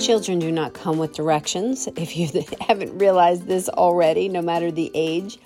Children 0.00 0.38
do 0.38 0.50
not 0.50 0.72
come 0.72 0.96
with 0.96 1.12
directions. 1.12 1.86
If 1.96 2.16
you 2.16 2.42
haven't 2.58 2.96
realized 2.96 3.46
this 3.46 3.68
already, 3.68 4.30
no 4.30 4.40
matter 4.40 4.70
the 4.70 4.90
age, 4.94 5.38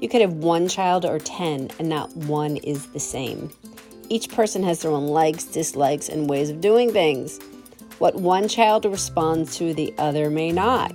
you 0.00 0.08
could 0.08 0.20
have 0.20 0.34
one 0.34 0.68
child 0.68 1.04
or 1.04 1.18
10, 1.18 1.72
and 1.80 1.88
not 1.88 2.16
one 2.16 2.56
is 2.58 2.86
the 2.86 3.00
same. 3.00 3.50
Each 4.08 4.28
person 4.28 4.62
has 4.62 4.80
their 4.80 4.92
own 4.92 5.08
likes, 5.08 5.42
dislikes, 5.42 6.08
and 6.08 6.30
ways 6.30 6.50
of 6.50 6.60
doing 6.60 6.92
things. 6.92 7.40
What 7.98 8.14
one 8.14 8.46
child 8.46 8.84
responds 8.84 9.56
to, 9.56 9.74
the 9.74 9.92
other 9.98 10.30
may 10.30 10.52
not. 10.52 10.94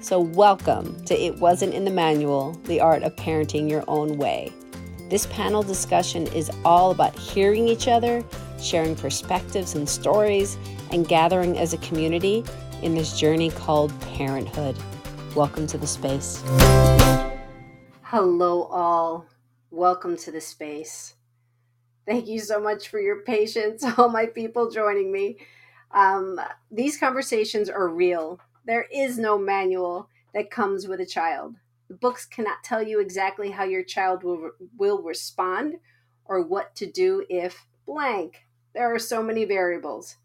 So, 0.00 0.18
welcome 0.18 1.04
to 1.04 1.14
It 1.14 1.38
Wasn't 1.38 1.74
in 1.74 1.84
the 1.84 1.90
Manual 1.90 2.52
The 2.64 2.80
Art 2.80 3.02
of 3.02 3.14
Parenting 3.16 3.68
Your 3.68 3.84
Own 3.86 4.16
Way. 4.16 4.50
This 5.10 5.26
panel 5.26 5.62
discussion 5.62 6.26
is 6.28 6.50
all 6.64 6.90
about 6.90 7.18
hearing 7.18 7.68
each 7.68 7.86
other, 7.86 8.24
sharing 8.58 8.96
perspectives 8.96 9.74
and 9.74 9.86
stories, 9.86 10.56
and 10.90 11.06
gathering 11.06 11.58
as 11.58 11.72
a 11.72 11.78
community 11.78 12.44
in 12.82 12.94
this 12.94 13.18
journey 13.18 13.50
called 13.50 13.98
parenthood. 14.00 14.76
Welcome 15.34 15.66
to 15.68 15.78
the 15.78 15.86
space. 15.86 16.42
Hello, 18.02 18.64
all. 18.64 19.26
Welcome 19.70 20.16
to 20.18 20.32
the 20.32 20.40
space. 20.40 21.14
Thank 22.06 22.26
you 22.26 22.40
so 22.40 22.58
much 22.58 22.88
for 22.88 23.00
your 23.00 23.20
patience, 23.20 23.84
all 23.98 24.08
my 24.08 24.26
people 24.26 24.70
joining 24.70 25.12
me. 25.12 25.38
Um, 25.90 26.40
these 26.70 26.96
conversations 26.96 27.68
are 27.68 27.88
real. 27.88 28.40
There 28.64 28.86
is 28.92 29.18
no 29.18 29.38
manual 29.38 30.08
that 30.32 30.50
comes 30.50 30.86
with 30.86 31.00
a 31.00 31.06
child. 31.06 31.56
The 31.88 31.94
books 31.94 32.26
cannot 32.26 32.62
tell 32.62 32.82
you 32.82 33.00
exactly 33.00 33.50
how 33.50 33.64
your 33.64 33.82
child 33.82 34.22
will, 34.22 34.52
will 34.76 35.02
respond 35.02 35.76
or 36.24 36.42
what 36.42 36.74
to 36.76 36.90
do 36.90 37.24
if 37.28 37.66
blank. 37.86 38.46
There 38.74 38.94
are 38.94 38.98
so 38.98 39.22
many 39.22 39.44
variables. 39.44 40.16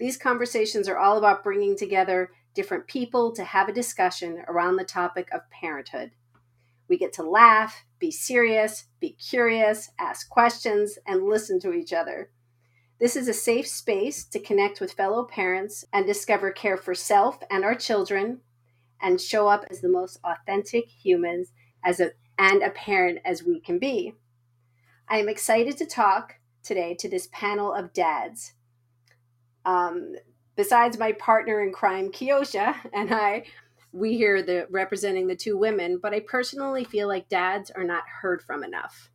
These 0.00 0.16
conversations 0.16 0.88
are 0.88 0.96
all 0.96 1.18
about 1.18 1.44
bringing 1.44 1.76
together 1.76 2.30
different 2.54 2.86
people 2.86 3.32
to 3.32 3.44
have 3.44 3.68
a 3.68 3.72
discussion 3.72 4.42
around 4.48 4.76
the 4.76 4.84
topic 4.84 5.28
of 5.30 5.50
parenthood. 5.50 6.12
We 6.88 6.96
get 6.96 7.12
to 7.14 7.22
laugh, 7.22 7.84
be 7.98 8.10
serious, 8.10 8.86
be 8.98 9.10
curious, 9.10 9.90
ask 9.98 10.30
questions, 10.30 10.98
and 11.06 11.24
listen 11.24 11.60
to 11.60 11.74
each 11.74 11.92
other. 11.92 12.30
This 12.98 13.14
is 13.14 13.28
a 13.28 13.34
safe 13.34 13.68
space 13.68 14.24
to 14.24 14.40
connect 14.40 14.80
with 14.80 14.94
fellow 14.94 15.24
parents 15.24 15.84
and 15.92 16.06
discover 16.06 16.50
care 16.50 16.78
for 16.78 16.94
self 16.94 17.38
and 17.50 17.62
our 17.62 17.74
children 17.74 18.40
and 19.02 19.20
show 19.20 19.48
up 19.48 19.66
as 19.70 19.82
the 19.82 19.90
most 19.90 20.18
authentic 20.24 20.88
humans 20.88 21.52
as 21.84 22.00
a, 22.00 22.12
and 22.38 22.62
a 22.62 22.70
parent 22.70 23.18
as 23.22 23.44
we 23.44 23.60
can 23.60 23.78
be. 23.78 24.14
I 25.10 25.18
am 25.18 25.28
excited 25.28 25.76
to 25.76 25.84
talk 25.84 26.36
today 26.62 26.94
to 26.94 27.08
this 27.08 27.28
panel 27.30 27.74
of 27.74 27.92
dads. 27.92 28.54
Um, 29.64 30.14
besides 30.56 30.98
my 30.98 31.12
partner 31.12 31.62
in 31.62 31.72
crime, 31.72 32.10
Kiosha, 32.10 32.74
and 32.92 33.12
I, 33.12 33.44
we 33.92 34.16
here 34.16 34.42
the 34.42 34.66
representing 34.70 35.26
the 35.26 35.36
two 35.36 35.56
women, 35.56 35.98
but 36.00 36.14
I 36.14 36.20
personally 36.20 36.84
feel 36.84 37.08
like 37.08 37.28
dads 37.28 37.70
are 37.70 37.84
not 37.84 38.04
heard 38.22 38.42
from 38.42 38.62
enough. 38.62 39.10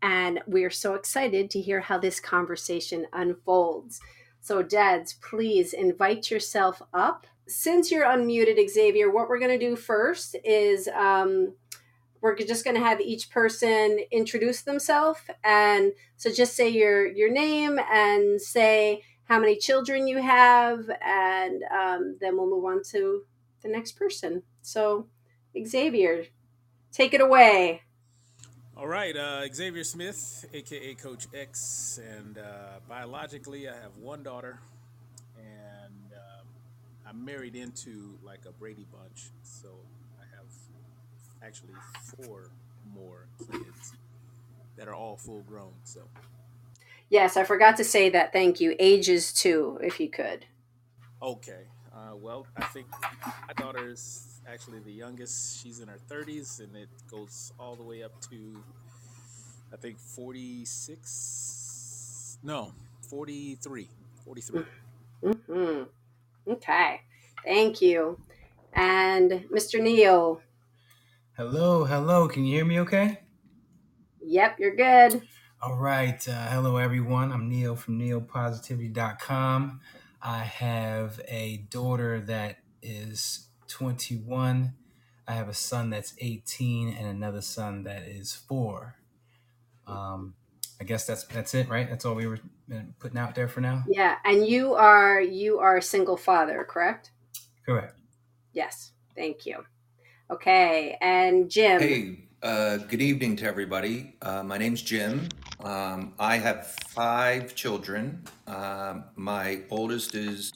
And 0.00 0.40
we 0.46 0.64
are 0.64 0.70
so 0.70 0.94
excited 0.94 1.50
to 1.50 1.60
hear 1.60 1.80
how 1.80 1.98
this 1.98 2.18
conversation 2.18 3.06
unfolds. 3.12 4.00
So, 4.40 4.60
dads, 4.62 5.12
please 5.12 5.72
invite 5.72 6.28
yourself 6.28 6.82
up 6.92 7.26
since 7.48 7.90
you're 7.90 8.04
unmuted, 8.04 8.58
Xavier, 8.68 9.10
what 9.10 9.28
we're 9.28 9.38
going 9.38 9.58
to 9.58 9.66
do 9.66 9.76
first 9.76 10.36
is 10.44 10.88
um, 10.88 11.54
we're 12.20 12.36
just 12.36 12.64
going 12.64 12.76
to 12.76 12.82
have 12.82 13.00
each 13.00 13.30
person 13.30 13.98
introduce 14.10 14.62
themselves, 14.62 15.20
and 15.44 15.92
so 16.16 16.32
just 16.32 16.54
say 16.54 16.68
your 16.68 17.06
your 17.06 17.30
name 17.30 17.78
and 17.92 18.40
say 18.40 19.02
how 19.32 19.38
many 19.38 19.56
children 19.56 20.06
you 20.06 20.20
have, 20.20 20.90
and 21.00 21.62
um, 21.74 22.18
then 22.20 22.36
we'll 22.36 22.50
move 22.50 22.66
on 22.66 22.82
to 22.82 23.22
the 23.62 23.68
next 23.68 23.92
person. 23.92 24.42
So, 24.60 25.06
Xavier, 25.66 26.26
take 26.92 27.14
it 27.14 27.22
away. 27.22 27.80
All 28.76 28.86
right, 28.86 29.16
uh, 29.16 29.50
Xavier 29.50 29.84
Smith, 29.84 30.44
aka 30.52 30.94
Coach 30.96 31.28
X, 31.32 31.98
and 31.98 32.36
uh, 32.36 32.80
biologically, 32.86 33.70
I 33.70 33.72
have 33.72 33.96
one 33.96 34.22
daughter 34.22 34.58
and 35.38 36.12
um, 36.12 36.46
I'm 37.08 37.24
married 37.24 37.56
into 37.56 38.18
like 38.22 38.40
a 38.46 38.52
Brady 38.52 38.84
Bunch, 38.92 39.30
so 39.42 39.68
I 40.20 40.24
have 40.36 40.46
actually 41.42 41.74
four 42.02 42.50
more 42.94 43.28
kids 43.50 43.94
that 44.76 44.88
are 44.88 44.94
all 44.94 45.16
full 45.16 45.40
grown. 45.40 45.72
So. 45.84 46.02
Yes, 47.12 47.36
I 47.36 47.44
forgot 47.44 47.76
to 47.76 47.84
say 47.84 48.08
that. 48.08 48.32
Thank 48.32 48.58
you. 48.58 48.74
Ages 48.78 49.34
too, 49.34 49.78
if 49.82 50.00
you 50.00 50.08
could. 50.08 50.46
Okay. 51.20 51.66
Uh, 51.94 52.16
well, 52.16 52.46
I 52.56 52.64
think 52.64 52.86
my 53.46 53.52
daughter 53.54 53.86
is 53.86 54.40
actually 54.48 54.78
the 54.78 54.92
youngest. 54.92 55.62
She's 55.62 55.80
in 55.80 55.88
her 55.88 55.98
30s, 56.08 56.60
and 56.60 56.74
it 56.74 56.88
goes 57.10 57.52
all 57.60 57.76
the 57.76 57.82
way 57.82 58.02
up 58.02 58.18
to, 58.30 58.64
I 59.74 59.76
think, 59.76 59.98
46. 59.98 62.38
No, 62.42 62.72
43. 63.10 63.90
43. 64.24 64.62
Mm-hmm. 65.22 65.82
Okay. 66.50 67.02
Thank 67.44 67.82
you. 67.82 68.18
And 68.72 69.44
Mr. 69.54 69.82
Neil. 69.82 70.40
Hello, 71.36 71.84
hello. 71.84 72.26
Can 72.26 72.46
you 72.46 72.56
hear 72.56 72.64
me 72.64 72.80
okay? 72.80 73.18
Yep, 74.24 74.58
you're 74.58 74.76
good. 74.76 75.20
All 75.64 75.76
right. 75.76 76.26
Uh, 76.26 76.48
hello, 76.48 76.78
everyone. 76.78 77.30
I'm 77.30 77.48
Neil 77.48 77.76
from 77.76 77.96
neilpositivity.com. 77.96 79.80
I 80.20 80.38
have 80.38 81.20
a 81.28 81.58
daughter 81.70 82.18
that 82.22 82.56
is 82.82 83.46
21. 83.68 84.72
I 85.28 85.32
have 85.32 85.48
a 85.48 85.54
son 85.54 85.90
that's 85.90 86.14
18 86.18 86.88
and 86.88 87.06
another 87.06 87.40
son 87.40 87.84
that 87.84 88.02
is 88.08 88.34
four. 88.34 88.96
Um, 89.86 90.34
I 90.80 90.84
guess 90.84 91.06
that's 91.06 91.26
that's 91.26 91.54
it, 91.54 91.68
right? 91.68 91.88
That's 91.88 92.04
all 92.04 92.16
we 92.16 92.26
were 92.26 92.40
uh, 92.74 92.80
putting 92.98 93.18
out 93.18 93.36
there 93.36 93.46
for 93.46 93.60
now. 93.60 93.84
Yeah, 93.86 94.16
and 94.24 94.44
you 94.44 94.74
are 94.74 95.20
you 95.20 95.60
are 95.60 95.76
a 95.76 95.82
single 95.82 96.16
father, 96.16 96.66
correct? 96.68 97.12
Correct. 97.64 98.00
Yes. 98.52 98.90
Thank 99.14 99.46
you. 99.46 99.64
Okay, 100.28 100.98
and 101.00 101.48
Jim. 101.48 101.80
Hey, 101.80 102.24
uh, 102.42 102.78
good 102.78 103.00
evening 103.00 103.36
to 103.36 103.44
everybody. 103.44 104.16
Uh, 104.20 104.42
my 104.42 104.58
name's 104.58 104.82
Jim. 104.82 105.28
Um, 105.64 106.14
I 106.18 106.38
have 106.38 106.66
five 106.66 107.54
children. 107.54 108.24
Um, 108.46 109.04
my 109.16 109.62
oldest 109.70 110.14
is 110.14 110.52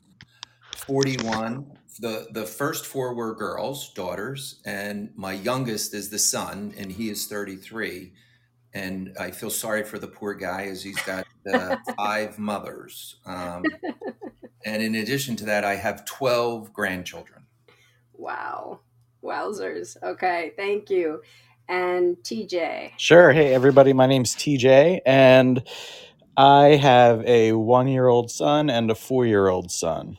41. 0.76 1.78
The, 2.00 2.26
the 2.32 2.44
first 2.44 2.86
four 2.86 3.14
were 3.14 3.34
girls, 3.34 3.92
daughters, 3.94 4.60
and 4.64 5.10
my 5.16 5.32
youngest 5.32 5.94
is 5.94 6.10
the 6.10 6.18
son, 6.18 6.74
and 6.76 6.92
he 6.92 7.08
is 7.08 7.26
33 7.26 8.12
and 8.76 9.16
I 9.18 9.30
feel 9.30 9.48
sorry 9.48 9.84
for 9.84 9.98
the 9.98 10.06
poor 10.06 10.34
guy 10.34 10.66
as 10.66 10.82
he's 10.82 11.00
got 11.02 11.26
uh, 11.50 11.76
five 11.96 12.38
mothers. 12.38 13.16
Um, 13.24 13.64
and 14.66 14.82
in 14.82 14.94
addition 14.96 15.34
to 15.36 15.46
that, 15.46 15.64
I 15.64 15.76
have 15.76 16.04
12 16.04 16.74
grandchildren. 16.74 17.44
Wow. 18.12 18.80
Wowzers. 19.24 19.96
Okay. 20.02 20.52
Thank 20.56 20.90
you. 20.90 21.22
And 21.68 22.16
TJ. 22.18 22.92
Sure. 22.96 23.32
Hey, 23.32 23.54
everybody. 23.54 23.92
My 23.92 24.06
name's 24.06 24.36
TJ, 24.36 25.00
and 25.06 25.62
I 26.36 26.76
have 26.76 27.22
a 27.26 27.52
one 27.52 27.88
year 27.88 28.08
old 28.08 28.30
son 28.30 28.70
and 28.70 28.90
a 28.90 28.94
four 28.94 29.26
year 29.26 29.48
old 29.48 29.70
son. 29.72 30.18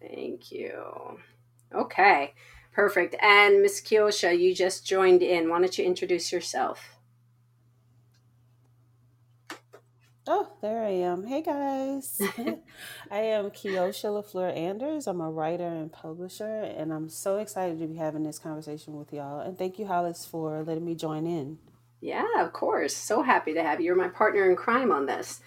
Thank 0.00 0.52
you. 0.52 1.18
Okay. 1.74 2.34
Perfect. 2.72 3.16
And 3.22 3.62
Miss 3.62 3.80
Kiosha, 3.80 4.38
you 4.38 4.54
just 4.54 4.86
joined 4.86 5.22
in. 5.22 5.50
Why 5.50 5.60
don't 5.60 5.78
you 5.78 5.84
introduce 5.84 6.32
yourself? 6.32 6.95
Oh, 10.28 10.48
there 10.60 10.82
I 10.82 10.90
am. 10.90 11.24
Hey 11.24 11.40
guys. 11.40 12.20
I 13.12 13.18
am 13.18 13.50
Kiosha 13.50 14.10
LaFleur 14.10 14.56
Anders. 14.56 15.06
I'm 15.06 15.20
a 15.20 15.30
writer 15.30 15.68
and 15.68 15.92
publisher, 15.92 16.62
and 16.62 16.92
I'm 16.92 17.08
so 17.08 17.36
excited 17.36 17.78
to 17.78 17.86
be 17.86 17.94
having 17.94 18.24
this 18.24 18.40
conversation 18.40 18.96
with 18.96 19.12
y'all. 19.12 19.38
And 19.38 19.56
thank 19.56 19.78
you, 19.78 19.86
Hollis, 19.86 20.26
for 20.26 20.64
letting 20.64 20.84
me 20.84 20.96
join 20.96 21.28
in. 21.28 21.58
Yeah, 22.00 22.26
of 22.38 22.52
course. 22.52 22.96
So 22.96 23.22
happy 23.22 23.54
to 23.54 23.62
have 23.62 23.78
you. 23.78 23.86
You're 23.86 23.94
my 23.94 24.08
partner 24.08 24.50
in 24.50 24.56
crime 24.56 24.90
on 24.90 25.06
this. 25.06 25.40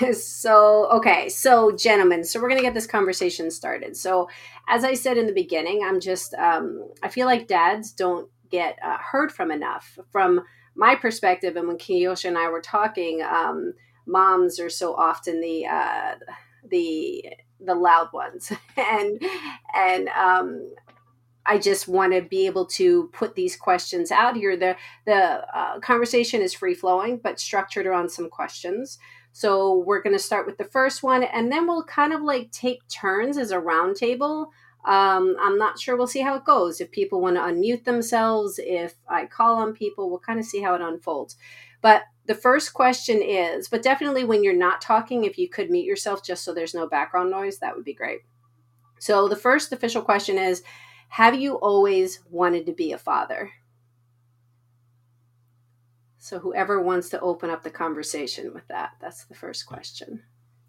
so, 0.18 0.88
okay. 0.92 1.28
So, 1.28 1.70
gentlemen, 1.72 2.24
so 2.24 2.40
we're 2.40 2.48
going 2.48 2.60
to 2.60 2.66
get 2.66 2.74
this 2.74 2.86
conversation 2.86 3.50
started. 3.50 3.98
So, 3.98 4.30
as 4.66 4.82
I 4.82 4.94
said 4.94 5.18
in 5.18 5.26
the 5.26 5.34
beginning, 5.34 5.82
I'm 5.84 6.00
just, 6.00 6.32
um, 6.34 6.88
I 7.02 7.08
feel 7.08 7.26
like 7.26 7.46
dads 7.46 7.92
don't 7.92 8.30
get 8.50 8.78
uh, 8.82 8.96
heard 8.96 9.30
from 9.30 9.50
enough 9.50 9.98
from 10.10 10.40
my 10.78 10.94
perspective, 10.94 11.56
and 11.56 11.66
when 11.66 11.76
Kiosha 11.76 12.26
and 12.26 12.38
I 12.38 12.48
were 12.48 12.60
talking, 12.60 13.20
um, 13.20 13.74
moms 14.06 14.60
are 14.60 14.70
so 14.70 14.94
often 14.94 15.40
the 15.40 15.66
uh, 15.66 16.14
the 16.70 17.24
the 17.60 17.74
loud 17.74 18.12
ones, 18.12 18.52
and 18.76 19.20
and 19.74 20.08
um, 20.10 20.72
I 21.44 21.58
just 21.58 21.88
want 21.88 22.12
to 22.12 22.22
be 22.22 22.46
able 22.46 22.64
to 22.66 23.10
put 23.12 23.34
these 23.34 23.56
questions 23.56 24.12
out 24.12 24.36
here. 24.36 24.56
The 24.56 24.76
the 25.04 25.44
uh, 25.58 25.80
conversation 25.80 26.40
is 26.42 26.54
free 26.54 26.74
flowing, 26.74 27.18
but 27.18 27.40
structured 27.40 27.86
around 27.86 28.10
some 28.10 28.30
questions. 28.30 28.98
So 29.32 29.78
we're 29.84 30.02
going 30.02 30.16
to 30.16 30.22
start 30.22 30.46
with 30.46 30.58
the 30.58 30.64
first 30.64 31.02
one, 31.02 31.24
and 31.24 31.50
then 31.50 31.66
we'll 31.66 31.84
kind 31.84 32.12
of 32.12 32.22
like 32.22 32.52
take 32.52 32.86
turns 32.88 33.36
as 33.36 33.50
a 33.50 33.58
roundtable. 33.58 34.46
Um, 34.84 35.36
I'm 35.40 35.58
not 35.58 35.78
sure. 35.78 35.96
We'll 35.96 36.06
see 36.06 36.20
how 36.20 36.36
it 36.36 36.44
goes. 36.44 36.80
If 36.80 36.90
people 36.90 37.20
want 37.20 37.36
to 37.36 37.42
unmute 37.42 37.84
themselves, 37.84 38.58
if 38.62 38.94
I 39.08 39.26
call 39.26 39.56
on 39.56 39.74
people, 39.74 40.08
we'll 40.08 40.18
kind 40.20 40.38
of 40.38 40.44
see 40.44 40.62
how 40.62 40.74
it 40.74 40.80
unfolds. 40.80 41.36
But 41.82 42.02
the 42.26 42.34
first 42.34 42.74
question 42.74 43.22
is, 43.22 43.68
but 43.68 43.82
definitely 43.82 44.24
when 44.24 44.42
you're 44.42 44.54
not 44.54 44.80
talking, 44.80 45.24
if 45.24 45.38
you 45.38 45.48
could 45.48 45.70
mute 45.70 45.84
yourself 45.84 46.24
just 46.24 46.44
so 46.44 46.52
there's 46.52 46.74
no 46.74 46.88
background 46.88 47.30
noise, 47.30 47.58
that 47.58 47.74
would 47.74 47.84
be 47.84 47.94
great. 47.94 48.20
So 48.98 49.28
the 49.28 49.36
first 49.36 49.72
official 49.72 50.02
question 50.02 50.38
is 50.38 50.62
Have 51.08 51.34
you 51.34 51.54
always 51.54 52.20
wanted 52.30 52.66
to 52.66 52.72
be 52.72 52.92
a 52.92 52.98
father? 52.98 53.50
So 56.18 56.38
whoever 56.38 56.80
wants 56.80 57.08
to 57.10 57.20
open 57.20 57.48
up 57.48 57.62
the 57.62 57.70
conversation 57.70 58.52
with 58.52 58.66
that, 58.68 58.90
that's 59.00 59.24
the 59.24 59.34
first 59.34 59.66
question. 59.66 60.22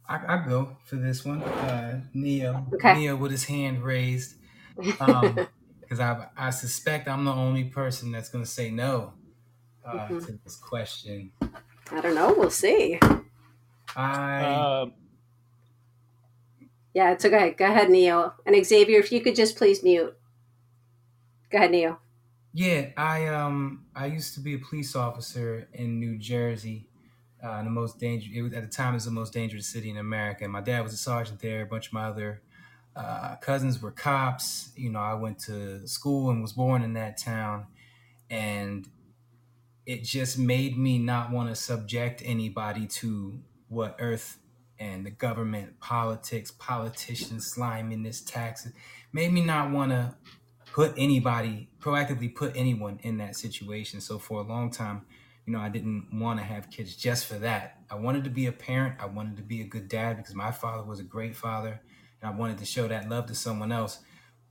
I, 0.09 0.37
I 0.37 0.45
go 0.47 0.75
for 0.85 0.95
this 0.95 1.23
one. 1.23 1.41
Uh, 1.43 2.01
Neo, 2.13 2.65
Okay. 2.73 2.95
Neo 2.95 3.15
with 3.15 3.31
his 3.31 3.45
hand 3.45 3.83
raised, 3.83 4.35
because 4.75 5.99
I 5.99 6.27
I 6.35 6.49
suspect 6.49 7.07
I'm 7.07 7.25
the 7.25 7.33
only 7.33 7.65
person 7.65 8.11
that's 8.11 8.29
going 8.29 8.43
to 8.43 8.49
say 8.49 8.71
no 8.71 9.13
uh, 9.85 10.07
Mhm. 10.09 10.25
to 10.25 10.39
this 10.43 10.55
question. 10.57 11.31
I 11.91 12.01
don't 12.01 12.15
know. 12.15 12.33
We'll 12.35 12.49
see. 12.49 12.99
I 13.95 14.81
Um, 14.83 14.93
Yeah, 16.93 17.11
it's 17.11 17.23
okay. 17.23 17.51
Go 17.51 17.65
ahead, 17.65 17.89
Neo. 17.89 18.33
And 18.45 18.65
Xavier, 18.65 18.99
if 18.99 19.11
you 19.11 19.21
could 19.21 19.35
just 19.35 19.55
please 19.55 19.83
mute. 19.83 20.15
Go 21.51 21.57
ahead, 21.59 21.71
Neo. 21.71 21.99
yeah 22.53 22.89
I 22.97 23.27
um 23.27 23.85
I 23.95 24.07
used 24.07 24.33
to 24.35 24.39
be 24.39 24.55
a 24.55 24.59
police 24.59 24.95
officer 24.95 25.67
in 25.73 25.99
New 25.99 26.17
Jersey. 26.17 26.88
Uh, 27.41 27.63
the 27.63 27.69
most 27.69 27.99
dangerous. 27.99 28.35
It 28.35 28.41
was 28.41 28.53
at 28.53 28.63
the 28.63 28.69
time 28.69 28.93
it 28.93 28.97
was 28.97 29.05
the 29.05 29.11
most 29.11 29.33
dangerous 29.33 29.67
city 29.67 29.89
in 29.89 29.97
America. 29.97 30.43
And 30.43 30.51
My 30.53 30.61
dad 30.61 30.81
was 30.81 30.93
a 30.93 30.97
sergeant 30.97 31.39
there. 31.39 31.61
A 31.61 31.65
bunch 31.65 31.87
of 31.87 31.93
my 31.93 32.05
other 32.07 32.41
uh, 32.95 33.37
cousins 33.37 33.81
were 33.81 33.91
cops. 33.91 34.71
You 34.75 34.89
know, 34.89 34.99
I 34.99 35.13
went 35.13 35.39
to 35.41 35.87
school 35.87 36.31
and 36.31 36.41
was 36.41 36.53
born 36.53 36.81
in 36.81 36.93
that 36.93 37.17
town, 37.17 37.67
and 38.29 38.89
it 39.85 40.03
just 40.03 40.37
made 40.37 40.77
me 40.77 40.97
not 40.99 41.31
want 41.31 41.49
to 41.49 41.55
subject 41.55 42.21
anybody 42.25 42.87
to 42.87 43.41
what 43.69 43.95
Earth 43.99 44.39
and 44.77 45.05
the 45.05 45.09
government, 45.11 45.79
politics, 45.79 46.51
politicians, 46.51 47.47
sliminess, 47.47 48.21
taxes, 48.21 48.73
made 49.11 49.31
me 49.33 49.41
not 49.41 49.71
want 49.71 49.91
to 49.91 50.15
put 50.71 50.93
anybody, 50.97 51.69
proactively 51.79 52.33
put 52.33 52.55
anyone 52.55 52.99
in 53.03 53.17
that 53.17 53.35
situation. 53.35 53.99
So 54.01 54.19
for 54.19 54.39
a 54.39 54.43
long 54.43 54.71
time, 54.71 55.05
you 55.49 55.55
know, 55.55 55.61
I 55.61 55.69
didn't 55.69 56.09
want 56.13 56.37
to 56.39 56.45
have 56.45 56.69
kids 56.69 56.95
just 56.95 57.25
for 57.25 57.33
that. 57.39 57.79
I 57.89 57.95
wanted 57.95 58.23
to 58.25 58.29
be 58.29 58.45
a 58.45 58.51
parent. 58.51 58.97
I 58.99 59.07
wanted 59.07 59.35
to 59.37 59.41
be 59.41 59.61
a 59.61 59.63
good 59.63 59.87
dad 59.87 60.17
because 60.17 60.35
my 60.35 60.51
father 60.51 60.83
was 60.83 60.99
a 60.99 61.03
great 61.03 61.35
father 61.35 61.81
and 62.21 62.31
I 62.31 62.37
wanted 62.37 62.59
to 62.59 62.65
show 62.65 62.87
that 62.87 63.09
love 63.09 63.25
to 63.25 63.33
someone 63.33 63.71
else. 63.71 63.97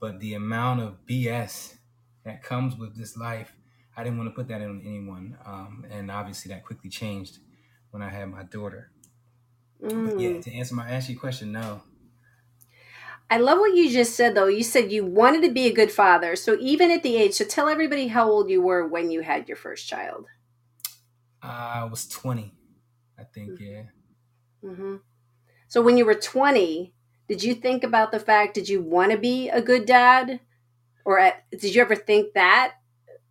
But 0.01 0.19
the 0.19 0.33
amount 0.33 0.81
of 0.81 1.05
BS 1.05 1.77
that 2.25 2.43
comes 2.43 2.75
with 2.75 2.97
this 2.97 3.15
life, 3.15 3.55
I 3.95 4.03
didn't 4.03 4.17
want 4.17 4.29
to 4.29 4.35
put 4.35 4.49
that 4.49 4.61
on 4.61 4.81
anyone. 4.85 5.37
Um, 5.45 5.85
and 5.89 6.11
obviously 6.11 6.53
that 6.53 6.65
quickly 6.65 6.89
changed 6.89 7.37
when 7.91 8.01
I 8.03 8.09
had 8.09 8.29
my 8.29 8.43
daughter. 8.43 8.91
But 9.79 10.19
yeah, 10.19 10.31
Mm. 10.31 10.41
to 10.41 10.53
answer 10.53 10.75
my 10.75 10.89
answer 10.89 11.13
your 11.13 11.21
question, 11.21 11.53
no. 11.53 11.81
I 13.29 13.37
love 13.37 13.59
what 13.59 13.73
you 13.73 13.89
just 13.89 14.17
said, 14.17 14.35
though. 14.35 14.47
You 14.47 14.63
said 14.63 14.91
you 14.91 15.05
wanted 15.05 15.43
to 15.43 15.51
be 15.53 15.65
a 15.67 15.73
good 15.73 15.93
father. 15.93 16.35
So 16.35 16.57
even 16.59 16.91
at 16.91 17.03
the 17.03 17.15
age, 17.15 17.35
so 17.35 17.45
tell 17.45 17.69
everybody 17.69 18.07
how 18.07 18.29
old 18.29 18.49
you 18.49 18.61
were 18.61 18.85
when 18.85 19.11
you 19.11 19.21
had 19.21 19.47
your 19.47 19.55
first 19.55 19.87
child. 19.87 20.25
I 21.41 21.83
was 21.85 22.07
20, 22.07 22.55
I 23.17 23.23
think, 23.23 23.59
yeah. 23.59 23.83
hmm 24.61 24.97
So 25.67 25.81
when 25.81 25.97
you 25.97 26.05
were 26.05 26.15
20, 26.15 26.93
did 27.27 27.43
you 27.43 27.55
think 27.55 27.83
about 27.83 28.11
the 28.11 28.19
fact, 28.19 28.55
did 28.55 28.69
you 28.69 28.81
want 28.81 29.11
to 29.13 29.19
be 29.19 29.49
a 29.49 29.61
good 29.61 29.85
dad? 29.85 30.41
Or 31.05 31.19
at, 31.19 31.49
did 31.51 31.75
you 31.75 31.81
ever 31.81 31.95
think 31.95 32.33
that? 32.35 32.75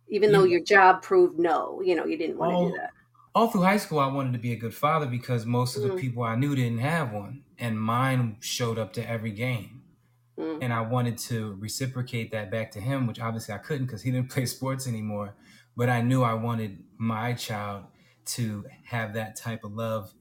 Even 0.09 0.31
though 0.31 0.43
your 0.45 0.63
job 0.63 1.03
proved 1.03 1.39
no, 1.39 1.81
you 1.81 1.95
know, 1.95 2.05
you 2.05 2.17
didn't 2.17 2.37
want 2.37 2.51
to 2.51 2.57
do 2.57 2.71
that. 2.73 2.91
all 3.35 3.47
through 3.49 3.61
high 3.61 3.77
school, 3.77 3.99
I 3.99 4.07
wanted 4.07 4.33
to 4.33 4.39
be 4.39 4.53
a 4.53 4.57
good 4.57 4.73
father 4.73 5.05
because 5.05 5.45
most 5.45 5.77
of 5.77 5.83
the 5.83 5.89
Mm. 5.89 5.99
people 5.99 6.23
I 6.23 6.35
knew 6.35 6.55
didn't 6.55 6.79
have 6.79 7.11
one, 7.11 7.43
and 7.57 7.79
mine 7.79 8.37
showed 8.39 8.77
up 8.79 8.93
to 8.93 9.07
every 9.07 9.31
game. 9.31 9.83
Mm. 10.37 10.61
And 10.61 10.73
I 10.73 10.81
wanted 10.81 11.17
to 11.19 11.55
reciprocate 11.55 12.31
that 12.31 12.51
back 12.51 12.71
to 12.71 12.81
him, 12.81 13.07
which 13.07 13.19
obviously 13.19 13.55
I 13.55 13.59
couldn't 13.59 13.87
because 13.87 14.03
he 14.03 14.11
didn't 14.11 14.31
play 14.31 14.45
sports 14.45 14.87
anymore. 14.87 15.35
But 15.75 15.89
I 15.89 16.01
knew 16.01 16.23
I 16.23 16.33
wanted 16.35 16.83
my 16.97 17.33
child 17.33 17.85
to 18.33 18.65
have 18.85 19.13
that 19.13 19.35
type 19.35 19.63
of 19.63 19.73
love 19.73 20.13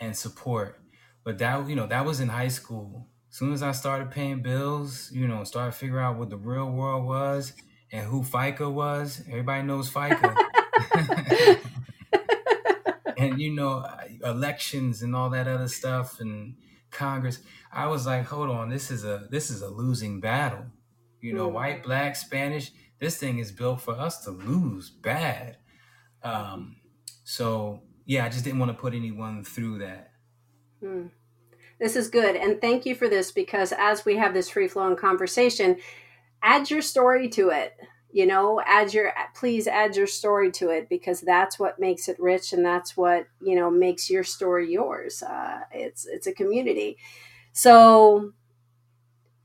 and 0.00 0.16
support. 0.16 0.80
But 1.24 1.38
that, 1.38 1.68
you 1.68 1.76
know, 1.76 1.86
that 1.86 2.04
was 2.04 2.20
in 2.20 2.28
high 2.28 2.48
school. 2.48 3.08
As 3.30 3.36
soon 3.38 3.52
as 3.52 3.62
I 3.62 3.72
started 3.72 4.10
paying 4.10 4.42
bills, 4.42 5.10
you 5.12 5.26
know, 5.28 5.44
started 5.44 5.72
figuring 5.72 6.04
out 6.04 6.18
what 6.18 6.30
the 6.30 6.36
real 6.36 6.70
world 6.70 7.04
was 7.06 7.52
and 7.92 8.06
who 8.06 8.22
FICA 8.22 8.72
was. 8.72 9.22
Everybody 9.28 9.62
knows 9.62 9.90
FICA. 9.92 10.36
and 13.16 13.40
you 13.40 13.52
know 13.54 13.84
elections 14.24 15.02
and 15.02 15.14
all 15.14 15.30
that 15.30 15.48
other 15.48 15.68
stuff 15.68 16.20
and 16.20 16.56
congress 16.90 17.40
i 17.72 17.86
was 17.86 18.06
like 18.06 18.24
hold 18.26 18.50
on 18.50 18.68
this 18.68 18.90
is 18.90 19.04
a 19.04 19.26
this 19.30 19.50
is 19.50 19.62
a 19.62 19.68
losing 19.68 20.20
battle 20.20 20.66
you 21.20 21.32
know 21.32 21.48
Mhm. 21.48 21.52
white 21.52 21.82
black 21.82 22.16
spanish 22.16 22.70
this 22.98 23.18
thing 23.18 23.38
is 23.38 23.52
built 23.52 23.80
for 23.80 23.94
us 23.94 24.24
to 24.24 24.30
lose 24.30 24.90
bad 24.90 25.58
um 26.22 26.76
so 27.28 27.82
yeah 28.04 28.24
i 28.24 28.28
just 28.28 28.44
didn't 28.44 28.58
want 28.58 28.70
to 28.70 28.80
put 28.80 28.94
anyone 28.94 29.42
through 29.44 29.78
that 29.78 30.12
Hmm. 30.80 31.06
This 31.78 31.96
is 31.96 32.08
good. 32.08 32.36
And 32.36 32.60
thank 32.60 32.86
you 32.86 32.94
for 32.94 33.08
this 33.08 33.32
because 33.32 33.72
as 33.72 34.04
we 34.04 34.16
have 34.16 34.32
this 34.34 34.48
free 34.48 34.68
flowing 34.68 34.96
conversation, 34.96 35.76
add 36.42 36.70
your 36.70 36.82
story 36.82 37.28
to 37.30 37.50
it. 37.50 37.76
You 38.10 38.26
know, 38.26 38.62
add 38.64 38.94
your, 38.94 39.12
please 39.34 39.66
add 39.66 39.94
your 39.94 40.06
story 40.06 40.50
to 40.52 40.70
it 40.70 40.88
because 40.88 41.20
that's 41.20 41.58
what 41.58 41.78
makes 41.78 42.08
it 42.08 42.18
rich 42.18 42.54
and 42.54 42.64
that's 42.64 42.96
what, 42.96 43.26
you 43.42 43.54
know, 43.56 43.70
makes 43.70 44.08
your 44.08 44.24
story 44.24 44.72
yours. 44.72 45.22
Uh, 45.22 45.60
it's, 45.70 46.06
it's 46.06 46.26
a 46.26 46.32
community. 46.32 46.96
So 47.52 48.32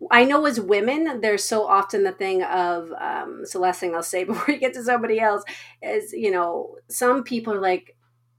I 0.10 0.26
know 0.26 0.46
as 0.46 0.60
women, 0.60 1.22
there's 1.22 1.44
so 1.44 1.68
often 1.68 2.04
the 2.04 2.12
thing 2.12 2.44
of, 2.44 2.92
um, 3.00 3.46
so 3.46 3.60
last 3.60 3.80
thing 3.80 3.94
I'll 3.94 4.02
say 4.02 4.24
before 4.26 4.46
we 4.48 4.58
get 4.58 4.74
to 4.74 4.84
somebody 4.84 5.20
else 5.20 5.44
is, 5.82 6.14
you 6.14 6.32
know, 6.32 6.78
some 6.88 7.24
people 7.24 7.54
are 7.54 7.62
like, 7.62 7.96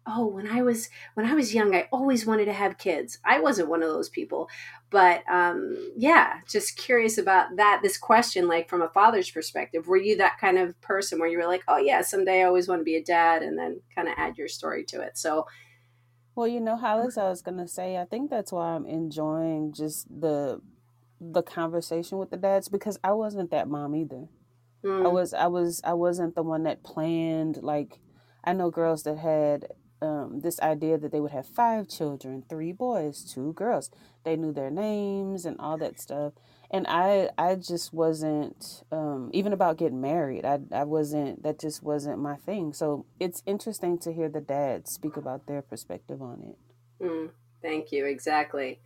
oh, 0.06 0.26
when 0.26 0.48
I 0.48 0.62
was 0.62 0.88
when 1.14 1.26
I 1.26 1.34
was 1.34 1.54
young, 1.54 1.74
I 1.74 1.88
always 1.92 2.26
wanted 2.26 2.46
to 2.46 2.52
have 2.52 2.78
kids. 2.78 3.18
I 3.24 3.40
wasn't 3.40 3.68
one 3.68 3.82
of 3.82 3.88
those 3.88 4.08
people, 4.08 4.48
but 4.90 5.22
um, 5.30 5.92
yeah, 5.96 6.40
just 6.48 6.76
curious 6.76 7.18
about 7.18 7.56
that. 7.56 7.80
This 7.82 7.98
question, 7.98 8.48
like 8.48 8.68
from 8.68 8.82
a 8.82 8.88
father's 8.88 9.30
perspective, 9.30 9.86
were 9.86 9.96
you 9.96 10.16
that 10.16 10.38
kind 10.40 10.58
of 10.58 10.80
person 10.80 11.18
where 11.18 11.28
you 11.28 11.38
were 11.38 11.46
like, 11.46 11.62
oh 11.68 11.78
yeah, 11.78 12.02
someday 12.02 12.40
I 12.42 12.46
always 12.46 12.68
want 12.68 12.80
to 12.80 12.84
be 12.84 12.96
a 12.96 13.04
dad, 13.04 13.42
and 13.42 13.58
then 13.58 13.80
kind 13.94 14.08
of 14.08 14.14
add 14.16 14.36
your 14.36 14.48
story 14.48 14.84
to 14.86 15.00
it? 15.00 15.16
So 15.16 15.46
Well, 16.34 16.48
you 16.48 16.60
know, 16.60 16.76
Hollis, 16.76 17.18
I 17.18 17.28
was 17.28 17.42
gonna 17.42 17.68
say, 17.68 17.96
I 17.96 18.04
think 18.04 18.30
that's 18.30 18.52
why 18.52 18.74
I'm 18.74 18.86
enjoying 18.86 19.72
just 19.72 20.08
the 20.08 20.60
the 21.22 21.42
conversation 21.42 22.18
with 22.18 22.30
the 22.30 22.36
dads 22.36 22.68
because 22.68 22.98
I 23.04 23.12
wasn't 23.12 23.50
that 23.52 23.68
mom 23.68 23.94
either. 23.96 24.28
I 25.00 25.08
mm, 25.08 25.08
was 25.08 25.34
I 25.34 25.46
was 25.48 25.80
I 25.84 25.94
wasn't 25.94 26.34
the 26.34 26.42
one 26.42 26.64
that 26.64 26.82
planned 26.84 27.58
like 27.62 27.98
I 28.44 28.52
know 28.52 28.70
girls 28.70 29.04
that 29.04 29.18
had 29.18 29.68
um, 30.02 30.40
this 30.40 30.60
idea 30.60 30.98
that 30.98 31.12
they 31.12 31.20
would 31.20 31.30
have 31.32 31.46
five 31.46 31.88
children, 31.88 32.44
three 32.48 32.72
boys, 32.72 33.24
two 33.24 33.52
girls. 33.54 33.90
They 34.24 34.36
knew 34.36 34.52
their 34.52 34.70
names 34.70 35.44
and 35.46 35.58
all 35.60 35.78
that 35.78 36.00
stuff. 36.00 36.34
And 36.70 36.86
I 36.88 37.30
I 37.38 37.56
just 37.56 37.92
wasn't 37.92 38.84
um, 38.92 39.30
even 39.32 39.52
about 39.52 39.78
getting 39.78 40.00
married. 40.00 40.44
I 40.44 40.60
I 40.72 40.84
wasn't 40.84 41.42
that 41.44 41.60
just 41.60 41.82
wasn't 41.82 42.18
my 42.20 42.36
thing. 42.36 42.72
So 42.72 43.06
it's 43.20 43.42
interesting 43.46 43.98
to 44.00 44.12
hear 44.12 44.28
the 44.28 44.40
dads 44.40 44.90
speak 44.92 45.16
about 45.16 45.46
their 45.46 45.62
perspective 45.62 46.22
on 46.22 46.42
it. 46.50 46.58
mm, 47.00 47.30
thank 47.62 47.92
you. 47.92 48.06
Exactly. 48.06 48.80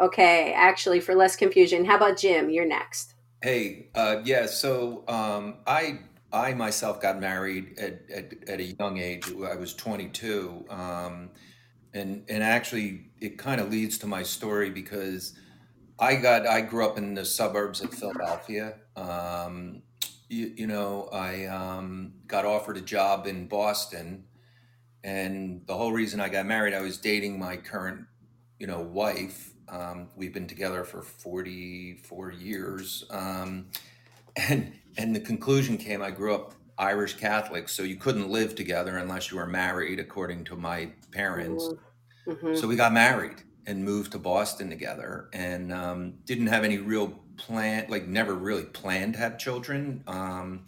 Okay, 0.00 0.52
actually, 0.52 1.00
for 1.00 1.14
less 1.14 1.36
confusion, 1.36 1.84
how 1.84 1.96
about 1.96 2.18
Jim? 2.18 2.50
You're 2.50 2.66
next. 2.66 3.14
Hey, 3.42 3.88
uh, 3.94 4.20
yeah. 4.24 4.46
So 4.46 5.04
um, 5.08 5.56
I 5.66 6.00
I 6.32 6.52
myself 6.54 7.00
got 7.00 7.18
married 7.20 7.78
at, 7.78 8.02
at, 8.12 8.48
at 8.48 8.60
a 8.60 8.64
young 8.64 8.98
age. 8.98 9.30
I 9.30 9.56
was 9.56 9.74
22, 9.74 10.66
um, 10.68 11.30
and 11.94 12.24
and 12.28 12.42
actually 12.42 13.10
it 13.20 13.38
kind 13.38 13.60
of 13.60 13.70
leads 13.70 13.98
to 13.98 14.06
my 14.06 14.22
story 14.22 14.70
because 14.70 15.34
I 15.98 16.16
got 16.16 16.46
I 16.46 16.60
grew 16.60 16.84
up 16.84 16.98
in 16.98 17.14
the 17.14 17.24
suburbs 17.24 17.80
of 17.80 17.94
Philadelphia. 17.94 18.74
Um, 18.96 19.82
you, 20.28 20.52
you 20.56 20.66
know, 20.66 21.08
I 21.12 21.46
um, 21.46 22.14
got 22.26 22.44
offered 22.44 22.76
a 22.76 22.80
job 22.80 23.26
in 23.26 23.46
Boston, 23.46 24.24
and 25.04 25.62
the 25.66 25.74
whole 25.74 25.92
reason 25.92 26.20
I 26.20 26.28
got 26.28 26.46
married, 26.46 26.74
I 26.74 26.82
was 26.82 26.98
dating 26.98 27.38
my 27.38 27.56
current, 27.56 28.06
you 28.58 28.66
know, 28.66 28.80
wife. 28.80 29.52
Um, 29.68 30.08
we've 30.16 30.32
been 30.32 30.46
together 30.46 30.84
for 30.84 31.02
44 31.02 32.32
years. 32.32 33.04
Um, 33.10 33.66
and 34.36 34.72
and 34.98 35.14
the 35.14 35.20
conclusion 35.20 35.76
came 35.78 36.02
I 36.02 36.10
grew 36.10 36.34
up 36.34 36.54
Irish 36.78 37.14
Catholic, 37.14 37.68
so 37.68 37.82
you 37.82 37.96
couldn't 37.96 38.28
live 38.28 38.54
together 38.54 38.98
unless 38.98 39.30
you 39.30 39.38
were 39.38 39.46
married, 39.46 39.98
according 39.98 40.44
to 40.44 40.56
my 40.56 40.90
parents. 41.10 41.70
Mm, 42.26 42.40
hmm 42.40 42.54
So 42.54 42.66
we 42.66 42.76
got 42.76 42.92
married 42.92 43.42
and 43.66 43.84
moved 43.84 44.12
to 44.12 44.18
Boston 44.18 44.70
together 44.70 45.28
and 45.32 45.72
um, 45.72 46.14
didn't 46.24 46.48
have 46.48 46.64
any 46.64 46.78
real 46.78 47.18
plan, 47.36 47.86
like 47.88 48.06
never 48.06 48.34
really 48.34 48.64
planned 48.64 49.14
to 49.14 49.18
have 49.20 49.38
children. 49.38 50.04
Um, 50.06 50.66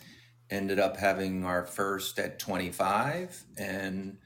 ended 0.50 0.78
up 0.78 0.96
having 0.96 1.44
our 1.44 1.64
first 1.64 2.18
at 2.18 2.38
25 2.38 3.44
and 3.58 4.16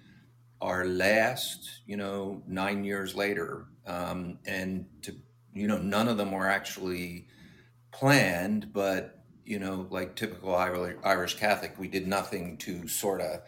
our 0.61 0.85
last, 0.87 1.81
you 1.87 1.97
know, 1.97 2.43
nine 2.47 2.85
years 2.85 3.15
later. 3.15 3.67
Um, 3.87 4.39
and 4.47 4.87
to, 5.03 5.15
you 5.53 5.67
know, 5.67 5.79
none 5.79 6.09
of 6.09 6.17
them 6.17 6.33
were 6.33 6.49
actually 6.49 7.27
planned, 7.93 8.73
but, 8.73 9.19
you 9.45 9.59
know, 9.59 9.87
like 9.91 10.17
typical 10.17 10.55
Irish, 10.55 11.35
Catholic, 11.35 11.79
we 11.79 11.89
did 11.89 12.07
nothing 12.07 12.57
to 12.59 12.87
sort 12.89 13.21
of 13.21 13.41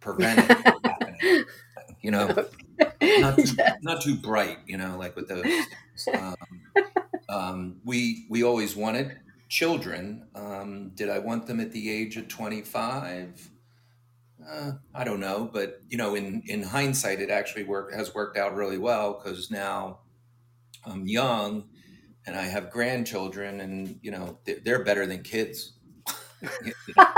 prevent 0.00 0.38
it 0.38 0.58
from 0.58 0.80
happening. 0.84 1.44
You 2.00 2.10
know, 2.10 2.46
not 3.00 3.38
too, 3.38 3.54
yeah. 3.58 3.76
not 3.82 4.02
too 4.02 4.16
bright, 4.16 4.58
you 4.66 4.76
know, 4.76 4.96
like 4.98 5.16
with 5.16 5.28
those. 5.28 5.44
Um, 6.18 6.36
um, 7.28 7.76
we 7.84 8.26
we 8.28 8.42
always 8.42 8.74
wanted 8.74 9.18
children. 9.48 10.26
Um, 10.34 10.90
did 10.94 11.10
I 11.10 11.18
want 11.18 11.46
them 11.46 11.60
at 11.60 11.72
the 11.72 11.90
age 11.90 12.16
of 12.16 12.28
twenty 12.28 12.62
five? 12.62 13.50
Uh, 14.50 14.72
I 14.94 15.04
don't 15.04 15.20
know, 15.20 15.48
but 15.52 15.80
you 15.88 15.96
know, 15.98 16.14
in 16.14 16.42
in 16.46 16.62
hindsight, 16.62 17.20
it 17.20 17.30
actually 17.30 17.64
worked 17.64 17.94
has 17.94 18.14
worked 18.14 18.36
out 18.36 18.54
really 18.54 18.78
well 18.78 19.14
because 19.14 19.50
now 19.50 20.00
I'm 20.84 21.06
young 21.06 21.68
and 22.26 22.36
I 22.36 22.44
have 22.44 22.70
grandchildren, 22.70 23.60
and 23.60 23.98
you 24.02 24.10
know, 24.10 24.38
they're, 24.44 24.60
they're 24.64 24.84
better 24.84 25.06
than 25.06 25.22
kids. 25.22 25.74
Uh, 26.96 27.08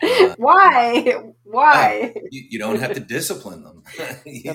Why? 0.36 1.14
Why? 1.44 2.14
you, 2.30 2.44
you 2.50 2.58
don't 2.58 2.78
have 2.78 2.92
to 2.94 3.00
discipline 3.00 3.64
them. 3.64 3.82
you, 4.24 4.52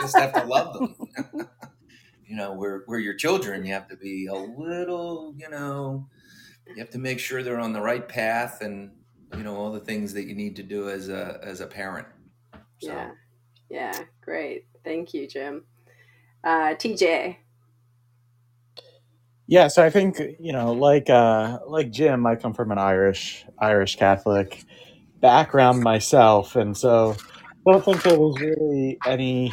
just 0.00 0.18
have 0.18 0.32
to 0.34 0.44
love 0.44 0.74
them. 0.74 0.94
you 2.26 2.36
know, 2.36 2.54
where 2.54 2.82
where 2.86 2.98
your 2.98 3.14
children, 3.14 3.64
you 3.64 3.72
have 3.72 3.88
to 3.88 3.96
be 3.96 4.26
a 4.26 4.34
little, 4.34 5.34
you 5.38 5.48
know, 5.48 6.08
you 6.68 6.76
have 6.78 6.90
to 6.90 6.98
make 6.98 7.20
sure 7.20 7.42
they're 7.42 7.60
on 7.60 7.72
the 7.72 7.80
right 7.80 8.08
path 8.08 8.60
and 8.62 8.92
you 9.36 9.42
know 9.42 9.56
all 9.56 9.72
the 9.72 9.80
things 9.80 10.12
that 10.14 10.24
you 10.24 10.34
need 10.34 10.56
to 10.56 10.62
do 10.62 10.88
as 10.88 11.08
a 11.08 11.40
as 11.42 11.60
a 11.60 11.66
parent. 11.66 12.06
So 12.80 12.88
Yeah. 12.88 13.10
Yeah. 13.70 13.98
Great. 14.20 14.66
Thank 14.84 15.14
you, 15.14 15.26
Jim. 15.26 15.64
Uh, 16.44 16.74
TJ. 16.74 17.36
Yeah, 19.48 19.68
so 19.68 19.84
I 19.84 19.90
think 19.90 20.20
you 20.40 20.52
know, 20.52 20.72
like 20.72 21.08
uh, 21.08 21.60
like 21.66 21.90
Jim, 21.90 22.26
I 22.26 22.36
come 22.36 22.52
from 22.52 22.72
an 22.72 22.78
Irish 22.78 23.44
Irish 23.58 23.96
Catholic 23.96 24.64
background 25.20 25.82
myself, 25.82 26.56
and 26.56 26.76
so 26.76 27.16
I 27.66 27.72
don't 27.72 27.84
think 27.84 28.02
there 28.02 28.18
was 28.18 28.40
really 28.40 28.98
any 29.06 29.52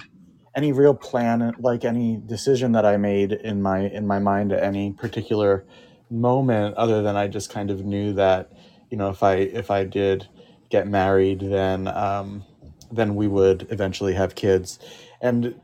any 0.55 0.71
real 0.71 0.95
plan, 0.95 1.53
like 1.59 1.85
any 1.85 2.19
decision 2.25 2.71
that 2.73 2.85
I 2.85 2.97
made 2.97 3.33
in 3.33 3.61
my 3.61 3.81
in 3.81 4.07
my 4.07 4.19
mind 4.19 4.51
at 4.51 4.63
any 4.63 4.93
particular 4.93 5.65
moment, 6.09 6.75
other 6.75 7.03
than 7.03 7.15
I 7.15 7.27
just 7.27 7.51
kind 7.51 7.69
of 7.69 7.85
knew 7.85 8.13
that 8.13 8.51
you 8.93 8.97
know 8.97 9.09
if 9.09 9.23
I 9.23 9.37
if 9.37 9.71
I 9.71 9.85
did 9.85 10.27
get 10.69 10.87
married, 10.87 11.39
then 11.39 11.87
um, 11.87 12.45
then 12.91 13.15
we 13.15 13.27
would 13.27 13.65
eventually 13.71 14.13
have 14.13 14.35
kids, 14.35 14.77
and 15.19 15.59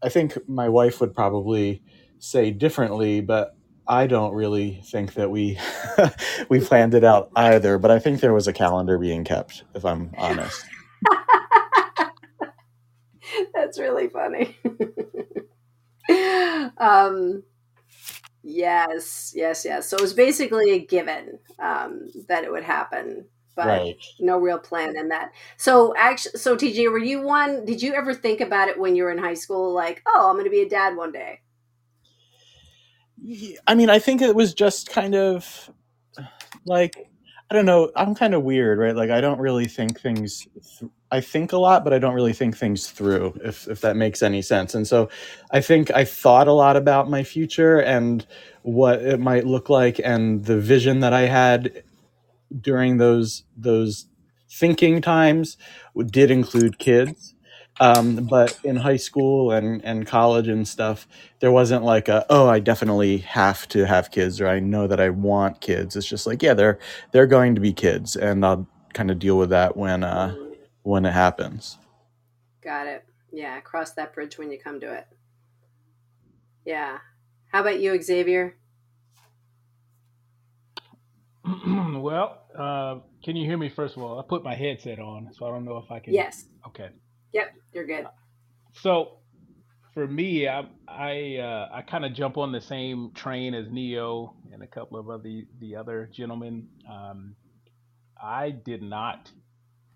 I 0.00 0.08
think 0.08 0.38
my 0.48 0.68
wife 0.68 1.00
would 1.00 1.12
probably 1.12 1.82
say 2.20 2.52
differently, 2.52 3.20
but 3.20 3.56
I 3.88 4.06
don't 4.06 4.32
really 4.32 4.80
think 4.84 5.14
that 5.14 5.28
we 5.28 5.58
we 6.48 6.60
planned 6.60 6.94
it 6.94 7.02
out 7.02 7.32
either. 7.34 7.78
But 7.78 7.90
I 7.90 7.98
think 7.98 8.20
there 8.20 8.32
was 8.32 8.46
a 8.46 8.52
calendar 8.52 8.96
being 8.96 9.24
kept, 9.24 9.64
if 9.74 9.84
I'm 9.84 10.12
honest. 10.16 10.64
That's 13.54 13.80
really 13.80 14.08
funny. 14.08 14.56
um, 16.78 17.42
yes, 18.48 19.32
yes, 19.36 19.64
yes. 19.64 19.88
So 19.88 19.96
it 19.96 20.02
was 20.02 20.14
basically 20.14 20.70
a 20.70 20.78
given 20.78 21.38
um, 21.58 22.10
that 22.28 22.44
it 22.44 22.50
would 22.50 22.64
happen, 22.64 23.26
but 23.54 23.66
Right. 23.66 23.96
no 24.18 24.38
real 24.38 24.58
plan 24.58 24.96
in 24.96 25.08
that. 25.08 25.32
So 25.56 25.94
actually, 25.96 26.38
so 26.38 26.56
TJ, 26.56 26.90
were 26.90 26.98
you 26.98 27.22
one? 27.22 27.64
Did 27.64 27.82
you 27.82 27.94
ever 27.94 28.14
think 28.14 28.40
about 28.40 28.68
it 28.68 28.78
when 28.78 28.96
you 28.96 29.04
were 29.04 29.10
in 29.10 29.18
high 29.18 29.34
school? 29.34 29.72
Like, 29.72 30.02
oh, 30.06 30.28
I'm 30.28 30.34
going 30.34 30.44
to 30.44 30.50
be 30.50 30.62
a 30.62 30.68
dad 30.68 30.96
one 30.96 31.12
day. 31.12 31.40
I 33.66 33.74
mean, 33.74 33.90
I 33.90 33.98
think 33.98 34.22
it 34.22 34.34
was 34.34 34.54
just 34.54 34.90
kind 34.90 35.14
of 35.14 35.70
like 36.64 36.94
I 37.50 37.54
don't 37.54 37.66
know. 37.66 37.90
I'm 37.96 38.14
kind 38.14 38.34
of 38.34 38.42
weird, 38.42 38.78
right? 38.78 38.94
Like 38.94 39.10
I 39.10 39.20
don't 39.20 39.40
really 39.40 39.66
think 39.66 40.00
things. 40.00 40.46
Th- 40.78 40.90
I 41.10 41.20
think 41.20 41.52
a 41.52 41.58
lot, 41.58 41.84
but 41.84 41.92
I 41.92 41.98
don't 41.98 42.14
really 42.14 42.32
think 42.32 42.56
things 42.56 42.90
through. 42.90 43.38
If 43.42 43.66
if 43.68 43.80
that 43.80 43.96
makes 43.96 44.22
any 44.22 44.42
sense. 44.42 44.74
And 44.74 44.86
so, 44.86 45.08
I 45.50 45.60
think 45.60 45.90
I 45.92 46.04
thought 46.04 46.48
a 46.48 46.52
lot 46.52 46.76
about 46.76 47.08
my 47.08 47.22
future 47.22 47.80
and 47.80 48.26
what 48.62 49.00
it 49.02 49.18
might 49.20 49.46
look 49.46 49.70
like, 49.70 50.00
and 50.04 50.44
the 50.44 50.58
vision 50.60 51.00
that 51.00 51.12
I 51.12 51.22
had 51.22 51.82
during 52.60 52.98
those 52.98 53.44
those 53.56 54.06
thinking 54.50 55.00
times 55.00 55.56
did 56.06 56.30
include 56.30 56.78
kids. 56.78 57.34
Um, 57.80 58.26
but 58.28 58.58
in 58.64 58.74
high 58.74 58.96
school 58.96 59.52
and, 59.52 59.84
and 59.84 60.04
college 60.04 60.48
and 60.48 60.66
stuff, 60.66 61.06
there 61.38 61.52
wasn't 61.52 61.84
like 61.84 62.08
a 62.08 62.26
oh 62.28 62.48
I 62.48 62.58
definitely 62.58 63.18
have 63.18 63.68
to 63.68 63.86
have 63.86 64.10
kids 64.10 64.40
or 64.40 64.48
I 64.48 64.58
know 64.60 64.88
that 64.88 65.00
I 65.00 65.10
want 65.10 65.60
kids. 65.60 65.94
It's 65.94 66.08
just 66.08 66.26
like 66.26 66.42
yeah 66.42 66.54
they're 66.54 66.78
they're 67.12 67.28
going 67.28 67.54
to 67.54 67.60
be 67.60 67.72
kids 67.72 68.16
and 68.16 68.44
I'll 68.44 68.66
kind 68.94 69.10
of 69.12 69.20
deal 69.20 69.38
with 69.38 69.50
that 69.50 69.76
when 69.76 70.02
uh 70.02 70.34
when 70.88 71.04
it 71.04 71.12
happens. 71.12 71.76
got 72.64 72.86
it. 72.86 73.04
Yeah, 73.30 73.60
cross 73.60 73.92
that 73.92 74.14
bridge 74.14 74.38
when 74.38 74.50
you 74.50 74.58
come 74.58 74.80
to 74.80 74.90
it. 74.90 75.06
Yeah. 76.64 76.96
How 77.52 77.60
about 77.60 77.78
you, 77.78 78.00
Xavier? 78.02 78.56
well, 81.66 82.38
uh, 82.58 83.00
can 83.22 83.36
you 83.36 83.44
hear 83.44 83.58
me 83.58 83.68
first 83.68 83.98
of 83.98 84.02
all? 84.02 84.18
I 84.18 84.22
put 84.26 84.42
my 84.42 84.54
headset 84.54 84.98
on, 84.98 85.28
so 85.34 85.46
I 85.46 85.50
don't 85.50 85.66
know 85.66 85.76
if 85.76 85.90
I 85.90 85.98
can. 85.98 86.14
Yes. 86.14 86.46
Okay. 86.66 86.88
Yep, 87.34 87.54
you're 87.74 87.86
good. 87.86 88.06
So 88.80 89.18
for 89.92 90.06
me, 90.06 90.48
I 90.48 90.64
I 90.88 91.36
uh, 91.36 91.68
I 91.70 91.82
kind 91.82 92.06
of 92.06 92.14
jump 92.14 92.38
on 92.38 92.50
the 92.50 92.62
same 92.62 93.12
train 93.14 93.52
as 93.52 93.66
Neo 93.70 94.34
and 94.54 94.62
a 94.62 94.66
couple 94.66 94.98
of 94.98 95.10
other 95.10 95.42
the 95.60 95.76
other 95.76 96.08
gentlemen. 96.10 96.68
Um, 96.90 97.36
I 98.22 98.50
did 98.50 98.82
not 98.82 99.30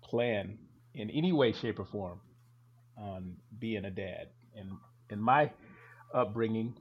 plan 0.03 0.59
in 0.93 1.09
any 1.09 1.31
way, 1.31 1.51
shape, 1.53 1.79
or 1.79 1.85
form 1.85 2.19
on 2.97 3.35
being 3.59 3.85
a 3.85 3.91
dad. 3.91 4.27
And 4.55 4.71
in 5.09 5.19
my 5.19 5.51
upbringing, 6.13 6.75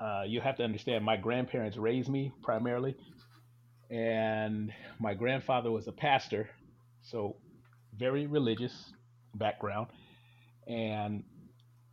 uh, 0.00 0.24
you 0.26 0.40
have 0.40 0.56
to 0.56 0.64
understand 0.64 1.04
my 1.04 1.16
grandparents 1.16 1.76
raised 1.76 2.08
me 2.08 2.32
primarily, 2.42 2.96
and 3.90 4.72
my 4.98 5.14
grandfather 5.14 5.70
was 5.70 5.86
a 5.86 5.92
pastor, 5.92 6.48
so 7.02 7.36
very 7.96 8.26
religious 8.26 8.92
background. 9.34 9.88
And 10.66 11.24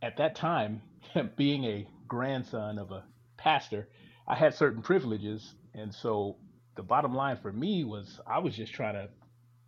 at 0.02 0.16
that 0.18 0.34
time, 0.36 0.82
being 1.36 1.64
a 1.64 1.86
grandson 2.08 2.78
of 2.78 2.90
a 2.90 3.04
pastor, 3.36 3.88
I 4.26 4.34
had 4.34 4.54
certain 4.54 4.82
privileges. 4.82 5.54
And 5.74 5.94
so 5.94 6.36
the 6.76 6.82
bottom 6.82 7.14
line 7.14 7.38
for 7.40 7.52
me 7.52 7.84
was 7.84 8.20
I 8.26 8.38
was 8.38 8.56
just 8.56 8.72
trying 8.74 8.94
to 8.94 9.08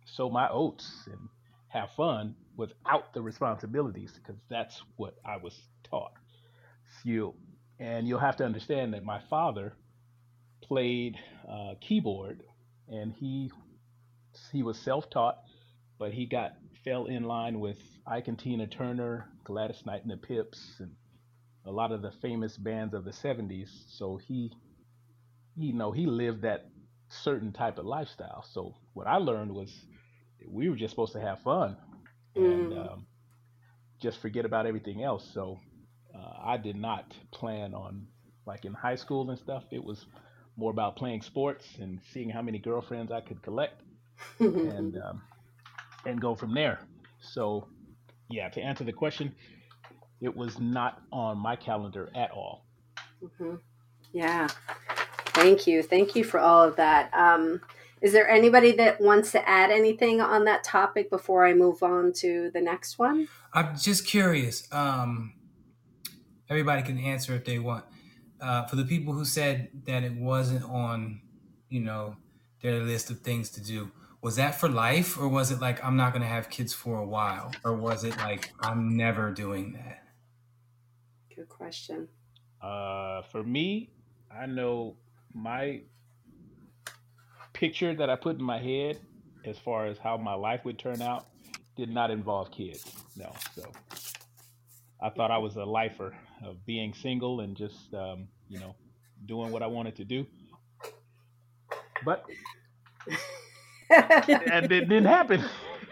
sow 0.05 0.29
my 0.29 0.49
oats 0.49 1.07
and 1.07 1.29
have 1.75 1.91
fun 1.91 2.35
without 2.55 3.13
the 3.13 3.21
responsibilities 3.21 4.13
because 4.13 4.39
that's 4.49 4.81
what 4.95 5.15
I 5.25 5.37
was 5.37 5.59
taught. 5.83 6.13
You 7.03 7.35
and 7.79 8.07
you'll 8.07 8.19
have 8.19 8.37
to 8.37 8.45
understand 8.45 8.93
that 8.93 9.03
my 9.03 9.19
father 9.29 9.73
played 10.63 11.17
uh, 11.49 11.75
keyboard 11.81 12.43
and 12.87 13.13
he 13.13 13.51
he 14.51 14.63
was 14.63 14.77
self-taught, 14.77 15.37
but 15.97 16.11
he 16.11 16.25
got 16.25 16.53
fell 16.83 17.05
in 17.05 17.23
line 17.23 17.59
with 17.59 17.77
Ike 18.05 18.27
and 18.27 18.39
Tina 18.39 18.67
Turner, 18.67 19.27
Gladys 19.43 19.85
Knight 19.85 20.03
and 20.03 20.11
the 20.11 20.17
Pips, 20.17 20.75
and 20.79 20.91
a 21.65 21.71
lot 21.71 21.91
of 21.91 22.01
the 22.01 22.11
famous 22.21 22.57
bands 22.57 22.93
of 22.93 23.05
the 23.05 23.11
70s. 23.11 23.69
So 23.87 24.17
he, 24.17 24.51
you 25.55 25.73
know, 25.73 25.91
he 25.91 26.05
lived 26.05 26.43
that 26.43 26.67
certain 27.09 27.51
type 27.51 27.77
of 27.77 27.85
lifestyle. 27.85 28.45
So 28.51 28.75
what 28.93 29.07
I 29.07 29.17
learned 29.17 29.53
was 29.53 29.73
we 30.49 30.69
were 30.69 30.75
just 30.75 30.91
supposed 30.91 31.13
to 31.13 31.21
have 31.21 31.41
fun 31.41 31.77
and 32.35 32.71
Mm, 32.71 32.73
um, 32.73 33.07
just 34.01 34.19
forget 34.19 34.45
about 34.45 34.65
everything 34.65 35.03
else. 35.03 35.29
So 35.33 35.59
uh, 36.15 36.33
I 36.43 36.57
did 36.57 36.75
not 36.75 37.13
plan 37.31 37.73
on, 37.73 38.07
like 38.45 38.65
in 38.65 38.73
high 38.73 38.95
school 38.95 39.29
and 39.29 39.39
stuff, 39.39 39.63
it 39.71 39.83
was 39.83 40.05
more 40.57 40.71
about 40.71 40.95
playing 40.95 41.21
sports 41.21 41.65
and 41.79 41.99
seeing 42.11 42.29
how 42.29 42.41
many 42.41 42.59
girlfriends 42.59 43.11
I 43.11 43.21
could 43.21 43.41
collect 43.41 43.81
and 44.63 44.97
um, 44.97 45.21
and 46.05 46.21
go 46.21 46.35
from 46.35 46.53
there. 46.53 46.79
So, 47.19 47.67
yeah, 48.29 48.49
to 48.49 48.61
answer 48.61 48.83
the 48.83 48.93
question, 48.93 49.33
it 50.21 50.35
was 50.35 50.59
not 50.59 51.01
on 51.11 51.37
my 51.37 51.55
calendar 51.55 52.09
at 52.15 52.31
all. 52.31 52.65
Mhm. 53.23 53.59
Yeah. 54.13 54.47
Thank 55.27 55.67
you. 55.67 55.83
Thank 55.83 56.15
you 56.15 56.23
for 56.23 56.39
all 56.39 56.63
of 56.63 56.75
that. 56.77 57.13
Um, 57.13 57.61
Is 58.05 58.13
there 58.13 58.29
anybody 58.29 58.71
that 58.73 59.01
wants 59.01 59.31
to 59.31 59.49
add 59.49 59.71
anything 59.71 60.21
on 60.21 60.45
that 60.45 60.63
topic 60.63 61.09
before 61.09 61.43
I 61.43 61.55
move 61.55 61.81
on 61.81 62.13
to 62.17 62.51
the 62.53 62.61
next 62.61 62.99
one? 62.99 63.27
I'm 63.51 63.75
just 63.75 64.05
curious. 64.05 64.71
Um, 64.71 65.33
everybody 66.47 66.83
can 66.83 66.99
answer 66.99 67.33
if 67.33 67.45
they 67.45 67.57
want. 67.57 67.83
Uh, 68.39 68.67
for 68.67 68.75
the 68.75 68.85
people 68.85 69.13
who 69.13 69.25
said 69.25 69.69
that 69.87 70.03
it 70.03 70.13
wasn't 70.13 70.63
on, 70.65 71.19
you 71.67 71.79
know, 71.79 72.15
their 72.61 72.83
list 72.83 73.09
of 73.09 73.21
things 73.21 73.49
to 73.49 73.63
do, 73.63 73.89
was 74.21 74.35
that 74.35 74.53
for 74.53 74.69
life 74.69 75.17
or 75.17 75.27
was 75.27 75.49
it 75.49 75.59
like 75.59 75.83
I'm 75.83 75.97
not 75.97 76.13
going 76.13 76.21
to 76.21 76.27
have 76.27 76.47
kids 76.47 76.75
for 76.75 76.99
a 76.99 77.05
while 77.07 77.53
or 77.63 77.73
was 77.73 78.03
it 78.03 78.15
like 78.17 78.53
I'm 78.59 78.95
never 78.95 79.31
doing 79.31 79.73
that? 79.73 80.03
Good 81.35 81.49
question. 81.49 82.07
Uh, 82.61 83.23
for 83.23 83.41
me, 83.41 83.89
I 84.29 84.45
know 84.45 84.97
my 85.33 85.81
picture 87.55 87.95
that 87.95 88.09
I 88.09 88.15
put 88.17 88.37
in 88.37 88.43
my 88.43 88.59
head 88.59 88.99
as 89.45 89.57
far 89.59 89.87
as 89.87 89.97
how 89.97 90.17
my 90.17 90.35
life 90.35 90.65
would 90.65 90.77
turn 90.79 91.01
out 91.01 91.25
did 91.77 91.89
not 91.89 92.11
involve 92.11 92.51
kids. 92.51 92.85
No, 93.17 93.33
so 93.55 93.63
I 95.01 95.09
thought 95.09 95.31
I 95.31 95.39
was 95.39 95.55
a 95.55 95.65
lifer 95.65 96.15
of 96.45 96.65
being 96.65 96.93
single 96.93 97.41
and 97.41 97.55
just 97.57 97.93
um, 97.93 98.27
you 98.49 98.59
know 98.59 98.75
doing 99.25 99.51
what 99.51 99.63
I 99.63 99.67
wanted 99.67 99.95
to 99.97 100.05
do. 100.05 100.25
But 102.03 102.25
and 103.89 104.71
it 104.71 104.89
didn't 104.89 105.05
happen. 105.05 105.43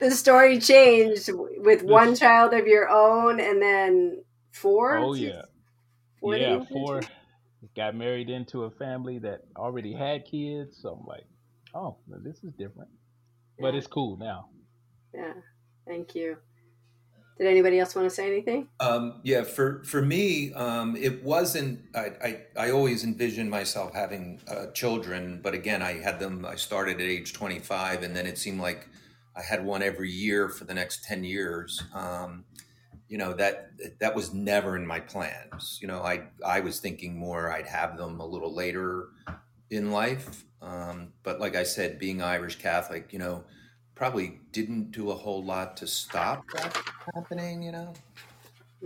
the 0.00 0.10
story 0.10 0.58
changed 0.60 1.30
with 1.32 1.84
This, 1.88 1.90
one 1.90 2.14
child 2.16 2.54
of 2.54 2.66
your 2.66 2.88
own 2.88 3.40
and 3.40 3.62
then 3.62 4.24
four? 4.52 4.98
oh 4.98 5.14
Two- 5.14 5.20
yeah, 5.22 5.42
Four 6.20 6.36
yeah, 6.36 6.52
you 6.54 6.58
mentioned? 6.70 7.10
Four 7.64 7.70
got 7.76 7.94
married 7.94 8.30
into 8.30 8.64
a 8.64 8.70
family 8.70 9.18
that 9.20 9.40
already 9.56 9.92
had 9.92 10.24
kids. 10.24 10.78
So 10.80 10.98
I'm 11.00 11.06
like, 11.06 11.24
oh, 11.74 11.96
well, 12.06 12.20
this 12.22 12.42
is 12.44 12.52
different, 12.52 12.90
but 13.60 13.74
it's 13.74 13.86
cool 13.86 14.16
now. 14.16 14.48
yeah. 15.14 15.32
Thank 15.86 16.14
you. 16.14 16.38
Did 17.38 17.48
anybody 17.48 17.80
else 17.80 17.94
want 17.96 18.08
to 18.08 18.14
say 18.14 18.26
anything? 18.28 18.68
Um, 18.78 19.20
yeah, 19.24 19.42
for 19.42 19.82
for 19.84 20.00
me, 20.00 20.52
um, 20.54 20.94
it 20.96 21.24
wasn't. 21.24 21.80
I, 21.94 22.12
I 22.22 22.40
I 22.56 22.70
always 22.70 23.02
envisioned 23.02 23.50
myself 23.50 23.92
having 23.92 24.40
uh, 24.48 24.66
children, 24.72 25.40
but 25.42 25.52
again, 25.52 25.82
I 25.82 25.94
had 25.94 26.20
them. 26.20 26.46
I 26.46 26.54
started 26.54 27.00
at 27.00 27.02
age 27.02 27.32
25, 27.32 28.04
and 28.04 28.14
then 28.14 28.26
it 28.26 28.38
seemed 28.38 28.60
like 28.60 28.88
I 29.36 29.42
had 29.42 29.64
one 29.64 29.82
every 29.82 30.10
year 30.10 30.48
for 30.48 30.64
the 30.64 30.74
next 30.74 31.04
10 31.04 31.24
years. 31.24 31.82
Um, 31.92 32.44
you 33.08 33.18
know 33.18 33.34
that 33.34 33.70
that 34.00 34.14
was 34.14 34.32
never 34.34 34.76
in 34.76 34.86
my 34.86 35.00
plans. 35.00 35.78
You 35.80 35.88
know, 35.88 36.02
I 36.02 36.28
I 36.44 36.60
was 36.60 36.80
thinking 36.80 37.16
more 37.18 37.52
I'd 37.52 37.66
have 37.66 37.96
them 37.98 38.20
a 38.20 38.26
little 38.26 38.54
later 38.54 39.08
in 39.70 39.90
life. 39.92 40.44
Um, 40.62 41.12
but 41.22 41.40
like 41.40 41.56
I 41.56 41.64
said, 41.64 41.98
being 41.98 42.22
Irish 42.22 42.56
Catholic, 42.58 43.12
you 43.12 43.18
know, 43.18 43.44
probably 43.94 44.40
didn't 44.52 44.90
do 44.92 45.10
a 45.10 45.14
whole 45.14 45.44
lot 45.44 45.76
to 45.78 45.86
stop 45.86 46.44
that 46.52 46.76
happening. 47.14 47.62
You 47.62 47.72
know 47.72 47.94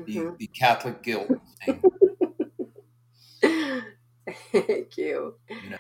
the, 0.07 0.21
hmm 0.21 0.35
the 0.39 0.47
Catholic 0.49 1.03
guilt 1.03 1.33
thing, 1.65 1.85
Thank 4.53 4.97
you. 4.97 5.37
you 5.63 5.71
know. 5.71 5.79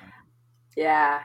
Yeah. 0.76 1.22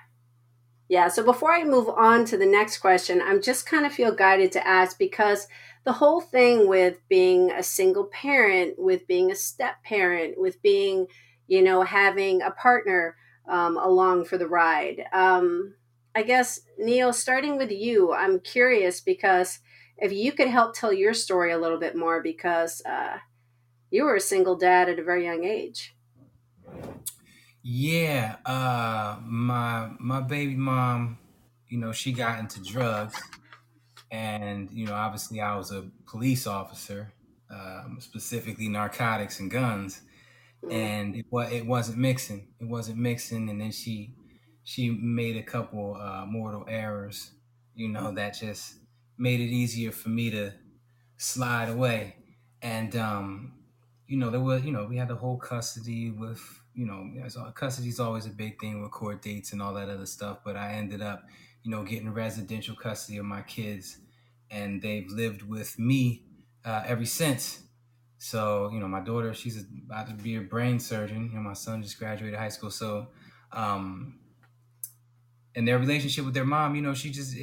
Yeah. 0.94 1.08
So 1.08 1.24
before 1.24 1.52
I 1.52 1.64
move 1.64 1.90
on 1.90 2.24
to 2.26 2.38
the 2.38 2.46
next 2.46 2.78
question, 2.78 3.20
I'm 3.20 3.42
just 3.42 3.66
kind 3.66 3.84
of 3.84 3.92
feel 3.92 4.14
guided 4.14 4.52
to 4.52 4.68
ask 4.68 5.00
because 5.00 5.48
the 5.86 5.92
whole 5.92 6.22
thing 6.22 6.68
with 6.68 7.00
being 7.10 7.50
a 7.50 7.64
single 7.64 8.04
parent, 8.04 8.76
with 8.78 9.08
being 9.08 9.32
a 9.32 9.36
step 9.36 9.84
parent, 9.84 10.40
with 10.40 10.62
being, 10.62 11.08
you 11.48 11.64
know, 11.64 11.82
having 11.82 12.44
a 12.44 12.52
partner 12.52 13.16
um, 13.50 13.76
along 13.78 14.26
for 14.26 14.38
the 14.38 14.48
ride. 14.48 15.06
Um, 15.12 15.74
I 16.14 16.22
guess, 16.22 16.60
Neil, 16.78 17.12
starting 17.12 17.58
with 17.58 17.72
you, 17.72 18.14
I'm 18.14 18.40
curious 18.40 19.02
because 19.02 19.62
if 19.98 20.12
you 20.12 20.32
could 20.32 20.48
help 20.48 20.76
tell 20.76 20.94
your 20.94 21.16
story 21.16 21.54
a 21.54 21.58
little 21.58 21.80
bit 21.80 21.96
more 21.96 22.22
because 22.22 22.84
uh, 22.86 23.18
you 23.90 24.04
were 24.04 24.18
a 24.18 24.22
single 24.22 24.56
dad 24.56 24.90
at 24.90 25.00
a 25.00 25.04
very 25.04 25.26
young 25.26 25.44
age. 25.44 25.96
Yeah, 27.66 28.38
uh, 28.46 29.20
my 29.24 29.92
my 30.00 30.20
baby 30.22 30.56
mom, 30.56 31.18
you 31.70 31.78
know, 31.78 31.92
she 31.94 32.12
got 32.12 32.40
into 32.40 32.62
drugs, 32.62 33.22
and 34.12 34.72
you 34.72 34.86
know, 34.88 34.94
obviously, 34.94 35.42
I 35.42 35.56
was 35.58 35.72
a 35.72 35.90
police 36.08 36.48
officer, 36.48 37.14
um, 37.50 37.98
specifically 38.02 38.70
narcotics 38.70 39.40
and 39.40 39.52
guns, 39.52 40.02
Mm, 40.64 40.72
and 40.74 41.16
it 41.18 41.26
wa- 41.32 41.50
it 41.52 41.66
wasn't 41.68 42.00
mixing. 42.00 42.48
It 42.60 42.66
wasn't 42.68 43.00
mixing, 43.00 43.50
and 43.50 43.62
then 43.62 43.72
she 43.72 44.16
she 44.64 44.90
made 44.92 45.38
a 45.38 45.44
couple 45.44 45.96
uh, 45.96 46.26
mortal 46.28 46.66
errors, 46.70 47.32
you 47.76 47.90
know, 47.90 48.14
that 48.14 48.36
just 48.40 48.78
made 49.18 49.40
it 49.42 49.52
easier 49.52 49.92
for 49.92 50.10
me 50.10 50.32
to 50.32 50.54
slide 51.18 51.70
away. 51.70 52.18
And 52.62 52.96
um, 52.96 53.54
you 54.08 54.18
know, 54.18 54.30
there 54.32 54.42
was, 54.42 54.64
you 54.66 54.72
know, 54.72 54.86
we 54.86 54.98
had 54.98 55.08
the 55.10 55.16
whole 55.16 55.38
custody 55.38 56.12
with, 56.12 56.42
you 56.74 56.86
know, 56.86 57.52
custody 57.52 57.90
is 57.90 58.00
always 58.00 58.26
a 58.26 58.30
big 58.30 58.60
thing 58.60 58.82
with 58.82 58.92
court 58.92 59.22
dates 59.22 59.54
and 59.54 59.62
all 59.62 59.74
that 59.76 59.90
other 59.90 60.06
stuff. 60.06 60.40
But 60.44 60.56
I 60.56 60.74
ended 60.74 61.02
up, 61.02 61.24
you 61.64 61.72
know, 61.72 61.84
getting 61.84 62.14
residential 62.14 62.76
custody 62.76 63.18
of 63.18 63.26
my 63.26 63.42
kids, 63.42 64.00
and 64.50 64.82
they've 64.82 65.08
lived 65.10 65.44
with 65.44 65.78
me 65.80 66.26
uh, 66.66 66.84
ever 66.86 67.06
since. 67.06 67.64
So, 68.18 68.70
you 68.72 68.80
know, 68.80 68.88
my 68.88 69.02
daughter, 69.02 69.34
she's 69.34 69.64
about 69.86 70.08
to 70.08 70.14
be 70.14 70.36
a 70.38 70.42
brain 70.42 70.80
surgeon. 70.80 71.30
You 71.30 71.36
know, 71.36 71.42
my 71.42 71.54
son 71.54 71.84
just 71.84 72.00
graduated 72.00 72.40
high 72.40 72.50
school. 72.50 72.72
So, 72.72 73.10
um, 73.52 74.20
and 75.56 75.68
their 75.68 75.78
relationship 75.78 76.26
with 76.26 76.34
their 76.34 76.46
mom, 76.46 76.76
you 76.76 76.82
know, 76.82 76.94
she 76.94 77.12
just, 77.12 77.36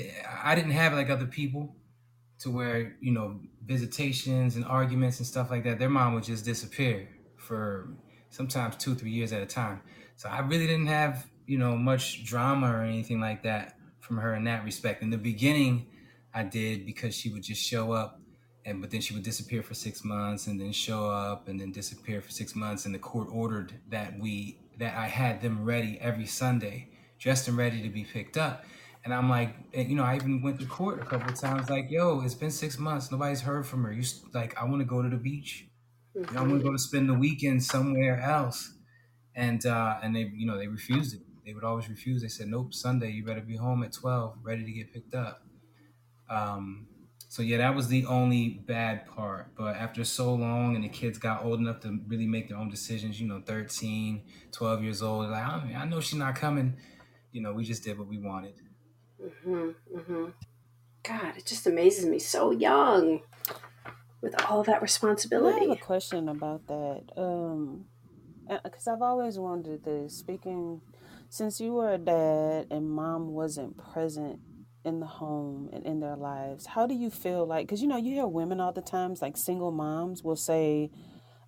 I 0.43 0.55
didn't 0.55 0.73
have 0.73 0.93
like 0.93 1.11
other 1.11 1.27
people 1.27 1.77
to 2.41 2.51
where 2.51 2.97
you 3.01 3.13
know 3.13 3.41
visitations 3.65 4.57
and 4.57 4.65
arguments 4.65 5.19
and 5.19 5.27
stuff 5.27 5.51
like 5.51 5.65
that 5.65 5.79
their 5.79 5.91
mom 5.91 6.15
would 6.15 6.25
just 6.25 6.45
disappear 6.45 7.09
for 7.37 7.89
sometimes 8.31 8.77
two 8.77 8.95
three 8.95 9.11
years 9.11 9.33
at 9.33 9.43
a 9.43 9.47
time. 9.47 9.81
So 10.17 10.29
i 10.29 10.41
really 10.41 10.67
didn't 10.67 10.87
have 10.87 11.27
you 11.47 11.59
know 11.59 11.77
much 11.77 12.25
drama 12.25 12.73
or 12.73 12.83
anything 12.83 13.21
like 13.21 13.43
that 13.43 13.77
from 14.01 14.19
her 14.19 14.35
in 14.35 14.45
that 14.45 14.65
respect. 14.65 15.03
In 15.03 15.11
the 15.11 15.19
beginning 15.19 15.87
i 16.33 16.43
did 16.43 16.87
because 16.87 17.15
she 17.15 17.29
would 17.31 17.43
just 17.43 17.63
show 17.63 17.93
up 17.93 18.21
and 18.65 18.81
but 18.81 18.91
then 18.91 19.01
she 19.01 19.15
would 19.15 19.23
disappear 19.23 19.63
for 19.63 19.75
six 19.75 20.05
months 20.05 20.47
and 20.47 20.61
then 20.61 20.73
show 20.73 21.11
up 21.11 21.49
and 21.49 21.61
then 21.61 21.73
disappear 21.73 22.21
for 22.21 22.31
six 22.31 22.55
months. 22.55 22.87
And 22.87 22.95
the 22.95 22.99
court 22.99 23.29
ordered 23.31 23.75
that 23.89 24.19
we 24.19 24.59
that 24.79 24.97
i 24.97 25.07
had 25.07 25.43
them 25.43 25.65
ready 25.65 25.99
every 26.01 26.27
sunday 26.27 26.89
dressed 27.21 27.47
and 27.47 27.57
ready 27.57 27.83
to 27.83 27.89
be 27.89 28.03
picked 28.03 28.37
up. 28.37 28.65
And 29.05 29.15
I'm 29.15 29.31
like, 29.31 29.55
and, 29.73 29.89
you 29.89 29.97
know, 29.97 30.03
I 30.03 30.17
even 30.17 30.43
went 30.43 30.59
to 30.61 30.67
court 30.67 31.01
a 31.01 31.05
couple 31.05 31.33
times, 31.33 31.71
like, 31.71 31.91
yo, 31.91 32.21
it's 32.23 32.35
been 32.35 32.51
six 32.51 32.79
months, 32.79 33.11
nobody's 33.11 33.41
heard 33.41 33.67
from 33.67 33.85
her. 33.85 33.93
You 33.93 34.03
like, 34.35 34.59
I 34.61 34.65
want 34.65 34.81
to 34.81 34.85
go 34.85 35.01
to 35.01 35.09
the 35.09 35.17
beach. 35.17 35.67
You 36.29 36.35
know, 36.35 36.41
I'm 36.43 36.49
gonna 36.49 36.63
go 36.63 36.73
to 36.73 36.79
spend 36.79 37.09
the 37.09 37.15
weekend 37.15 37.63
somewhere 37.65 38.21
else. 38.21 38.75
And 39.35 39.65
uh, 39.67 39.99
and 40.03 40.17
they, 40.17 40.23
you 40.35 40.47
know, 40.47 40.59
they 40.59 40.69
refused 40.69 41.15
it. 41.15 41.23
They 41.45 41.55
would 41.55 41.65
always 41.65 41.89
refuse. 41.89 42.23
They 42.23 42.29
said, 42.29 42.49
nope, 42.49 42.75
Sunday, 42.75 43.11
you 43.13 43.25
better 43.25 43.41
be 43.41 43.57
home 43.57 43.83
at 43.83 43.93
twelve, 43.93 44.39
ready 44.43 44.65
to 44.65 44.73
get 44.73 44.93
picked 44.93 45.15
up. 45.15 45.45
Um, 46.29 46.89
so 47.29 47.43
yeah, 47.43 47.59
that 47.59 47.75
was 47.75 47.89
the 47.89 48.07
only 48.07 48.49
bad 48.51 49.07
part. 49.07 49.55
But 49.57 49.77
after 49.77 50.05
so 50.05 50.35
long, 50.35 50.75
and 50.75 50.85
the 50.85 50.89
kids 50.89 51.19
got 51.19 51.45
old 51.45 51.61
enough 51.61 51.81
to 51.81 52.01
really 52.07 52.27
make 52.27 52.49
their 52.49 52.59
own 52.59 52.69
decisions, 52.71 53.21
you 53.21 53.29
know, 53.29 53.43
13, 53.45 54.25
12 54.53 54.83
years 54.83 55.03
old, 55.03 55.31
like, 55.31 55.45
I, 55.45 55.65
mean, 55.65 55.77
I 55.77 55.85
know 55.85 56.01
she's 56.01 56.19
not 56.19 56.37
coming. 56.37 56.79
You 57.33 57.43
know, 57.43 57.53
we 57.53 57.65
just 57.65 57.85
did 57.85 57.99
what 57.99 58.09
we 58.09 58.19
wanted. 58.19 58.55
mhm, 59.21 59.75
mhm. 59.95 60.35
God, 61.03 61.37
it 61.37 61.47
just 61.47 61.67
amazes 61.67 62.07
me 62.07 62.19
so 62.19 62.51
young 62.51 63.23
with 64.21 64.35
all 64.45 64.63
that 64.65 64.83
responsibility. 64.83 65.67
I 65.67 65.69
have 65.71 65.79
a 65.79 65.81
question 65.81 66.29
about 66.29 66.67
that. 66.67 67.05
Um, 67.17 67.87
because 68.65 68.89
I've 68.89 69.03
always 69.03 69.39
wondered 69.39 69.85
this. 69.85 70.17
Speaking, 70.17 70.81
since 71.29 71.61
you 71.61 71.73
were 71.73 71.93
a 71.93 71.99
dad 71.99 72.67
and 72.71 72.91
mom 72.91 73.33
wasn't 73.33 73.77
present 73.79 74.41
in 74.85 74.99
the 74.99 75.07
home 75.07 75.69
and 75.73 75.87
in 75.87 76.01
their 76.01 76.17
lives, 76.17 76.67
how 76.67 76.87
do 76.87 76.95
you 76.95 77.11
feel 77.11 77.47
like? 77.47 77.67
Because 77.67 77.81
you 77.81 77.89
know, 77.89 77.97
you 77.97 78.15
hear 78.15 78.27
women 78.27 78.61
all 78.61 78.73
the 78.73 78.83
times, 78.83 79.23
like 79.23 79.37
single 79.37 79.71
moms 79.71 80.25
will 80.25 80.37
say, 80.37 80.91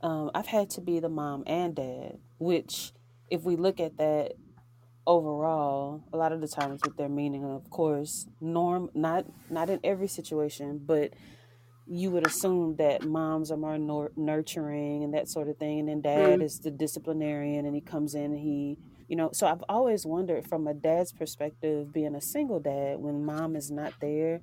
um, 0.00 0.30
"I've 0.34 0.46
had 0.46 0.70
to 0.70 0.80
be 0.80 1.00
the 1.00 1.08
mom 1.08 1.42
and 1.46 1.74
dad," 1.74 2.18
which, 2.38 2.92
if 3.30 3.42
we 3.42 3.56
look 3.56 3.80
at 3.80 3.96
that 3.96 4.34
overall, 5.06 6.04
a 6.12 6.16
lot 6.16 6.32
of 6.32 6.40
the 6.40 6.48
times 6.48 6.80
with 6.84 6.96
their 6.96 7.08
meaning, 7.08 7.44
of 7.44 7.68
course, 7.70 8.28
norm, 8.40 8.90
not 8.94 9.26
not 9.50 9.68
in 9.68 9.80
every 9.82 10.08
situation, 10.08 10.80
but 10.84 11.12
you 11.86 12.10
would 12.10 12.24
assume 12.24 12.76
that 12.76 13.02
moms 13.02 13.50
are 13.50 13.56
more 13.56 13.78
nor- 13.78 14.12
nurturing 14.16 15.02
and 15.04 15.14
that 15.14 15.28
sort 15.28 15.48
of 15.48 15.56
thing 15.58 15.80
and 15.80 15.88
then 15.88 16.00
dad 16.00 16.40
Mm, 16.40 16.42
is 16.42 16.60
the 16.60 16.70
disciplinarian 16.70 17.66
and 17.66 17.74
he 17.74 17.80
comes 17.82 18.14
in 18.14 18.26
and 18.32 18.38
he 18.40 18.78
you 19.08 19.16
know 19.16 19.30
so 19.32 19.46
i've 19.48 19.64
always 19.68 20.06
wondered 20.06 20.46
from 20.48 20.66
a 20.68 20.74
dad's 20.74 21.12
perspective 21.12 21.92
being 21.92 22.14
a 22.14 22.20
single 22.20 22.60
dad 22.60 22.98
when 22.98 23.24
mom 23.24 23.56
is 23.56 23.70
not 23.70 23.94
there 24.00 24.40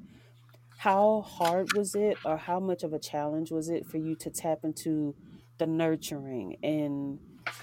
how 0.77 1.21
hard 1.21 1.69
was 1.69 1.95
it 1.95 2.19
or 2.23 2.37
how 2.37 2.59
much 2.59 2.83
of 2.83 2.93
a 2.93 2.99
challenge 2.99 3.51
was 3.51 3.69
it 3.69 3.85
for 3.85 3.97
you 3.97 4.15
to 4.15 4.31
tap 4.31 4.59
into 4.63 5.15
the 5.57 5.67
nurturing 5.67 6.55
and 6.63 7.19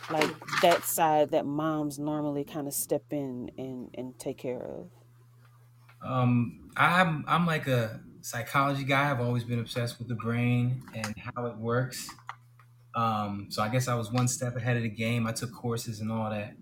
like 0.09 0.31
that 0.61 0.85
side 0.85 1.31
that 1.31 1.47
moms 1.47 1.99
normally 1.99 2.45
kind 2.45 2.67
of 2.69 2.75
step 2.75 3.05
in 3.11 3.51
and 3.59 3.91
and 3.95 4.19
take 4.19 4.39
care 4.39 4.63
of? 4.63 4.91
Um, 6.03 6.71
I'm 6.77 7.25
I'm 7.27 7.47
like 7.47 7.67
a 7.67 8.03
psychology 8.27 8.83
guy. 8.83 9.11
I've 9.11 9.21
always 9.21 9.45
been 9.45 9.61
obsessed 9.61 9.99
with 10.01 10.09
the 10.09 10.17
brain 10.17 10.83
and 10.95 11.15
how 11.17 11.47
it 11.47 11.57
works. 11.59 12.11
Um, 12.95 13.49
so 13.51 13.63
I 13.63 13.69
guess 13.69 13.89
I 13.89 13.95
was 13.95 14.11
one 14.13 14.29
step 14.29 14.57
ahead 14.57 14.77
of 14.77 14.83
the 14.83 14.89
game. 14.91 15.27
I 15.27 15.33
took 15.33 15.53
courses 15.55 16.01
and 16.01 16.11
all 16.11 16.31
that. 16.31 16.57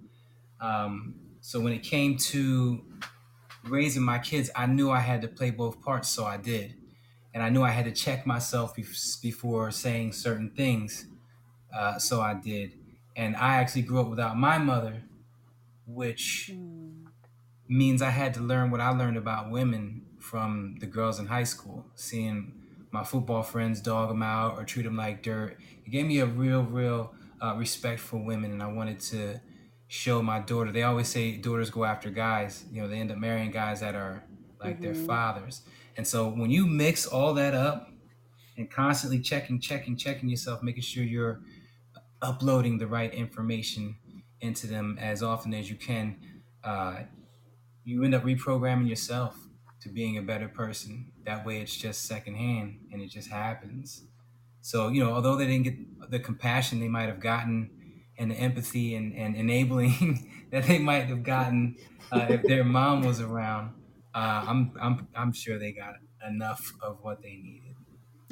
Um, 0.61 1.16
so 1.40 1.61
when 1.61 1.72
it 1.72 1.83
came 1.83 2.16
to 2.18 2.85
raising 3.68 4.03
my 4.03 4.18
kids, 4.18 4.50
I 4.57 4.66
knew 4.66 4.90
I 4.90 5.00
had 5.00 5.22
to 5.22 5.29
play 5.29 5.50
both 5.50 5.83
parts, 5.83 6.09
so 6.09 6.24
I 6.24 6.37
did, 6.38 6.77
and 7.35 7.42
I 7.42 7.50
knew 7.50 7.62
I 7.62 7.70
had 7.70 7.87
to 7.87 7.92
check 7.92 8.27
myself 8.27 8.74
before 9.22 9.70
saying 9.70 10.12
certain 10.12 10.50
things, 10.50 11.07
uh, 11.74 11.98
so 11.98 12.20
I 12.20 12.35
did. 12.35 12.79
And 13.16 13.37
I 13.37 13.57
actually 13.57 13.83
grew 13.83 14.00
up 14.00 14.09
without 14.09 14.37
my 14.38 14.59
mother, 14.59 15.05
which 15.87 16.53
Mm, 16.53 17.12
means 17.68 18.03
I 18.03 18.11
had 18.11 18.35
to 18.35 18.40
learn 18.40 18.70
what 18.70 18.81
I 18.81 18.90
learned 18.90 19.16
about 19.16 19.50
women 19.50 20.04
from 20.24 20.76
the 20.80 20.87
girls 20.87 21.18
in 21.20 21.26
high 21.26 21.44
school, 21.44 21.87
seeing 21.94 22.54
my 22.90 23.04
football 23.04 23.42
friends 23.42 23.80
dog 23.80 24.08
them 24.08 24.22
out 24.22 24.56
or 24.58 24.64
treat 24.64 24.84
them 24.84 24.96
like 24.96 25.22
dirt. 25.22 25.58
It 25.84 25.90
gave 25.90 26.06
me 26.06 26.20
a 26.20 26.26
real, 26.26 26.62
real 26.64 27.14
uh, 27.42 27.54
respect 27.56 28.00
for 28.00 28.18
women, 28.24 28.52
and 28.52 28.62
I 28.62 28.68
wanted 28.68 29.00
to 29.12 29.40
show 29.88 30.22
my 30.22 30.40
daughter. 30.40 30.72
They 30.72 30.82
always 30.82 31.08
say 31.08 31.37
daughters 31.37 31.70
go 31.70 31.84
after 31.84 32.10
guys. 32.10 32.64
You 32.70 32.82
know, 32.82 32.88
they 32.88 32.98
end 32.98 33.12
up 33.12 33.18
marrying 33.18 33.50
guys 33.50 33.80
that 33.80 33.94
are 33.94 34.24
like 34.60 34.80
their 34.80 34.94
mhm, 34.94 35.06
fathers. 35.08 35.62
And 35.96 36.06
so 36.06 36.28
when 36.28 36.50
you 36.50 36.66
mix 36.66 37.06
all 37.06 37.34
that 37.34 37.54
up 37.54 37.90
and 38.56 38.70
constantly 38.70 39.20
checking, 39.20 39.60
checking, 39.60 39.96
checking 39.96 40.28
yourself, 40.28 40.62
making 40.62 40.82
sure 40.82 41.04
you're 41.04 41.42
uploading 42.22 42.78
the 42.78 42.87
right 42.87 43.12
information 43.14 43.96
into 44.40 44.66
them 44.66 44.98
as 45.00 45.22
often 45.22 45.54
as 45.54 45.70
you 45.70 45.76
can, 45.76 46.18
uh, 46.64 47.02
you 47.84 48.04
end 48.04 48.14
up 48.14 48.22
reprogramming 48.24 48.88
yourself 48.88 49.48
to 49.85 49.90
being 49.90 50.18
a 50.18 50.23
better 50.23 50.49
person. 50.49 51.12
That 51.25 51.47
way, 51.47 51.61
it's 51.61 51.77
just 51.77 52.05
secondhand 52.07 52.81
and 52.92 53.01
it 53.03 53.09
just 53.09 53.31
happens. 53.31 54.05
So, 54.61 54.88
you 54.88 55.05
know, 55.05 55.12
although 55.12 55.37
they 55.37 55.47
didn't 55.47 55.64
get 55.64 56.11
the 56.11 56.20
compassion 56.20 56.81
they 56.81 56.88
might 56.88 57.09
have 57.09 57.20
gotten 57.20 57.70
and 58.18 58.31
the 58.31 58.37
empathy 58.37 58.94
and, 58.97 59.14
and 59.14 59.37
enabling 59.37 60.31
that 60.51 60.64
they 60.64 60.79
might 60.79 61.07
have 61.07 61.23
gotten 61.23 61.77
uh, 62.12 62.27
if 62.31 62.42
their 62.44 62.64
mom 62.64 63.05
was 63.05 63.20
around, 63.20 63.75
uh, 64.14 64.44
I'm, 64.49 64.73
I'm, 64.81 65.09
I'm 65.14 65.33
sure 65.33 65.59
they 65.59 65.73
got 65.73 65.94
enough 66.27 66.73
of 66.83 66.99
what 67.03 67.23
they 67.23 67.37
needed. 67.37 67.75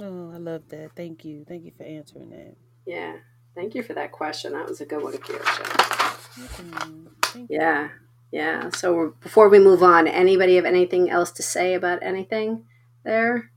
oh 0.01 0.31
i 0.33 0.39
love 0.39 0.63
that 0.71 0.91
thank 0.97 1.25
you 1.25 1.45
thank 1.47 1.65
you 1.65 1.73
for 1.77 1.85
answering 1.85 2.31
that 2.31 2.57
Yeah. 2.87 3.17
Thank 3.55 3.75
you 3.75 3.83
for 3.83 3.95
that 3.95 4.13
question. 4.13 4.53
That 4.55 4.67
was 4.69 4.81
a 4.81 4.87
good 4.87 5.03
one, 5.03 5.13
Kiosha. 5.13 6.39
Welcome. 6.39 7.17
Yeah. 7.49 7.85
you 7.85 7.91
Yeah. 8.33 8.65
Yeah. 8.65 8.71
So 8.71 8.95
we're- 8.95 9.13
before 9.21 9.49
we 9.51 9.59
move 9.61 9.83
on, 9.83 10.09
anybody 10.09 10.57
have 10.57 10.65
anything 10.67 11.11
else 11.11 11.31
to 11.33 11.43
say 11.43 11.75
about 11.75 12.03
anything 12.03 12.67
there? 13.05 13.51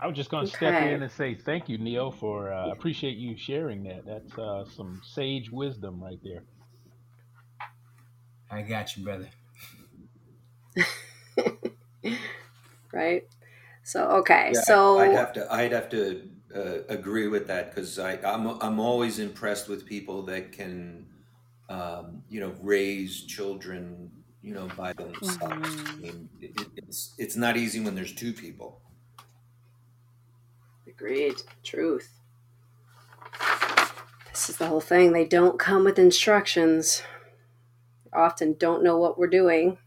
I 0.00 0.06
was 0.06 0.16
just 0.16 0.30
going 0.30 0.46
to 0.46 0.52
step 0.52 0.82
in 0.82 1.02
and 1.02 1.12
say 1.12 1.34
thank 1.34 1.68
you, 1.68 1.76
Neil, 1.78 2.10
for 2.10 2.50
uh, 2.52 2.70
appreciate 2.70 3.18
you 3.18 3.36
sharing 3.36 3.82
that. 3.84 4.04
That's 4.06 4.38
uh, 4.38 4.64
some 4.64 5.00
sage 5.04 5.50
wisdom 5.50 6.02
right 6.02 6.18
there. 6.24 6.42
I 8.50 8.62
got 8.62 8.96
you, 8.96 9.04
brother. 9.04 9.28
right. 12.92 13.26
So 13.84 14.04
okay. 14.20 14.52
Yeah, 14.54 14.60
So 14.62 14.98
I'd 14.98 15.12
have 15.12 15.32
to 15.34 15.52
I'd 15.52 15.72
have 15.72 15.90
to 15.90 16.22
uh, 16.56 16.78
agree 16.88 17.28
with 17.28 17.46
that 17.48 17.74
because 17.74 17.98
I 17.98 18.12
I'm 18.24 18.46
I'm 18.62 18.80
always 18.80 19.18
impressed 19.18 19.68
with 19.68 19.84
people 19.86 20.22
that 20.24 20.52
can 20.52 21.06
um, 21.70 22.24
you 22.30 22.40
know 22.40 22.54
raise 22.62 23.24
children 23.24 24.10
you 24.42 24.54
know 24.54 24.68
by 24.76 24.94
themselves. 24.94 25.84
I 25.88 25.92
Mhm. 25.92 26.02
mean, 26.02 26.30
it, 26.40 26.52
it- 26.62 26.72
it's 26.76 27.14
it's 27.18 27.36
not 27.36 27.58
easy 27.58 27.80
when 27.80 27.96
there's 27.96 28.14
two 28.14 28.34
people. 28.34 28.82
agreed. 30.88 31.42
Truth. 31.64 32.20
This 34.30 34.50
is 34.50 34.58
the 34.58 34.66
whole 34.68 34.80
thing. 34.82 35.12
They 35.12 35.26
don't 35.26 35.58
come 35.58 35.84
with 35.84 35.98
instructions. 35.98 37.02
Often 38.12 38.54
don't 38.58 38.84
know 38.84 38.98
what 38.98 39.18
we're 39.18 39.28
doing. 39.28 39.78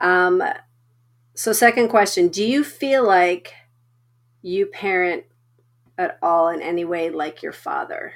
Um. 0.00 0.42
So 1.34 1.52
second 1.52 1.88
question: 1.88 2.28
Do 2.28 2.44
you 2.44 2.64
feel 2.64 3.06
like 3.06 3.54
you 4.42 4.66
parent 4.66 5.24
at 5.98 6.18
all 6.22 6.48
in 6.48 6.62
any 6.62 6.84
way 6.84 7.10
like 7.10 7.42
your 7.42 7.52
father? 7.52 8.14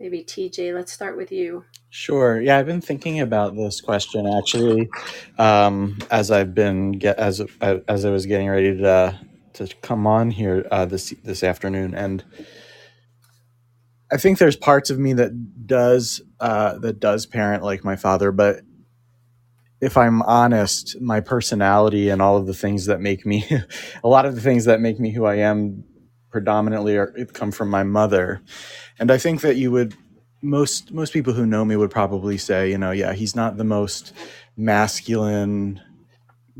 Maybe 0.00 0.22
TJ. 0.22 0.74
Let's 0.74 0.92
start 0.92 1.16
with 1.16 1.32
you. 1.32 1.64
Sure. 1.90 2.40
Yeah, 2.40 2.58
I've 2.58 2.66
been 2.66 2.80
thinking 2.80 3.20
about 3.20 3.56
this 3.56 3.80
question 3.80 4.26
actually, 4.26 4.88
um, 5.38 5.98
as 6.10 6.30
I've 6.30 6.54
been 6.54 6.92
get 6.92 7.18
as 7.18 7.40
as 7.60 8.04
I 8.04 8.10
was 8.10 8.26
getting 8.26 8.48
ready 8.48 8.76
to 8.78 9.18
to 9.54 9.68
come 9.82 10.06
on 10.06 10.30
here 10.30 10.66
uh, 10.70 10.84
this 10.84 11.12
this 11.24 11.42
afternoon, 11.42 11.94
and 11.94 12.24
I 14.12 14.18
think 14.18 14.38
there's 14.38 14.56
parts 14.56 14.90
of 14.90 14.98
me 15.00 15.14
that 15.14 15.66
does 15.66 16.20
uh, 16.38 16.78
that 16.78 17.00
does 17.00 17.26
parent 17.26 17.64
like 17.64 17.84
my 17.84 17.96
father, 17.96 18.30
but 18.30 18.60
if 19.80 19.96
I'm 19.96 20.22
honest, 20.22 21.00
my 21.00 21.20
personality 21.20 22.08
and 22.08 22.20
all 22.20 22.36
of 22.36 22.46
the 22.46 22.54
things 22.54 22.86
that 22.86 23.00
make 23.00 23.24
me, 23.24 23.44
a 24.04 24.08
lot 24.08 24.26
of 24.26 24.34
the 24.34 24.40
things 24.40 24.64
that 24.64 24.80
make 24.80 24.98
me 24.98 25.10
who 25.12 25.24
I 25.24 25.36
am, 25.36 25.84
predominantly 26.30 26.96
are 26.96 27.12
come 27.32 27.50
from 27.50 27.70
my 27.70 27.82
mother, 27.82 28.42
and 28.98 29.10
I 29.10 29.18
think 29.18 29.40
that 29.42 29.56
you 29.56 29.70
would 29.70 29.94
most 30.42 30.92
most 30.92 31.12
people 31.12 31.32
who 31.32 31.46
know 31.46 31.64
me 31.64 31.76
would 31.76 31.90
probably 31.90 32.38
say, 32.38 32.70
you 32.70 32.78
know, 32.78 32.90
yeah, 32.90 33.12
he's 33.12 33.34
not 33.34 33.56
the 33.56 33.64
most 33.64 34.12
masculine 34.56 35.80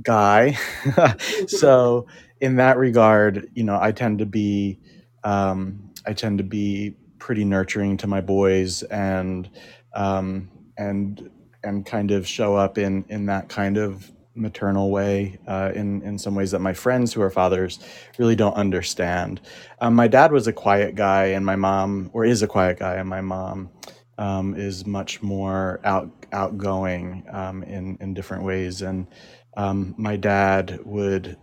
guy. 0.02 0.56
so 1.46 2.06
in 2.40 2.56
that 2.56 2.76
regard, 2.76 3.48
you 3.54 3.64
know, 3.64 3.78
I 3.80 3.92
tend 3.92 4.18
to 4.18 4.26
be 4.26 4.78
um, 5.24 5.92
I 6.06 6.12
tend 6.12 6.38
to 6.38 6.44
be 6.44 6.96
pretty 7.18 7.44
nurturing 7.44 7.96
to 7.98 8.06
my 8.06 8.20
boys 8.20 8.82
and 8.84 9.48
um, 9.94 10.50
and 10.76 11.30
and 11.64 11.84
kind 11.84 12.10
of 12.10 12.26
show 12.26 12.56
up 12.56 12.78
in 12.78 13.04
in 13.08 13.26
that 13.26 13.48
kind 13.48 13.76
of 13.76 14.10
maternal 14.38 14.90
way 14.90 15.38
uh, 15.46 15.72
in 15.74 16.02
in 16.02 16.18
some 16.18 16.34
ways 16.34 16.50
that 16.52 16.60
my 16.60 16.72
friends 16.72 17.12
who 17.12 17.22
are 17.22 17.30
fathers 17.30 17.78
really 18.18 18.36
don't 18.36 18.54
understand. 18.54 19.40
Um, 19.80 19.94
my 19.94 20.08
dad 20.08 20.32
was 20.32 20.46
a 20.46 20.52
quiet 20.52 20.94
guy, 20.94 21.26
and 21.26 21.44
my 21.44 21.56
mom, 21.56 22.10
or 22.12 22.24
is 22.24 22.42
a 22.42 22.46
quiet 22.46 22.78
guy, 22.78 22.94
and 22.94 23.08
my 23.08 23.20
mom 23.20 23.70
um, 24.18 24.54
is 24.54 24.86
much 24.86 25.22
more 25.22 25.80
out 25.84 26.10
outgoing 26.32 27.24
um, 27.32 27.62
in 27.62 27.98
in 28.00 28.14
different 28.14 28.44
ways. 28.44 28.82
And 28.82 29.06
um, 29.56 29.94
my 29.98 30.16
dad 30.16 30.80
would, 30.84 31.36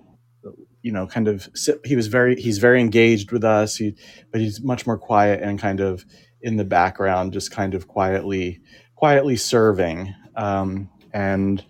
you 0.82 0.92
know, 0.92 1.08
kind 1.08 1.28
of 1.28 1.50
sit, 1.54 1.80
he 1.86 1.96
was 1.96 2.08
very 2.08 2.40
he's 2.40 2.58
very 2.60 2.80
engaged 2.80 3.32
with 3.32 3.44
us, 3.44 3.76
he, 3.76 3.96
but 4.32 4.42
he's 4.42 4.62
much 4.62 4.86
more 4.86 4.98
quiet 4.98 5.42
and 5.42 5.60
kind 5.60 5.80
of 5.80 6.06
in 6.42 6.58
the 6.58 6.66
background, 6.66 7.34
just 7.34 7.52
kind 7.52 7.74
of 7.74 7.88
quietly 7.88 8.62
quietly 8.96 9.36
serving. 9.36 10.14
Um, 10.36 10.90
and 11.14 11.64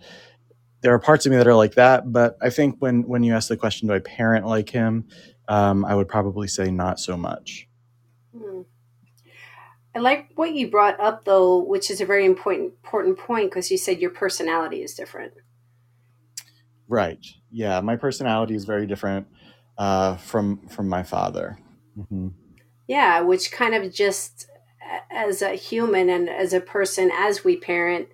there 0.86 0.94
are 0.94 1.00
parts 1.00 1.26
of 1.26 1.32
me 1.32 1.36
that 1.36 1.48
are 1.48 1.54
like 1.56 1.74
that, 1.74 2.12
but 2.12 2.38
I 2.40 2.48
think 2.48 2.76
when 2.78 3.02
when 3.08 3.24
you 3.24 3.34
ask 3.34 3.48
the 3.48 3.56
question, 3.56 3.88
do 3.88 3.94
I 3.94 3.98
parent 3.98 4.46
like 4.46 4.70
him? 4.70 5.08
Um, 5.48 5.84
I 5.84 5.96
would 5.96 6.06
probably 6.06 6.46
say 6.46 6.70
not 6.70 7.00
so 7.00 7.16
much. 7.16 7.66
Hmm. 8.32 8.60
I 9.96 9.98
like 9.98 10.28
what 10.36 10.54
you 10.54 10.70
brought 10.70 11.00
up 11.00 11.24
though, 11.24 11.58
which 11.58 11.90
is 11.90 12.00
a 12.00 12.06
very 12.06 12.24
important 12.24 12.74
important 12.84 13.18
point 13.18 13.50
because 13.50 13.68
you 13.68 13.78
said 13.78 13.98
your 13.98 14.12
personality 14.12 14.80
is 14.80 14.94
different. 14.94 15.32
Right. 16.86 17.26
Yeah, 17.50 17.80
my 17.80 17.96
personality 17.96 18.54
is 18.54 18.64
very 18.64 18.86
different 18.86 19.26
uh, 19.78 20.18
from 20.18 20.68
from 20.68 20.88
my 20.88 21.02
father. 21.02 21.58
hmm 21.96 22.28
Yeah, 22.86 23.22
which 23.22 23.50
kind 23.50 23.74
of 23.74 23.92
just 23.92 24.46
as 25.10 25.42
a 25.42 25.56
human 25.56 26.08
and 26.08 26.30
as 26.30 26.52
a 26.52 26.60
person, 26.60 27.10
as 27.12 27.42
we 27.42 27.56
parent, 27.56 28.06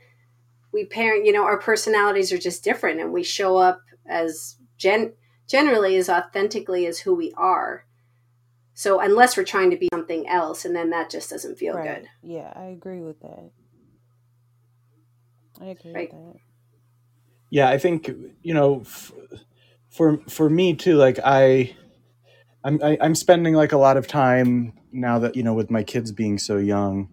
we 0.72 0.84
parent. 0.86 1.24
You 1.24 1.32
know, 1.32 1.44
our 1.44 1.58
personalities 1.58 2.32
are 2.32 2.38
just 2.38 2.64
different, 2.64 3.00
and 3.00 3.12
we 3.12 3.22
show 3.22 3.56
up 3.56 3.80
as 4.06 4.56
gen 4.78 5.12
generally 5.48 5.96
as 5.96 6.08
authentically 6.08 6.86
as 6.86 7.00
who 7.00 7.14
we 7.14 7.32
are. 7.36 7.84
So 8.74 9.00
unless 9.00 9.36
we're 9.36 9.44
trying 9.44 9.70
to 9.70 9.76
be 9.76 9.88
something 9.92 10.26
else, 10.28 10.64
and 10.64 10.74
then 10.74 10.90
that 10.90 11.10
just 11.10 11.30
doesn't 11.30 11.58
feel 11.58 11.74
right 11.74 12.02
good, 12.02 12.08
yeah 12.22 12.52
i 12.56 12.64
agree 12.64 13.00
with 13.00 13.20
that 13.20 13.50
i 15.60 15.66
agree 15.66 15.92
right? 15.92 16.12
with 16.12 16.34
that 16.34 16.40
Yeah, 17.50 17.68
I 17.68 17.76
think 17.76 18.10
you 18.42 18.54
know, 18.54 18.80
f- 18.80 19.12
for 19.90 20.16
for 20.26 20.48
me 20.48 20.74
too. 20.74 20.96
Like 20.96 21.18
I, 21.22 21.76
I'm 22.64 22.80
I, 22.82 22.96
I'm 22.98 23.14
spending 23.14 23.52
like 23.52 23.72
a 23.72 23.76
lot 23.76 23.98
of 23.98 24.06
time 24.06 24.72
now 24.90 25.18
that 25.18 25.36
you 25.36 25.42
know 25.42 25.52
with 25.52 25.70
my 25.70 25.82
kids 25.82 26.12
being 26.12 26.38
so 26.38 26.56
young, 26.56 27.10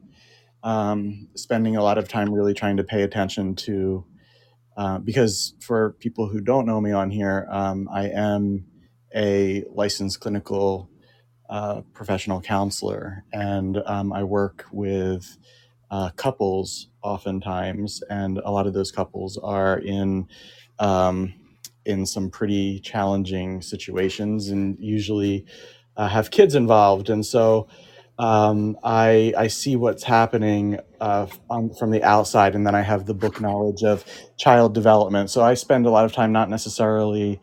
um, 0.63 1.29
spending 1.35 1.75
a 1.77 1.83
lot 1.83 1.97
of 1.97 2.07
time 2.07 2.33
really 2.33 2.53
trying 2.53 2.77
to 2.77 2.83
pay 2.83 3.03
attention 3.03 3.55
to 3.55 4.05
uh, 4.77 4.97
because 4.99 5.53
for 5.59 5.91
people 5.99 6.27
who 6.27 6.41
don't 6.41 6.65
know 6.65 6.79
me 6.79 6.91
on 6.91 7.11
here, 7.11 7.47
um, 7.51 7.89
I 7.91 8.09
am 8.09 8.65
a 9.15 9.65
licensed 9.73 10.21
clinical 10.21 10.89
uh, 11.49 11.81
professional 11.93 12.41
counselor, 12.41 13.25
and 13.33 13.77
um, 13.85 14.13
I 14.13 14.23
work 14.23 14.65
with 14.71 15.37
uh, 15.91 16.11
couples 16.11 16.87
oftentimes, 17.03 18.01
and 18.09 18.37
a 18.39 18.51
lot 18.51 18.67
of 18.67 18.73
those 18.73 18.91
couples 18.91 19.37
are 19.37 19.79
in 19.79 20.27
um, 20.79 21.33
in 21.85 22.05
some 22.05 22.29
pretty 22.29 22.79
challenging 22.79 23.61
situations, 23.61 24.49
and 24.49 24.77
usually 24.79 25.45
uh, 25.97 26.07
have 26.07 26.31
kids 26.31 26.55
involved, 26.55 27.09
and 27.09 27.25
so. 27.25 27.67
Um, 28.19 28.77
I 28.83 29.33
I 29.37 29.47
see 29.49 29.77
what's 29.77 30.03
happening 30.03 30.79
uh, 31.01 31.27
on, 31.49 31.73
from 31.75 31.91
the 31.91 32.03
outside, 32.03 32.55
and 32.55 32.67
then 32.67 32.75
I 32.75 32.83
have 32.83 33.07
the 33.07 33.15
book 33.15 33.41
knowledge 33.41 33.83
of 33.83 34.05
child 34.37 34.75
development. 34.75 35.31
So 35.31 35.43
I 35.43 35.55
spend 35.55 35.87
a 35.87 35.91
lot 35.91 36.05
of 36.05 36.13
time 36.13 36.33
not 36.33 36.49
necessarily 36.51 37.41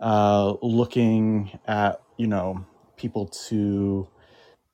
uh, 0.00 0.54
looking 0.62 1.58
at 1.68 2.02
you 2.18 2.28
know 2.28 2.66
people 2.98 3.28
to 3.50 4.08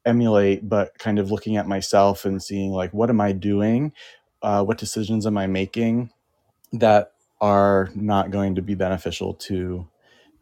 emulate, 0.06 0.68
but 0.68 0.98
kind 0.98 1.18
of 1.18 1.30
looking 1.30 1.56
at 1.56 1.68
myself 1.68 2.24
and 2.24 2.42
seeing 2.42 2.72
like 2.72 2.92
what 2.92 3.10
am 3.10 3.20
I 3.20 3.32
doing, 3.32 3.92
uh, 4.42 4.64
what 4.64 4.78
decisions 4.78 5.26
am 5.26 5.38
I 5.38 5.46
making 5.48 6.10
that 6.72 7.12
are 7.40 7.90
not 7.96 8.32
going 8.32 8.56
to 8.56 8.62
be 8.62 8.76
beneficial 8.76 9.34
to 9.34 9.88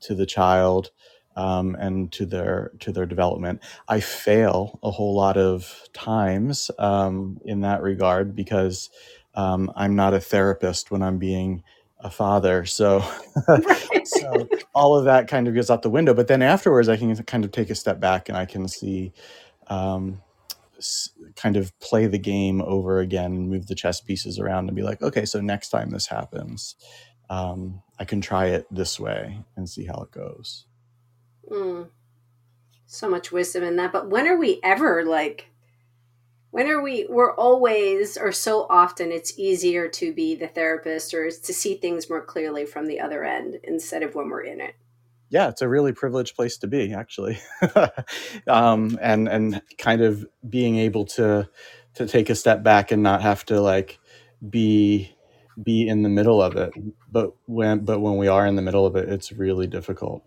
to 0.03 0.15
the 0.15 0.27
child 0.27 0.93
um, 1.37 1.77
and 1.81 2.13
to 2.13 2.27
their 2.27 2.73
to 2.81 2.93
their 2.93 3.07
development. 3.07 3.63
I 3.89 4.01
fail 4.01 4.79
a 4.83 4.91
whole 4.91 5.15
lot 5.15 5.37
of 5.37 5.89
times 5.95 6.71
um, 6.79 7.39
in 7.45 7.63
that 7.63 7.83
regard 7.83 8.37
because 8.37 8.91
um, 9.35 9.73
I'm 9.77 9.97
not 9.97 10.15
a 10.15 10.21
therapist 10.21 10.91
when 10.91 11.03
I'm 11.03 11.19
being 11.19 11.63
a 12.01 12.11
father. 12.11 12.65
So 12.67 13.05
so 14.05 14.51
all 14.75 14.97
of 14.97 15.07
that 15.07 15.29
kind 15.29 15.49
of 15.49 15.55
goes 15.55 15.71
out 15.71 15.83
the 15.83 15.91
window. 15.91 16.15
But 16.15 16.29
then 16.29 16.43
afterwards, 16.43 16.89
I 16.89 16.97
can 16.97 17.15
kind 17.25 17.45
of 17.45 17.53
take 17.53 17.71
a 17.71 17.75
step 17.75 18.01
back 18.01 18.29
and 18.29 18.39
I 18.39 18.47
can 18.47 18.69
see 18.69 19.13
um, 19.69 20.23
s- 20.79 21.11
kind 21.37 21.57
of 21.57 21.79
play 21.81 22.07
the 22.07 22.19
game 22.19 22.63
over 22.63 23.01
again 23.01 23.33
and 23.33 23.51
move 23.51 23.69
the 23.69 23.75
chess 23.75 24.01
pieces 24.01 24.39
around 24.39 24.69
and 24.69 24.77
be 24.77 24.83
like, 24.83 25.03
okay, 25.03 25.27
so 25.27 25.41
next 25.41 25.71
time 25.71 25.91
this 25.91 26.07
happens, 26.09 26.77
um, 27.31 27.83
I 27.99 28.05
can 28.07 28.21
try 28.23 28.47
it 28.49 28.67
this 28.71 29.01
way 29.01 29.41
and 29.57 29.69
see 29.69 29.87
how 29.87 30.03
it 30.03 30.13
goes. 30.13 30.67
Mm, 31.51 31.89
so 32.87 33.09
much 33.09 33.33
wisdom 33.33 33.63
in 33.63 33.77
that. 33.77 33.93
But 33.93 34.09
when 34.09 34.27
are 34.27 34.37
we 34.37 34.61
ever 34.63 35.05
like, 35.05 35.51
when 36.51 36.69
are 36.69 36.83
we, 36.83 37.07
we're 37.09 37.35
always, 37.35 38.17
or 38.17 38.33
so 38.33 38.67
often, 38.69 39.11
it's 39.11 39.39
easier 39.39 39.89
to 39.89 40.13
be 40.13 40.35
the 40.35 40.49
therapist 40.49 41.15
or 41.15 41.31
to 41.31 41.55
see 41.55 41.75
things 41.75 42.11
more 42.11 42.25
clearly 42.25 42.67
from 42.67 42.87
the 42.87 43.01
other 43.01 43.25
end 43.25 43.59
instead 43.65 44.03
of 44.03 44.15
when 44.15 44.29
we're 44.29 44.43
in 44.43 44.61
it. 44.61 44.75
Yeah, 45.31 45.49
it's 45.49 45.63
a 45.63 45.69
really 45.69 45.93
privileged 45.93 46.37
place 46.37 46.59
to 46.59 46.67
be, 46.67 46.93
actually, 46.93 47.39
um, 48.47 48.99
and 49.01 49.27
and 49.29 49.63
kind 49.79 50.03
of 50.03 50.27
being 50.47 50.77
able 50.77 51.07
to 51.07 51.49
to 51.95 52.07
take 52.07 52.29
a 52.29 52.35
step 52.35 52.63
back 52.63 52.93
and 52.93 53.03
not 53.03 53.23
have 53.23 53.47
to 53.47 53.59
like 53.59 53.99
be 54.51 55.11
be 55.63 55.89
in 55.89 56.03
the 56.03 56.11
middle 56.11 56.43
of 56.43 56.57
it. 56.57 56.75
But 57.11 57.33
when 57.47 57.87
but 57.87 58.01
when 58.01 58.19
we 58.19 58.29
are 58.29 58.47
in 58.47 58.57
the 58.57 58.63
middle 58.63 58.85
of 58.85 58.95
it, 58.95 59.09
it's 59.09 59.33
really 59.33 59.67
difficult. 59.67 60.23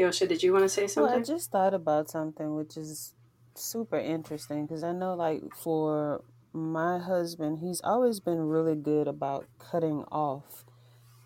Kiosha, 0.00 0.26
did 0.26 0.42
you 0.42 0.52
want 0.52 0.64
to 0.64 0.68
say 0.68 0.86
something? 0.86 1.02
Well, 1.02 1.12
I 1.12 1.16
something? 1.16 1.34
just 1.34 1.50
thought 1.50 1.74
about 1.74 2.10
something 2.10 2.54
which 2.54 2.76
is 2.76 3.14
super 3.54 3.98
interesting 3.98 4.66
because 4.66 4.82
I 4.82 4.92
know, 4.92 5.14
like, 5.14 5.42
for 5.54 6.22
my 6.52 6.98
husband, 6.98 7.58
he's 7.58 7.80
always 7.82 8.20
been 8.20 8.40
really 8.40 8.74
good 8.74 9.06
about 9.06 9.46
cutting 9.58 10.04
off 10.10 10.64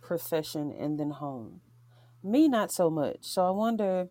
profession 0.03 0.75
and 0.79 0.99
then 0.99 1.11
home. 1.11 1.61
Me, 2.23 2.49
not 2.49 2.73
so 2.73 2.91
much. 2.91 3.19
So 3.21 3.47
I 3.47 3.51
wonder 3.51 4.09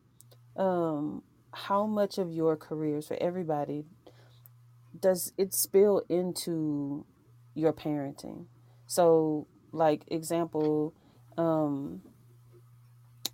um, 0.56 1.24
how 1.52 1.86
much 1.86 2.18
of 2.18 2.32
your 2.32 2.56
careers 2.56 3.08
for 3.08 3.18
everybody 3.20 3.86
does 4.98 5.34
it 5.38 5.54
spill 5.54 6.04
into 6.08 7.06
your 7.54 7.74
parenting? 7.74 8.46
So, 8.86 9.48
like, 9.72 10.04
example, 10.08 10.94
um, 11.38 12.02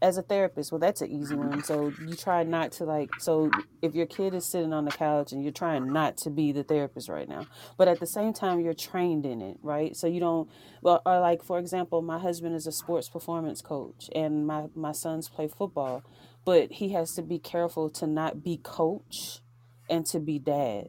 as 0.01 0.17
a 0.17 0.21
therapist, 0.23 0.71
well, 0.71 0.79
that's 0.79 1.01
an 1.01 1.11
easy 1.11 1.35
one. 1.35 1.63
So 1.63 1.95
you 1.99 2.15
try 2.15 2.43
not 2.43 2.71
to 2.73 2.85
like. 2.85 3.11
So 3.17 3.55
if 3.81 3.95
your 3.95 4.05
kid 4.05 4.33
is 4.33 4.45
sitting 4.47 4.73
on 4.73 4.85
the 4.85 4.91
couch 4.91 5.31
and 5.33 5.43
you're 5.43 5.51
trying 5.53 5.91
not 5.93 6.17
to 6.19 6.29
be 6.29 6.51
the 6.51 6.63
therapist 6.63 7.09
right 7.09 7.29
now, 7.29 7.47
but 7.77 7.87
at 7.87 7.99
the 7.99 8.07
same 8.07 8.33
time 8.33 8.59
you're 8.61 8.73
trained 8.73 9.25
in 9.25 9.41
it, 9.41 9.57
right? 9.61 9.95
So 9.95 10.07
you 10.07 10.19
don't. 10.19 10.49
Well, 10.81 11.01
or 11.05 11.19
like 11.19 11.43
for 11.43 11.59
example, 11.59 12.01
my 12.01 12.19
husband 12.19 12.55
is 12.55 12.67
a 12.67 12.71
sports 12.71 13.09
performance 13.09 13.61
coach, 13.61 14.09
and 14.15 14.47
my 14.47 14.67
my 14.75 14.93
sons 14.93 15.29
play 15.29 15.47
football, 15.49 16.05
but 16.45 16.73
he 16.73 16.89
has 16.93 17.13
to 17.15 17.23
be 17.23 17.39
careful 17.39 17.89
to 17.91 18.07
not 18.07 18.43
be 18.43 18.57
coach 18.63 19.41
and 19.89 20.05
to 20.07 20.19
be 20.19 20.39
dad 20.39 20.87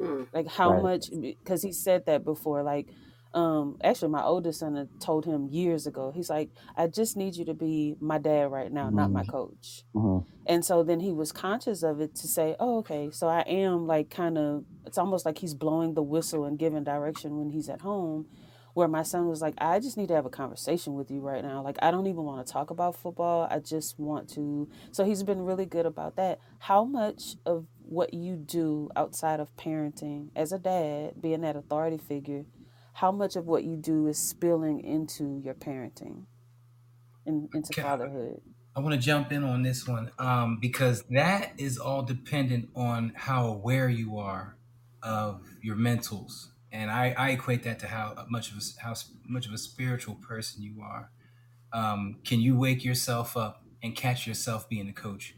Mm, 0.00 0.28
like 0.32 0.48
how 0.48 0.72
Right. 0.72 0.82
much 0.82 1.10
because 1.12 1.62
he 1.62 1.72
said 1.72 2.04
that 2.06 2.24
before 2.24 2.62
like 2.62 2.88
um 3.34 3.76
actually 3.84 4.08
my 4.08 4.22
oldest 4.24 4.58
son 4.60 4.74
had 4.74 4.88
told 5.00 5.24
him 5.24 5.48
years 5.48 5.86
ago. 5.86 6.10
He's 6.12 6.28
like 6.30 6.50
i 6.76 6.86
just 6.86 7.16
need 7.16 7.36
you 7.36 7.44
to 7.44 7.54
be 7.54 7.94
my 8.00 8.18
dad 8.18 8.50
right 8.50 8.72
now 8.72 8.90
not 8.90 9.10
my 9.12 9.22
Mhm. 9.22 9.28
coach. 9.28 9.84
Mhm. 9.94 10.24
and 10.46 10.64
so 10.64 10.82
then 10.82 11.00
he 11.00 11.12
was 11.12 11.30
conscious 11.32 11.82
of 11.84 12.00
it 12.00 12.14
to 12.16 12.26
say 12.26 12.56
oh 12.58 12.78
okay. 12.78 13.10
So 13.12 13.28
i 13.28 13.40
am 13.42 13.86
like 13.86 14.10
kind 14.10 14.36
of 14.36 14.64
it's 14.86 14.98
almost 14.98 15.24
like 15.26 15.38
he's 15.38 15.54
blowing 15.54 15.94
the 15.94 16.02
whistle 16.02 16.44
and 16.44 16.58
giving 16.58 16.82
direction 16.84 17.38
when 17.38 17.50
he's 17.50 17.68
at 17.68 17.82
home 17.82 18.26
where 18.74 18.88
my 18.88 19.02
son 19.02 19.26
was 19.28 19.40
like 19.42 19.54
i 19.58 19.78
just 19.80 19.96
need 19.96 20.06
to 20.08 20.14
have 20.14 20.26
a 20.26 20.30
conversation 20.30 20.94
with 20.94 21.10
you 21.10 21.20
right 21.20 21.42
now. 21.44 21.60
Like 21.62 21.78
i 21.82 21.90
don't 21.90 22.06
even 22.06 22.24
want 22.24 22.44
to 22.46 22.52
talk 22.52 22.70
about 22.70 22.96
football. 22.96 23.46
I 23.50 23.58
just 23.58 23.98
want 23.98 24.28
to 24.30 24.68
so 24.90 25.04
he's 25.04 25.22
been 25.22 25.42
really 25.44 25.66
good 25.66 25.86
about 25.86 26.16
that. 26.16 26.38
How 26.58 26.84
much 26.84 27.36
of 27.46 27.66
what 27.84 28.14
you 28.14 28.36
do 28.36 28.88
outside 28.96 29.40
of 29.40 29.54
parenting 29.56 30.28
as 30.36 30.52
a 30.52 30.58
dad 30.58 31.20
being 31.20 31.40
that 31.42 31.56
authority 31.56 31.98
figure 31.98 32.44
how 33.00 33.10
much 33.10 33.34
of 33.34 33.46
what 33.46 33.64
you 33.64 33.76
do 33.76 34.08
is 34.08 34.18
spilling 34.18 34.84
into 34.84 35.40
your 35.42 35.54
parenting 35.54 36.26
and 37.24 37.48
into 37.54 37.80
I, 37.80 37.82
fatherhood? 37.82 38.42
I 38.76 38.80
want 38.80 38.94
to 38.94 39.00
jump 39.00 39.32
in 39.32 39.42
on 39.42 39.62
this 39.62 39.88
one 39.88 40.10
um, 40.18 40.58
because 40.60 41.02
that 41.04 41.52
is 41.56 41.78
all 41.78 42.02
dependent 42.02 42.68
on 42.76 43.14
how 43.16 43.46
aware 43.46 43.88
you 43.88 44.18
are 44.18 44.58
of 45.02 45.40
your 45.62 45.76
mentals, 45.76 46.48
and 46.72 46.90
I, 46.90 47.14
I 47.16 47.30
equate 47.30 47.62
that 47.62 47.78
to 47.78 47.86
how 47.86 48.26
much 48.28 48.50
of 48.50 48.58
a, 48.58 48.82
how 48.82 48.92
much 49.26 49.46
of 49.46 49.54
a 49.54 49.58
spiritual 49.58 50.16
person 50.16 50.62
you 50.62 50.82
are. 50.82 51.10
Um, 51.72 52.16
can 52.22 52.40
you 52.40 52.58
wake 52.58 52.84
yourself 52.84 53.34
up 53.34 53.64
and 53.82 53.96
catch 53.96 54.26
yourself 54.26 54.68
being 54.68 54.90
a 54.90 54.92
coach 54.92 55.34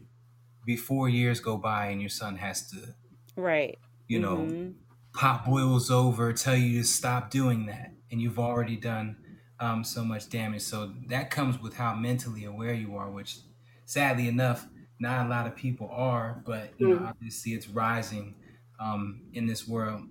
before 0.65 1.07
years 1.07 1.39
go 1.39 1.55
by 1.55 1.87
and 1.87 2.01
your 2.01 2.09
son 2.09 2.35
has 2.35 2.69
to, 2.71 2.93
right. 3.37 3.79
you 4.09 4.19
know, 4.19 4.39
mm-hmm 4.39 4.71
pot 5.13 5.45
boils 5.45 5.91
over, 5.91 6.33
tell 6.33 6.55
you 6.55 6.81
to 6.81 6.87
stop 6.87 7.29
doing 7.29 7.65
that, 7.67 7.91
and 8.11 8.21
you've 8.21 8.39
already 8.39 8.75
done 8.75 9.17
um, 9.59 9.83
so 9.83 10.03
much 10.03 10.29
damage. 10.29 10.61
So 10.63 10.93
that 11.07 11.29
comes 11.29 11.59
with 11.59 11.75
how 11.75 11.95
mentally 11.95 12.45
aware 12.45 12.73
you 12.73 12.95
are, 12.95 13.09
which 13.09 13.37
sadly 13.85 14.27
enough, 14.27 14.67
not 14.99 15.25
a 15.25 15.29
lot 15.29 15.47
of 15.47 15.55
people 15.55 15.89
are. 15.91 16.41
But 16.45 16.71
you 16.77 16.89
know, 16.89 16.97
mm, 16.97 17.09
obviously, 17.09 17.53
it's 17.53 17.67
rising 17.67 18.35
um, 18.79 19.21
in 19.33 19.47
this 19.47 19.67
world. 19.67 20.03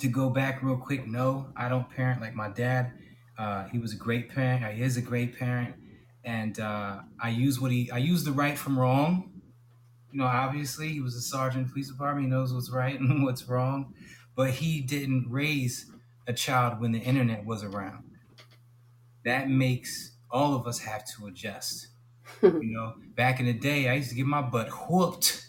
To 0.00 0.08
go 0.08 0.30
back 0.30 0.62
real 0.62 0.78
quick, 0.78 1.06
no, 1.06 1.52
I 1.56 1.68
don't 1.68 1.88
parent 1.88 2.20
like 2.20 2.34
my 2.34 2.48
dad. 2.48 2.92
Uh, 3.38 3.64
he 3.68 3.78
was 3.78 3.92
a 3.92 3.96
great 3.96 4.30
parent. 4.30 4.64
He 4.74 4.82
is 4.82 4.96
a 4.96 5.02
great 5.02 5.38
parent, 5.38 5.74
and 6.24 6.58
uh, 6.58 7.00
I 7.22 7.28
use 7.28 7.60
what 7.60 7.70
he 7.70 7.90
I 7.90 7.98
use 7.98 8.24
the 8.24 8.32
right 8.32 8.56
from 8.56 8.78
wrong 8.78 9.34
you 10.14 10.20
know, 10.20 10.26
obviously 10.26 10.90
he 10.90 11.00
was 11.00 11.16
a 11.16 11.20
sergeant 11.20 11.62
in 11.62 11.66
the 11.66 11.72
police 11.72 11.90
department. 11.90 12.26
He 12.26 12.30
knows 12.30 12.54
what's 12.54 12.70
right 12.70 12.98
and 13.00 13.24
what's 13.24 13.48
wrong, 13.48 13.94
but 14.34 14.50
he 14.52 14.80
didn't 14.80 15.30
raise 15.30 15.90
a 16.26 16.32
child 16.32 16.80
when 16.80 16.92
the 16.92 17.00
internet 17.00 17.44
was 17.44 17.62
around. 17.64 18.04
That 19.24 19.48
makes 19.48 20.16
all 20.30 20.54
of 20.54 20.66
us 20.66 20.80
have 20.80 21.04
to 21.16 21.26
adjust. 21.26 21.88
You 22.60 22.72
know, 22.74 22.94
back 23.16 23.40
in 23.40 23.46
the 23.46 23.54
day, 23.54 23.88
I 23.88 23.94
used 23.94 24.10
to 24.10 24.16
get 24.16 24.26
my 24.26 24.42
butt 24.42 24.68
whooped, 24.90 25.48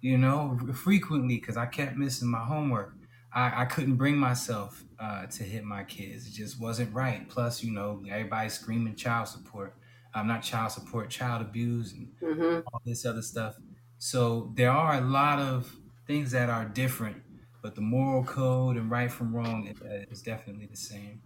you 0.00 0.18
know, 0.18 0.58
frequently 0.74 1.36
because 1.36 1.56
I 1.56 1.66
kept 1.66 1.96
missing 1.96 2.28
my 2.30 2.44
homework. 2.44 2.96
I, 3.32 3.62
I 3.62 3.66
couldn't 3.66 3.96
bring 3.96 4.16
myself 4.18 4.84
uh, 4.98 5.26
to 5.26 5.44
hit 5.44 5.64
my 5.64 5.84
kids. 5.84 6.26
It 6.28 6.32
just 6.32 6.60
wasn't 6.60 6.94
right. 6.94 7.28
Plus, 7.28 7.62
you 7.62 7.72
know, 7.72 8.04
everybody's 8.10 8.54
screaming 8.54 8.96
child 8.96 9.28
support. 9.28 9.76
I'm 10.14 10.26
not 10.28 10.42
child 10.42 10.72
support, 10.72 11.10
child 11.10 11.42
abuse, 11.42 11.92
and 11.92 12.12
hmm 12.20 12.60
all 12.72 12.80
this 12.84 13.04
other 13.06 13.22
stuff. 13.22 13.56
So 13.98 14.52
there 14.56 14.70
are 14.70 14.94
a 14.94 15.00
lot 15.00 15.38
of 15.38 15.76
things 16.06 16.30
that 16.32 16.50
are 16.50 16.64
different, 16.64 17.22
but 17.62 17.74
the 17.74 17.80
moral 17.80 18.24
code 18.24 18.76
and 18.76 18.90
right 18.90 19.10
from 19.10 19.34
wrong 19.34 19.68
uh, 19.82 20.04
is 20.10 20.22
definitely 20.22 20.66
the 20.66 20.76
same. 20.76 21.20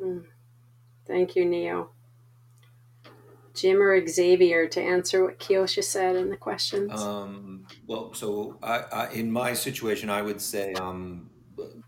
mm. 0.00 0.24
Thank 1.06 1.34
you, 1.34 1.44
Neo. 1.44 1.90
Jim 3.54 3.82
or 3.82 4.06
Xavier 4.06 4.68
to 4.68 4.80
answer 4.80 5.24
what 5.24 5.38
Kiosha 5.38 5.82
said 5.82 6.16
in 6.16 6.30
the 6.30 6.36
questions. 6.36 6.92
Um, 7.02 7.66
well, 7.86 8.14
so 8.14 8.58
I, 8.62 8.84
I, 8.92 9.10
in 9.10 9.30
my 9.30 9.54
situation, 9.54 10.08
I 10.08 10.22
would 10.22 10.40
say, 10.40 10.72
um, 10.74 11.30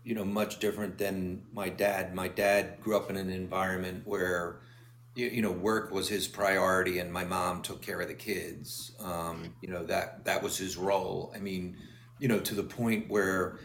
you 0.03 0.13
know, 0.13 0.25
much 0.25 0.59
different 0.59 0.97
than 0.97 1.43
my 1.53 1.69
dad. 1.69 2.13
My 2.13 2.27
dad 2.27 2.81
grew 2.81 2.97
up 2.97 3.09
in 3.09 3.15
an 3.15 3.29
environment 3.29 4.03
where 4.05 4.59
you, 5.15 5.27
you 5.27 5.41
know, 5.41 5.51
work 5.51 5.91
was 5.91 6.09
his 6.09 6.27
priority, 6.27 6.99
and 6.99 7.11
my 7.11 7.23
mom 7.23 7.61
took 7.61 7.81
care 7.81 8.01
of 8.01 8.07
the 8.07 8.13
kids. 8.13 8.95
Um, 8.99 9.55
you 9.61 9.69
know 9.69 9.85
that 9.85 10.25
that 10.25 10.43
was 10.43 10.57
his 10.57 10.75
role. 10.77 11.31
I 11.35 11.39
mean, 11.39 11.77
you 12.19 12.27
know, 12.27 12.39
to 12.39 12.55
the 12.55 12.63
point 12.63 13.09
where, 13.09 13.59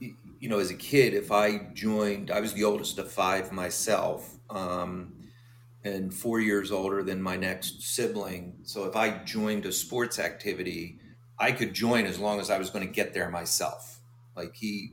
you 0.00 0.48
know, 0.48 0.58
as 0.58 0.70
a 0.70 0.74
kid, 0.74 1.14
if 1.14 1.32
I 1.32 1.68
joined, 1.74 2.30
I 2.30 2.40
was 2.40 2.52
the 2.52 2.64
oldest 2.64 2.98
of 2.98 3.10
five 3.10 3.52
myself, 3.52 4.36
um, 4.50 5.14
and 5.84 6.12
four 6.12 6.40
years 6.40 6.70
older 6.70 7.02
than 7.02 7.22
my 7.22 7.36
next 7.36 7.82
sibling. 7.82 8.58
So 8.62 8.84
if 8.84 8.96
I 8.96 9.18
joined 9.24 9.66
a 9.66 9.72
sports 9.72 10.18
activity, 10.18 10.98
I 11.38 11.52
could 11.52 11.72
join 11.72 12.04
as 12.04 12.18
long 12.18 12.40
as 12.40 12.50
I 12.50 12.58
was 12.58 12.70
going 12.70 12.86
to 12.86 12.92
get 12.92 13.14
there 13.14 13.30
myself. 13.30 14.00
Like 14.36 14.54
he, 14.54 14.92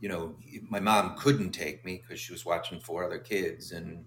you 0.00 0.08
know, 0.08 0.36
my 0.68 0.80
mom 0.80 1.16
couldn't 1.16 1.52
take 1.52 1.84
me 1.84 2.02
because 2.02 2.20
she 2.20 2.32
was 2.32 2.44
watching 2.44 2.80
four 2.80 3.04
other 3.04 3.18
kids, 3.18 3.72
and 3.72 4.04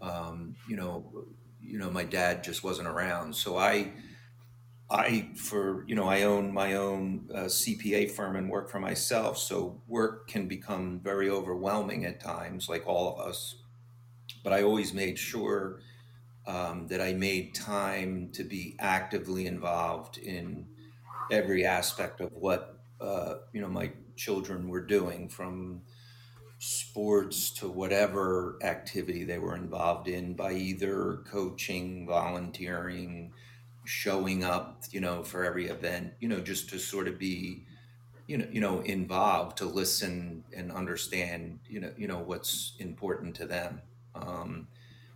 um, 0.00 0.54
you 0.68 0.76
know, 0.76 1.04
you 1.62 1.78
know, 1.78 1.90
my 1.90 2.04
dad 2.04 2.44
just 2.44 2.62
wasn't 2.62 2.88
around. 2.88 3.34
So 3.34 3.56
I, 3.58 3.92
I 4.88 5.30
for 5.36 5.84
you 5.88 5.94
know, 5.94 6.08
I 6.08 6.22
own 6.22 6.52
my 6.52 6.74
own 6.74 7.28
uh, 7.34 7.44
CPA 7.44 8.10
firm 8.10 8.36
and 8.36 8.48
work 8.48 8.70
for 8.70 8.78
myself. 8.78 9.38
So 9.38 9.80
work 9.88 10.28
can 10.28 10.46
become 10.46 11.00
very 11.02 11.28
overwhelming 11.28 12.04
at 12.04 12.20
times, 12.20 12.68
like 12.68 12.86
all 12.86 13.14
of 13.14 13.26
us. 13.26 13.56
But 14.44 14.52
I 14.52 14.62
always 14.62 14.94
made 14.94 15.18
sure 15.18 15.80
um, 16.46 16.86
that 16.88 17.00
I 17.00 17.12
made 17.14 17.54
time 17.54 18.30
to 18.34 18.44
be 18.44 18.76
actively 18.78 19.46
involved 19.46 20.18
in 20.18 20.66
every 21.30 21.64
aspect 21.66 22.20
of 22.20 22.32
what 22.32 22.78
uh, 23.00 23.36
you 23.52 23.60
know 23.60 23.68
my 23.68 23.90
children 24.16 24.68
were 24.68 24.86
doing, 24.86 25.28
from 25.28 25.82
sports 26.58 27.50
to 27.50 27.68
whatever 27.68 28.58
activity 28.62 29.24
they 29.24 29.38
were 29.38 29.56
involved 29.56 30.08
in 30.08 30.34
by 30.34 30.52
either 30.52 31.22
coaching, 31.30 32.06
volunteering, 32.06 33.32
showing 33.86 34.44
up, 34.44 34.82
you 34.90 35.00
know, 35.00 35.22
for 35.22 35.44
every 35.44 35.68
event, 35.68 36.12
you 36.20 36.28
know, 36.28 36.40
just 36.40 36.68
to 36.70 36.78
sort 36.78 37.08
of 37.08 37.18
be, 37.18 37.64
you 38.26 38.38
know, 38.38 38.46
you 38.50 38.60
know, 38.60 38.80
involved 38.80 39.56
to 39.58 39.64
listen 39.64 40.44
and 40.54 40.72
understand, 40.72 41.60
you 41.68 41.80
know, 41.80 41.92
you 41.96 42.08
know 42.08 42.18
what's 42.18 42.74
important 42.78 43.34
to 43.36 43.46
them. 43.46 43.80
Um, 44.14 44.68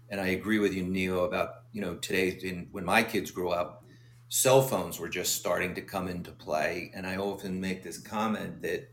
and 0.08 0.20
I 0.20 0.28
agree 0.28 0.58
with 0.58 0.74
you, 0.74 0.84
Neo, 0.84 1.24
about 1.24 1.62
you 1.72 1.80
know 1.80 1.96
today. 1.96 2.38
In, 2.42 2.68
when 2.72 2.84
my 2.84 3.02
kids 3.02 3.30
grew 3.30 3.50
up, 3.50 3.84
cell 4.28 4.62
phones 4.62 4.98
were 4.98 5.08
just 5.08 5.36
starting 5.36 5.74
to 5.74 5.82
come 5.82 6.08
into 6.08 6.30
play, 6.30 6.90
and 6.94 7.06
I 7.06 7.16
often 7.16 7.60
make 7.60 7.82
this 7.82 7.98
comment 7.98 8.62
that 8.62 8.88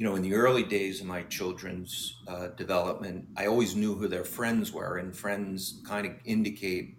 you 0.00 0.06
know, 0.06 0.16
in 0.16 0.22
the 0.22 0.32
early 0.32 0.62
days 0.62 1.02
of 1.02 1.06
my 1.06 1.22
children's 1.24 2.16
uh, 2.26 2.46
development, 2.56 3.26
I 3.36 3.48
always 3.48 3.76
knew 3.76 3.94
who 3.94 4.08
their 4.08 4.24
friends 4.24 4.72
were, 4.72 4.96
and 4.96 5.14
friends 5.14 5.82
kind 5.84 6.06
of 6.06 6.14
indicate 6.24 6.96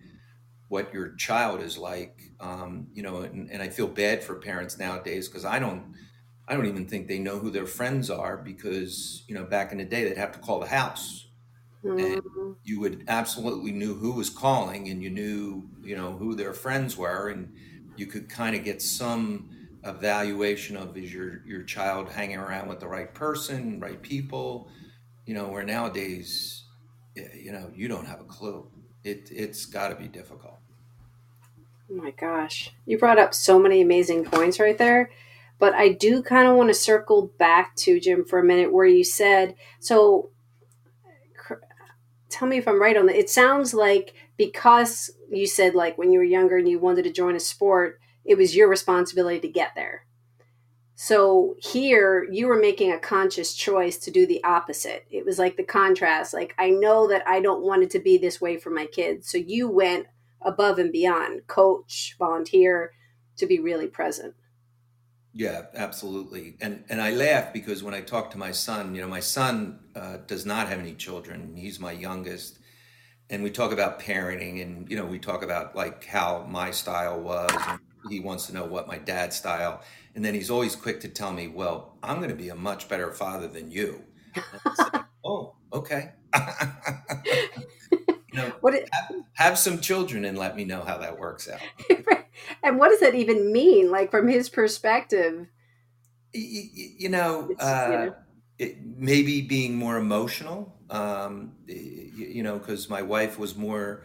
what 0.72 0.94
your 0.94 1.16
child 1.18 1.62
is 1.62 1.78
like. 1.78 2.20
Um, 2.42 2.90
you 2.94 3.04
know, 3.04 3.20
and, 3.24 3.52
and 3.52 3.64
I 3.64 3.70
feel 3.70 3.88
bad 3.88 4.24
for 4.24 4.38
parents 4.38 4.80
nowadays 4.80 5.30
because 5.30 5.46
I 5.46 5.60
don't, 5.60 5.94
I 6.48 6.56
don't 6.56 6.68
even 6.68 6.88
think 6.88 7.08
they 7.08 7.20
know 7.20 7.40
who 7.40 7.52
their 7.52 7.68
friends 7.68 8.10
are 8.12 8.38
because 8.38 9.24
you 9.28 9.36
know, 9.36 9.46
back 9.46 9.72
in 9.74 9.80
the 9.80 9.86
day, 9.86 10.06
they'd 10.06 10.18
have 10.18 10.34
to 10.34 10.40
call 10.40 10.60
the 10.62 10.68
house, 10.68 11.30
and 11.98 12.20
Mm, 12.20 12.56
you 12.64 12.80
would 12.82 13.04
absolutely 13.08 13.72
knew 13.72 13.96
who 13.96 14.14
was 14.14 14.30
calling, 14.30 14.90
and 14.90 15.02
you 15.04 15.10
knew, 15.10 15.70
you 15.84 15.96
know, 15.96 16.18
who 16.18 16.36
their 16.36 16.54
friends 16.54 16.98
were, 16.98 17.30
and 17.30 17.54
you 17.96 18.08
could 18.08 18.30
kind 18.30 18.56
of 18.56 18.64
get 18.64 18.82
some 18.82 19.50
evaluation 19.84 20.78
of 20.78 20.98
is 20.98 21.14
your 21.14 21.46
your 21.48 21.64
child 21.64 22.10
hanging 22.12 22.38
around 22.38 22.70
with 22.70 22.80
the 22.80 22.88
right 22.88 23.14
person, 23.14 23.80
right 23.80 24.02
people, 24.02 24.70
you 25.26 25.34
know, 25.36 25.50
where 25.50 25.64
nowadays, 25.64 26.66
you 27.16 27.52
know, 27.54 27.72
you 27.76 27.88
don't 27.90 28.08
have 28.08 28.22
a 28.22 28.26
clue. 28.26 28.71
It 29.04 29.30
it's 29.32 29.66
got 29.66 29.90
to 29.90 29.96
be 29.96 30.08
difficult. 30.08 30.60
oh 31.90 31.96
my 31.96 32.12
gosh. 32.12 32.72
You 32.86 32.98
brought 32.98 33.20
up 33.20 33.34
so 33.34 33.60
many 33.60 33.82
amazing 33.82 34.26
points 34.26 34.60
right 34.60 34.78
there. 34.78 35.12
But 35.60 35.76
I 35.76 35.90
do 35.90 36.24
kind 36.24 36.48
of 36.48 36.56
want 36.56 36.70
to 36.70 36.74
circle 36.74 37.32
back 37.38 37.76
to 37.78 38.00
Jim 38.00 38.26
for 38.26 38.40
a 38.40 38.44
minute 38.44 38.74
where 38.74 38.86
you 38.86 39.04
said, 39.04 39.56
so 39.80 40.32
tell 42.30 42.48
me 42.48 42.58
if 42.58 42.68
I'm 42.68 42.82
right 42.82 42.98
on 42.98 43.06
that. 43.06 43.16
It 43.16 43.30
sounds 43.30 43.74
like 43.74 44.16
because 44.38 45.12
you 45.30 45.46
said 45.46 45.76
like 45.76 45.98
when 45.98 46.12
you 46.12 46.18
were 46.18 46.26
younger 46.26 46.58
and 46.58 46.68
you 46.68 46.80
wanted 46.80 47.04
to 47.04 47.12
join 47.12 47.36
a 47.36 47.40
sport, 47.40 48.00
it 48.26 48.38
was 48.38 48.56
your 48.56 48.70
responsibility 48.70 49.40
to 49.40 49.48
get 49.48 49.76
there. 49.76 50.06
So 51.04 51.56
here 51.58 52.28
you 52.30 52.46
were 52.46 52.60
making 52.60 52.92
a 52.92 53.00
conscious 53.00 53.56
choice 53.56 53.98
to 53.98 54.12
do 54.12 54.28
the 54.28 54.44
opposite. 54.44 55.04
It 55.10 55.26
was 55.26 55.40
like 55.40 55.58
the 55.58 55.64
contrast. 55.64 56.32
Like 56.32 56.54
I 56.60 56.70
know 56.70 57.08
that 57.08 57.28
I 57.28 57.42
don't 57.42 57.64
want 57.64 57.82
it 57.82 57.90
to 57.92 58.00
be 58.00 58.20
this 58.20 58.40
way 58.40 58.58
for 58.58 58.70
my 58.70 58.86
kids. 58.86 59.28
So 59.28 59.40
you 59.40 59.68
went 59.68 60.06
above 60.44 60.78
and 60.78 60.92
beyond, 60.92 61.48
coach, 61.48 62.16
volunteer, 62.20 62.92
to 63.38 63.48
be 63.48 63.60
really 63.60 63.88
present. 63.88 64.36
Yeah, 65.34 65.64
absolutely. 65.74 66.56
And 66.62 66.84
and 66.88 67.02
I 67.02 67.10
laugh 67.10 67.52
because 67.52 67.82
when 67.82 67.96
I 67.96 68.02
talk 68.02 68.30
to 68.32 68.38
my 68.38 68.52
son, 68.52 68.94
you 68.94 69.02
know, 69.02 69.08
my 69.08 69.22
son 69.22 69.80
uh, 69.96 70.18
does 70.28 70.46
not 70.46 70.70
have 70.70 70.78
any 70.78 70.94
children. 70.94 71.56
He's 71.56 71.80
my 71.80 71.94
youngest, 71.94 72.60
and 73.28 73.42
we 73.42 73.50
talk 73.50 73.72
about 73.72 74.00
parenting, 74.00 74.62
and 74.62 74.88
you 74.88 74.98
know, 74.98 75.08
we 75.08 75.18
talk 75.18 75.42
about 75.42 75.76
like 75.76 76.06
how 76.06 76.46
my 76.48 76.70
style 76.70 77.20
was, 77.20 77.50
and 77.68 77.80
he 78.10 78.20
wants 78.20 78.48
to 78.48 78.54
know 78.54 78.66
what 78.66 78.88
my 78.88 78.98
dad's 78.98 79.36
style, 79.36 79.82
and 80.16 80.24
then 80.26 80.34
he's 80.34 80.50
always 80.50 80.76
quick 80.76 81.00
to 81.02 81.08
tell 81.10 81.32
me, 81.34 81.48
"Well, 81.48 81.98
I'm 82.04 82.18
going 82.18 82.30
to 82.30 82.36
be 82.36 82.50
a 82.50 82.56
much 82.56 82.90
better 82.90 83.12
father 83.12 83.48
than 83.48 83.72
you." 83.72 84.04
Oh, 85.24 85.54
okay. 85.72 86.14
you 87.94 88.34
know, 88.34 88.52
What 88.62 88.74
it, 88.76 88.90
have, 88.92 89.16
have 89.34 89.58
some 89.58 89.80
children 89.80 90.26
and 90.26 90.38
let 90.38 90.56
me 90.56 90.66
know 90.66 90.82
how 90.82 90.98
that 90.98 91.20
works 91.20 91.48
out. 91.50 91.60
and 92.64 92.80
what 92.80 92.90
does 92.90 93.00
that 93.02 93.16
even 93.16 93.52
mean? 93.52 93.92
Like 93.92 94.12
from 94.12 94.28
his 94.28 94.50
perspective, 94.50 95.48
Y- 96.34 96.50
y- 96.54 96.70
y- 96.76 96.92
You 96.98 97.10
know, 97.10 97.50
it's 97.52 97.62
you 97.62 97.68
uh, 97.68 98.06
know. 98.06 98.16
it, 98.58 98.78
maybe 98.98 99.42
being 99.42 99.76
more 99.76 99.98
emotional. 99.98 100.74
Um, 100.90 101.54
y- 101.68 101.76
y- 102.18 102.28
you 102.30 102.44
know, 102.44 102.58
because 102.58 102.90
my 102.90 103.02
wife 103.02 103.38
was 103.38 103.56
more, 103.56 104.04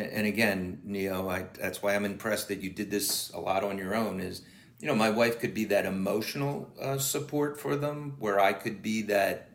and 0.00 0.26
again, 0.26 0.80
Neo, 0.84 1.28
I, 1.28 1.46
that's 1.60 1.82
why 1.82 1.94
I'm 1.94 2.04
impressed 2.04 2.48
that 2.48 2.60
you 2.60 2.70
did 2.70 2.90
this 2.90 3.30
a 3.30 3.40
lot 3.40 3.64
on 3.64 3.78
your 3.78 3.94
own. 3.94 4.20
Is 4.20 4.42
you 4.80 4.88
know, 4.88 4.94
my 4.94 5.10
wife 5.10 5.38
could 5.40 5.54
be 5.54 5.64
that 5.66 5.86
emotional 5.86 6.72
uh, 6.80 6.98
support 6.98 7.60
for 7.60 7.76
them, 7.76 8.16
where 8.18 8.40
I 8.40 8.52
could 8.52 8.82
be 8.82 9.02
that, 9.02 9.50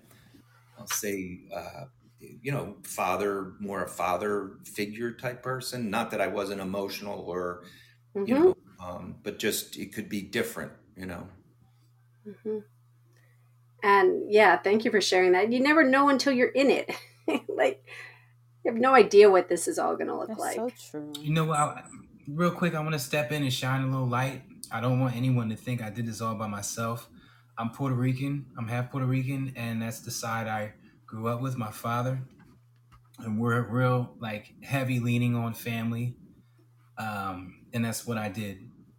I'll 0.78 0.88
say, 0.88 1.42
uh, 1.56 1.86
you 2.20 2.52
know, 2.52 2.78
father, 2.84 3.54
more 3.60 3.84
a 3.84 3.90
father 3.90 4.54
figure 4.66 5.12
type 5.14 5.44
person. 5.44 5.90
Not 5.90 6.12
that 6.12 6.22
I 6.22 6.28
wasn't 6.28 6.62
emotional 6.62 7.22
or 7.28 7.64
you 8.26 8.36
hmm 8.36 8.40
know, 8.40 8.56
um, 8.80 9.16
but 9.24 9.40
just 9.40 9.78
it 9.78 9.94
could 9.94 10.10
be 10.10 10.22
different. 10.22 10.72
You 10.98 11.08
know. 11.08 11.28
hmm 12.26 12.60
And 13.84 14.32
yeah, 14.32 14.58
thank 14.58 14.86
you 14.86 14.92
for 14.92 15.02
sharing 15.02 15.34
that. 15.34 15.52
You 15.52 15.60
never 15.60 15.84
know 15.84 16.10
until 16.10 16.34
you're 16.34 16.48
in 16.50 16.70
it. 16.72 16.92
like 17.50 17.86
you 18.66 18.72
have 18.72 18.82
no 18.82 18.96
idea 18.96 19.30
what 19.30 19.48
this 19.48 19.68
is 19.68 19.78
all 19.78 19.96
going 19.96 20.08
to 20.08 20.16
look 20.16 20.38
like. 20.40 20.58
That's 20.58 20.92
so 20.92 21.00
true. 21.00 21.14
You 21.20 21.32
know, 21.32 21.54
I, 21.54 21.84
real 22.28 22.50
quick, 22.50 22.74
I 22.74 22.80
want 22.80 22.94
to 22.94 23.00
step 23.00 23.32
in 23.32 23.44
and 23.44 23.54
shine 23.54 23.84
a 23.84 23.86
little 23.86 24.08
light. 24.08 24.42
I 24.72 24.82
don't 24.82 25.00
want 25.00 25.16
anyone 25.16 25.50
to 25.50 25.56
think 25.56 25.84
I 25.84 25.92
did 25.92 26.08
this 26.08 26.20
all 26.20 26.34
by 26.34 26.48
myself. 26.48 27.08
I'm 27.60 27.70
Puerto 27.70 27.96
Rican. 27.96 28.48
I'm 28.58 28.68
half 28.68 28.90
Puerto 28.90 29.06
Rican, 29.06 29.54
and 29.56 29.84
that's 29.84 30.00
the 30.00 30.10
side 30.10 30.48
I 30.48 30.74
grew 31.06 31.28
up 31.28 31.42
with. 31.42 31.58
My 31.58 31.70
father, 31.70 32.20
and 33.20 33.40
we're 33.40 33.62
real 33.62 34.16
like 34.20 34.52
heavy 34.64 35.00
leaning 35.00 35.36
on 35.36 35.54
family, 35.54 36.16
um, 36.98 37.66
and 37.72 37.86
that's 37.86 38.08
what 38.08 38.18
I 38.18 38.30
did. 38.30 38.58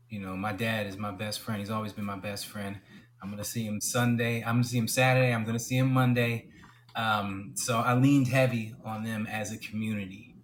You 0.09 0.21
know, 0.21 0.37
my 0.37 0.53
dad 0.53 0.87
is 0.87 0.97
my 0.97 1.11
best 1.11 1.41
friend. 1.41 1.59
He's 1.59 1.71
always 1.71 1.93
been 1.93 2.05
my 2.05 2.17
best 2.17 2.47
friend. 2.47 2.79
I'm 3.21 3.31
gonna 3.31 3.45
see 3.45 3.65
him 3.65 3.81
Sunday. 3.81 4.43
I'm 4.43 4.55
gonna 4.55 4.65
see 4.65 4.79
him 4.79 4.89
Saturday. 4.89 5.35
I'm 5.35 5.45
gonna 5.45 5.59
see 5.59 5.77
him 5.77 5.93
Monday. 5.93 6.51
Um, 6.97 7.53
so 7.57 7.79
I 7.79 7.95
leaned 7.95 8.29
heavy 8.29 8.75
on 8.85 9.05
them 9.05 9.27
as 9.27 9.53
a 9.53 9.59
community. 9.59 10.37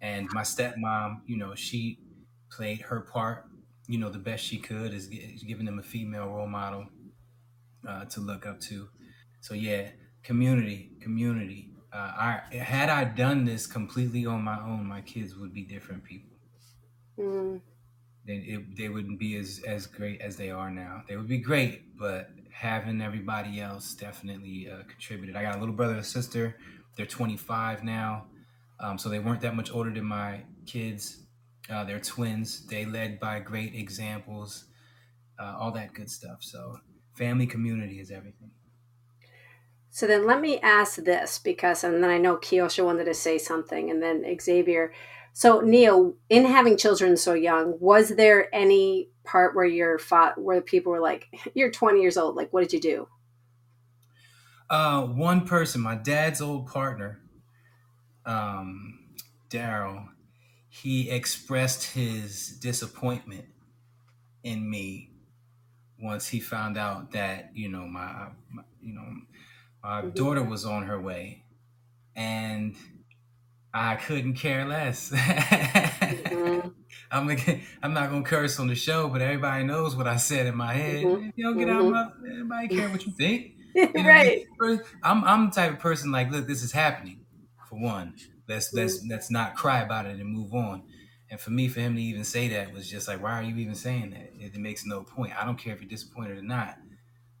And 0.00 0.28
my 0.32 0.42
stepmom, 0.42 1.22
you 1.26 1.36
know, 1.36 1.54
she 1.54 2.00
played 2.50 2.82
her 2.82 3.00
part, 3.02 3.46
you 3.88 3.98
know, 3.98 4.10
the 4.10 4.18
best 4.18 4.44
she 4.44 4.58
could, 4.58 4.94
is 4.94 5.08
giving 5.46 5.66
them 5.66 5.78
a 5.78 5.82
female 5.82 6.28
role 6.28 6.48
model 6.48 6.88
uh, 7.86 8.04
to 8.06 8.20
look 8.20 8.46
up 8.46 8.60
to. 8.60 8.88
So 9.40 9.54
yeah, 9.54 9.90
community, 10.22 10.92
community. 11.00 11.70
Uh, 11.92 11.96
I 12.52 12.56
had 12.56 12.90
I 12.90 13.04
done 13.04 13.44
this 13.44 13.66
completely 13.66 14.26
on 14.26 14.42
my 14.44 14.60
own, 14.60 14.86
my 14.86 15.00
kids 15.02 15.36
would 15.36 15.54
be 15.54 15.64
different 15.64 16.04
people. 16.04 16.38
Mm, 17.18 17.60
They 18.24 18.34
it, 18.36 18.76
they 18.76 18.88
wouldn't 18.88 19.18
be 19.18 19.36
as 19.36 19.60
as 19.66 19.86
great 19.86 20.20
as 20.20 20.36
they 20.36 20.50
are 20.50 20.70
now. 20.70 21.02
They 21.08 21.16
would 21.16 21.28
be 21.28 21.38
great, 21.38 21.96
but 21.96 22.30
having 22.58 23.00
everybody 23.00 23.60
else 23.60 23.94
definitely 23.94 24.68
uh, 24.68 24.82
contributed. 24.88 25.36
I 25.36 25.42
got 25.42 25.56
a 25.56 25.60
little 25.60 25.74
brother 25.74 25.94
and 25.94 26.04
sister. 26.04 26.56
They're 26.96 27.06
25 27.06 27.84
now, 27.84 28.26
um, 28.80 28.98
so 28.98 29.08
they 29.08 29.20
weren't 29.20 29.42
that 29.42 29.54
much 29.54 29.70
older 29.70 29.92
than 29.94 30.04
my 30.04 30.42
kids. 30.66 31.22
Uh, 31.70 31.84
they're 31.84 32.00
twins. 32.00 32.66
They 32.66 32.84
led 32.84 33.20
by 33.20 33.38
great 33.38 33.76
examples, 33.76 34.64
uh, 35.38 35.54
all 35.56 35.70
that 35.72 35.94
good 35.94 36.10
stuff. 36.10 36.38
So 36.40 36.80
family, 37.16 37.46
community 37.46 38.00
is 38.00 38.10
everything. 38.10 38.50
So 39.90 40.08
then 40.08 40.26
let 40.26 40.40
me 40.40 40.58
ask 40.58 40.96
this 40.96 41.38
because, 41.38 41.84
and 41.84 42.02
then 42.02 42.10
I 42.10 42.18
know 42.18 42.38
Kiosha 42.38 42.84
wanted 42.84 43.04
to 43.04 43.14
say 43.14 43.38
something, 43.38 43.88
and 43.88 44.02
then 44.02 44.24
Xavier. 44.40 44.92
So 45.38 45.60
Neil, 45.60 46.16
in 46.28 46.44
having 46.46 46.76
children 46.76 47.16
so 47.16 47.32
young, 47.32 47.76
was 47.78 48.08
there 48.08 48.52
any 48.52 49.10
part 49.22 49.54
where 49.54 49.64
your 49.64 49.96
fought 49.96 50.36
where 50.36 50.60
people 50.60 50.90
were 50.90 50.98
like, 50.98 51.28
"You're 51.54 51.70
20 51.70 52.00
years 52.00 52.16
old. 52.16 52.34
Like, 52.34 52.52
what 52.52 52.62
did 52.62 52.72
you 52.72 52.80
do?" 52.80 53.08
Uh, 54.68 55.02
one 55.02 55.46
person, 55.46 55.80
my 55.80 55.94
dad's 55.94 56.40
old 56.40 56.66
partner, 56.66 57.20
um, 58.26 58.98
Daryl, 59.48 60.08
he 60.68 61.08
expressed 61.08 61.92
his 61.92 62.58
disappointment 62.58 63.44
in 64.42 64.68
me 64.68 65.12
once 66.02 66.26
he 66.26 66.40
found 66.40 66.76
out 66.76 67.12
that 67.12 67.52
you 67.54 67.68
know 67.68 67.86
my, 67.86 68.26
my 68.50 68.64
you 68.82 68.92
know 68.92 69.06
my 69.84 70.00
mm-hmm. 70.00 70.10
daughter 70.10 70.42
was 70.42 70.64
on 70.64 70.86
her 70.86 71.00
way, 71.00 71.44
and 72.16 72.74
I 73.72 73.96
couldn't 73.96 74.34
care 74.34 74.66
less. 74.66 75.10
mm-hmm. 75.10 76.68
I'm 77.10 77.30
I'm 77.82 77.94
not 77.94 78.10
gonna 78.10 78.22
curse 78.22 78.58
on 78.58 78.66
the 78.68 78.74
show, 78.74 79.08
but 79.08 79.20
everybody 79.22 79.64
knows 79.64 79.96
what 79.96 80.06
I 80.06 80.16
said 80.16 80.46
in 80.46 80.56
my 80.56 80.74
head. 80.74 81.04
Mm-hmm. 81.04 81.30
You 81.36 81.44
know, 81.44 81.54
get 81.54 81.68
out 81.70 81.80
of 81.80 81.86
mm-hmm. 81.86 82.22
my. 82.24 82.30
Everybody 82.30 82.68
care 82.68 82.88
what 82.88 83.06
you 83.06 83.12
think. 83.12 83.52
You 83.74 83.92
know, 83.92 84.08
right. 84.08 84.44
I'm 85.04 85.22
I'm 85.24 85.50
the 85.50 85.54
type 85.54 85.74
of 85.74 85.78
person 85.78 86.10
like, 86.10 86.32
look, 86.32 86.48
this 86.48 86.64
is 86.64 86.72
happening. 86.72 87.20
For 87.68 87.78
one, 87.78 88.14
let's 88.48 88.72
let's 88.72 88.98
mm-hmm. 88.98 89.10
let's 89.10 89.30
not 89.30 89.54
cry 89.54 89.82
about 89.82 90.06
it 90.06 90.18
and 90.18 90.28
move 90.28 90.52
on. 90.52 90.82
And 91.30 91.38
for 91.38 91.50
me, 91.50 91.68
for 91.68 91.80
him 91.80 91.94
to 91.94 92.02
even 92.02 92.24
say 92.24 92.48
that 92.48 92.72
was 92.72 92.90
just 92.90 93.06
like, 93.06 93.22
why 93.22 93.32
are 93.32 93.42
you 93.42 93.54
even 93.56 93.74
saying 93.76 94.10
that? 94.10 94.32
It, 94.34 94.54
it 94.54 94.58
makes 94.58 94.84
no 94.84 95.02
point. 95.02 95.32
I 95.40 95.44
don't 95.44 95.58
care 95.58 95.74
if 95.74 95.80
you're 95.80 95.88
disappointed 95.88 96.38
or 96.38 96.42
not. 96.42 96.76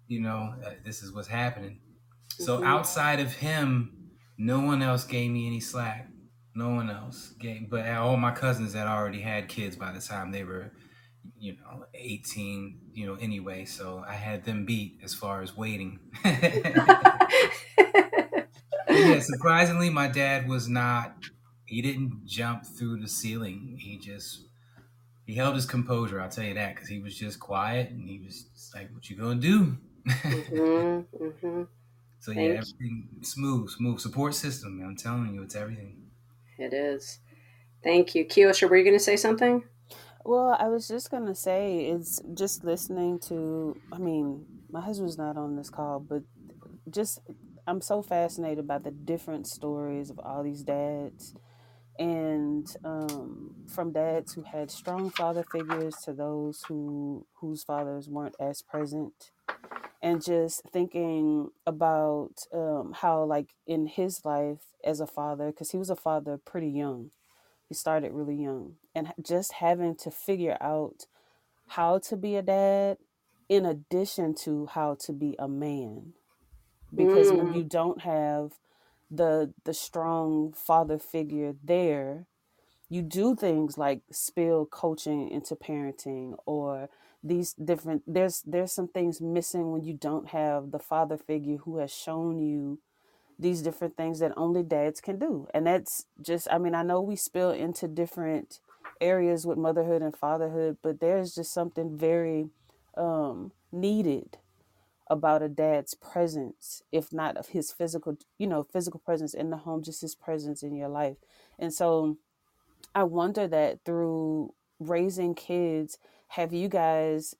You 0.06 0.20
know, 0.20 0.54
uh, 0.64 0.72
this 0.84 1.02
is 1.02 1.12
what's 1.12 1.28
happening. 1.28 1.80
So 2.28 2.58
mm-hmm. 2.58 2.66
outside 2.66 3.18
of 3.18 3.32
him, 3.32 4.10
no 4.36 4.60
one 4.60 4.82
else 4.82 5.04
gave 5.04 5.30
me 5.30 5.46
any 5.46 5.60
slack. 5.60 6.08
No 6.58 6.70
one 6.70 6.90
else 6.90 7.32
gave, 7.38 7.70
but 7.70 7.88
all 7.88 8.16
my 8.16 8.32
cousins 8.32 8.74
had 8.74 8.86
already 8.86 9.20
had 9.20 9.48
kids 9.48 9.76
by 9.76 9.92
the 9.92 10.00
time 10.00 10.32
they 10.32 10.44
were, 10.44 10.72
you 11.38 11.56
know, 11.56 11.86
18, 11.94 12.90
you 12.94 13.06
know, 13.06 13.14
anyway. 13.16 13.64
So 13.64 14.04
I 14.06 14.14
had 14.14 14.44
them 14.44 14.64
beat 14.66 14.98
as 15.02 15.14
far 15.14 15.42
as 15.42 15.56
waiting. 15.56 16.00
yeah, 16.24 17.28
surprisingly, 19.20 19.90
my 19.90 20.08
dad 20.08 20.48
was 20.48 20.68
not. 20.68 21.16
He 21.66 21.82
didn't 21.82 22.26
jump 22.26 22.64
through 22.66 23.00
the 23.00 23.08
ceiling. 23.08 23.76
He 23.80 23.98
just 23.98 24.46
he 25.26 25.34
held 25.34 25.54
his 25.56 25.66
composure. 25.66 26.20
I'll 26.20 26.30
tell 26.30 26.44
you 26.44 26.54
that 26.54 26.74
because 26.74 26.88
he 26.88 27.00
was 27.00 27.18
just 27.18 27.40
quiet 27.40 27.90
and 27.90 28.08
he 28.08 28.18
was 28.20 28.70
like, 28.74 28.90
"What 28.92 29.08
you 29.10 29.16
gonna 29.16 29.40
do?" 29.40 29.76
mm-hmm, 30.30 31.24
mm-hmm. 31.24 31.62
So 32.20 32.32
Thank 32.32 32.32
yeah, 32.32 32.58
everything 32.58 33.20
smooth, 33.22 33.70
smooth 33.70 34.00
support 34.00 34.34
system. 34.34 34.80
I'm 34.82 34.96
telling 34.96 35.34
you, 35.34 35.42
it's 35.42 35.54
everything. 35.54 36.07
It 36.58 36.74
is. 36.74 37.20
Thank 37.84 38.14
you, 38.14 38.24
Kiosha. 38.26 38.68
Were 38.68 38.76
you 38.76 38.84
going 38.84 38.96
to 38.98 39.04
say 39.04 39.16
something? 39.16 39.64
Well, 40.24 40.56
I 40.58 40.68
was 40.68 40.88
just 40.88 41.10
gonna 41.10 41.34
say 41.34 41.86
it's 41.86 42.20
just 42.34 42.64
listening 42.64 43.18
to. 43.28 43.76
I 43.92 43.98
mean, 43.98 44.44
my 44.70 44.80
husband's 44.80 45.18
not 45.18 45.36
on 45.38 45.56
this 45.56 45.70
call, 45.70 46.00
but 46.00 46.22
just 46.90 47.20
I'm 47.66 47.80
so 47.80 48.02
fascinated 48.02 48.66
by 48.66 48.78
the 48.78 48.90
different 48.90 49.46
stories 49.46 50.10
of 50.10 50.18
all 50.20 50.42
these 50.42 50.62
dads, 50.62 51.34
and 51.98 52.74
um, 52.84 53.54
from 53.66 53.92
dads 53.92 54.32
who 54.32 54.42
had 54.42 54.70
strong 54.70 55.10
father 55.10 55.44
figures 55.50 55.94
to 56.04 56.12
those 56.12 56.62
who 56.68 57.26
whose 57.40 57.64
fathers 57.64 58.08
weren't 58.08 58.36
as 58.40 58.62
present, 58.62 59.30
and 60.02 60.24
just 60.24 60.62
thinking 60.72 61.50
about 61.66 62.34
um, 62.52 62.94
how, 62.96 63.24
like 63.24 63.50
in 63.66 63.86
his 63.86 64.24
life 64.24 64.60
as 64.84 65.00
a 65.00 65.06
father, 65.06 65.46
because 65.46 65.72
he 65.72 65.78
was 65.78 65.90
a 65.90 65.96
father 65.96 66.38
pretty 66.38 66.68
young, 66.68 67.10
he 67.68 67.74
started 67.74 68.12
really 68.12 68.36
young, 68.36 68.74
and 68.94 69.12
just 69.20 69.54
having 69.54 69.96
to 69.96 70.10
figure 70.10 70.56
out 70.60 71.06
how 71.68 71.98
to 71.98 72.16
be 72.16 72.36
a 72.36 72.42
dad 72.42 72.98
in 73.48 73.66
addition 73.66 74.34
to 74.34 74.66
how 74.66 74.94
to 74.94 75.12
be 75.12 75.34
a 75.38 75.48
man. 75.48 76.12
Because 76.94 77.30
mm. 77.30 77.38
when 77.38 77.54
you 77.54 77.64
don't 77.64 78.00
have 78.02 78.52
the 79.10 79.52
the 79.64 79.74
strong 79.74 80.52
father 80.52 80.98
figure 80.98 81.54
there 81.64 82.26
you 82.88 83.02
do 83.02 83.34
things 83.34 83.76
like 83.76 84.02
spill 84.10 84.66
coaching 84.66 85.28
into 85.28 85.54
parenting 85.54 86.36
or 86.46 86.88
these 87.22 87.52
different 87.54 88.02
there's 88.06 88.42
there's 88.46 88.72
some 88.72 88.88
things 88.88 89.20
missing 89.20 89.72
when 89.72 89.84
you 89.84 89.92
don't 89.92 90.28
have 90.28 90.70
the 90.70 90.78
father 90.78 91.16
figure 91.16 91.56
who 91.58 91.78
has 91.78 91.92
shown 91.92 92.38
you 92.38 92.78
these 93.38 93.62
different 93.62 93.96
things 93.96 94.18
that 94.18 94.32
only 94.36 94.62
dads 94.64 95.00
can 95.00 95.18
do. 95.18 95.46
And 95.54 95.66
that's 95.66 96.06
just 96.20 96.48
i 96.50 96.58
mean 96.58 96.74
i 96.74 96.82
know 96.82 97.00
we 97.00 97.16
spill 97.16 97.50
into 97.50 97.88
different 97.88 98.60
areas 99.00 99.46
with 99.46 99.58
motherhood 99.58 100.02
and 100.02 100.16
fatherhood 100.16 100.76
but 100.82 101.00
there's 101.00 101.34
just 101.34 101.52
something 101.52 101.96
very 101.96 102.48
um 102.96 103.52
needed 103.70 104.38
about 105.10 105.42
a 105.42 105.48
dad's 105.48 105.94
presence, 105.94 106.82
if 106.92 107.12
not 107.12 107.36
of 107.36 107.48
his 107.48 107.72
physical, 107.72 108.16
you 108.38 108.46
know, 108.46 108.62
physical 108.62 109.00
presence 109.00 109.34
in 109.34 109.50
the 109.50 109.58
home, 109.58 109.82
just 109.82 110.02
his 110.02 110.14
presence 110.14 110.62
in 110.62 110.74
your 110.74 110.88
life. 110.88 111.16
And 111.58 111.72
so 111.72 112.18
I 112.94 113.04
wonder 113.04 113.48
that 113.48 113.80
through 113.84 114.54
raising 114.80 115.34
kids, 115.34 115.98
have 116.28 116.52
you 116.52 116.68
guys 116.68 117.34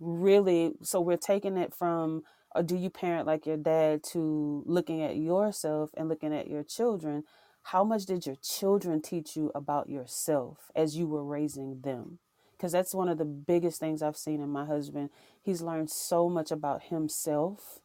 really 0.00 0.72
so 0.82 1.00
we're 1.00 1.16
taking 1.16 1.56
it 1.56 1.72
from 1.72 2.22
or 2.54 2.62
do 2.62 2.76
you 2.76 2.90
parent 2.90 3.26
like 3.26 3.46
your 3.46 3.56
dad 3.56 4.02
to 4.02 4.62
looking 4.66 5.00
at 5.02 5.16
yourself 5.16 5.90
and 5.96 6.08
looking 6.08 6.34
at 6.34 6.48
your 6.48 6.64
children 6.64 7.22
how 7.66 7.84
much 7.84 8.04
did 8.06 8.26
your 8.26 8.34
children 8.42 9.00
teach 9.00 9.36
you 9.36 9.52
about 9.54 9.88
yourself 9.88 10.72
as 10.74 10.96
you 10.96 11.06
were 11.06 11.24
raising 11.24 11.80
them 11.82 12.18
because 12.62 12.70
that's 12.70 12.94
one 12.94 13.08
of 13.08 13.18
the 13.18 13.24
biggest 13.24 13.80
things 13.80 14.02
I've 14.02 14.16
seen 14.16 14.40
in 14.40 14.48
my 14.48 14.64
husband. 14.64 15.10
He's 15.42 15.62
learned 15.62 15.90
so 15.90 16.28
much 16.28 16.52
about 16.52 16.84
himself 16.84 17.80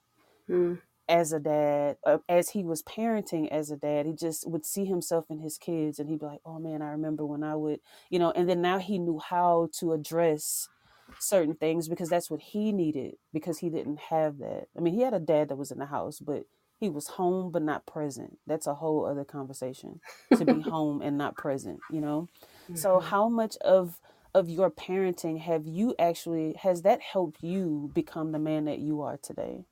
mm. 0.47 0.77
as 1.09 1.33
a 1.33 1.39
dad, 1.39 1.97
uh, 2.05 2.19
as 2.29 2.51
he 2.51 2.63
was 2.63 2.83
parenting 2.83 3.47
as 3.49 3.71
a 3.71 3.75
dad. 3.75 4.05
He 4.05 4.13
just 4.13 4.47
would 4.47 4.67
see 4.67 4.85
himself 4.85 5.25
in 5.31 5.39
his 5.39 5.57
kids 5.57 5.97
and 5.97 6.07
he'd 6.07 6.19
be 6.19 6.27
like, 6.27 6.41
oh 6.45 6.59
man, 6.59 6.83
I 6.83 6.89
remember 6.91 7.25
when 7.25 7.41
I 7.41 7.55
would, 7.55 7.79
you 8.11 8.19
know, 8.19 8.29
and 8.29 8.47
then 8.47 8.61
now 8.61 8.77
he 8.77 8.99
knew 8.99 9.17
how 9.17 9.69
to 9.79 9.93
address 9.93 10.69
certain 11.17 11.55
things 11.55 11.87
because 11.87 12.09
that's 12.09 12.29
what 12.29 12.41
he 12.41 12.71
needed 12.71 13.15
because 13.33 13.57
he 13.57 13.71
didn't 13.71 13.97
have 14.11 14.37
that. 14.37 14.67
I 14.77 14.81
mean, 14.81 14.93
he 14.93 15.01
had 15.01 15.15
a 15.15 15.19
dad 15.19 15.49
that 15.49 15.55
was 15.55 15.71
in 15.71 15.79
the 15.79 15.87
house, 15.87 16.19
but 16.19 16.43
he 16.79 16.87
was 16.87 17.07
home 17.07 17.49
but 17.49 17.63
not 17.63 17.87
present. 17.87 18.37
That's 18.45 18.67
a 18.67 18.75
whole 18.75 19.07
other 19.07 19.25
conversation 19.25 20.01
to 20.37 20.45
be 20.45 20.61
home 20.69 21.01
and 21.01 21.17
not 21.17 21.35
present, 21.35 21.79
you 21.89 21.99
know? 21.99 22.29
Mm-hmm. 22.65 22.75
So, 22.75 22.99
how 22.99 23.27
much 23.27 23.57
of 23.61 23.99
of 24.37 24.47
your 24.47 24.69
parenting 24.69 25.39
have 25.39 25.65
you 25.65 25.95
actually 25.97 26.53
has 26.61 26.83
that 26.83 27.01
helped 27.01 27.41
you 27.41 27.89
become 27.95 28.31
the 28.31 28.37
man 28.37 28.65
that 28.65 28.77
you 28.77 29.01
are 29.01 29.17
today 29.17 29.65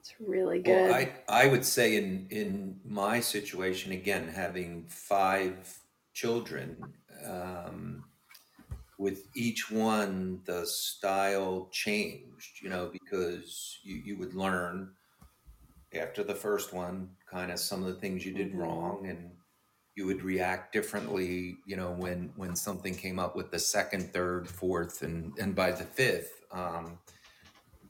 it's 0.00 0.12
really 0.18 0.60
good 0.60 0.90
well, 0.90 0.94
I, 0.94 1.12
I 1.28 1.46
would 1.46 1.64
say 1.64 1.96
in 1.96 2.26
in 2.30 2.80
my 2.84 3.20
situation 3.20 3.92
again 3.92 4.26
having 4.26 4.84
five 4.88 5.78
children 6.12 6.76
um, 7.24 8.02
with 8.98 9.28
each 9.36 9.70
one 9.70 10.40
the 10.44 10.66
style 10.66 11.68
changed 11.70 12.60
you 12.60 12.68
know 12.68 12.90
because 12.92 13.78
you, 13.84 13.94
you 13.94 14.18
would 14.18 14.34
learn 14.34 14.90
after 15.94 16.24
the 16.24 16.34
first 16.34 16.72
one 16.72 17.10
kind 17.30 17.52
of 17.52 17.60
some 17.60 17.84
of 17.84 17.94
the 17.94 18.00
things 18.00 18.26
you 18.26 18.32
did 18.32 18.48
mm-hmm. 18.48 18.58
wrong 18.58 19.06
and 19.08 19.30
you 20.00 20.06
would 20.06 20.22
react 20.22 20.72
differently 20.72 21.58
you 21.66 21.76
know 21.76 21.90
when 21.90 22.32
when 22.36 22.56
something 22.56 22.94
came 22.94 23.18
up 23.18 23.36
with 23.36 23.50
the 23.50 23.58
second 23.58 24.10
third 24.14 24.48
fourth 24.48 25.02
and 25.02 25.38
and 25.38 25.54
by 25.54 25.70
the 25.70 25.84
fifth 25.84 26.40
um, 26.52 26.98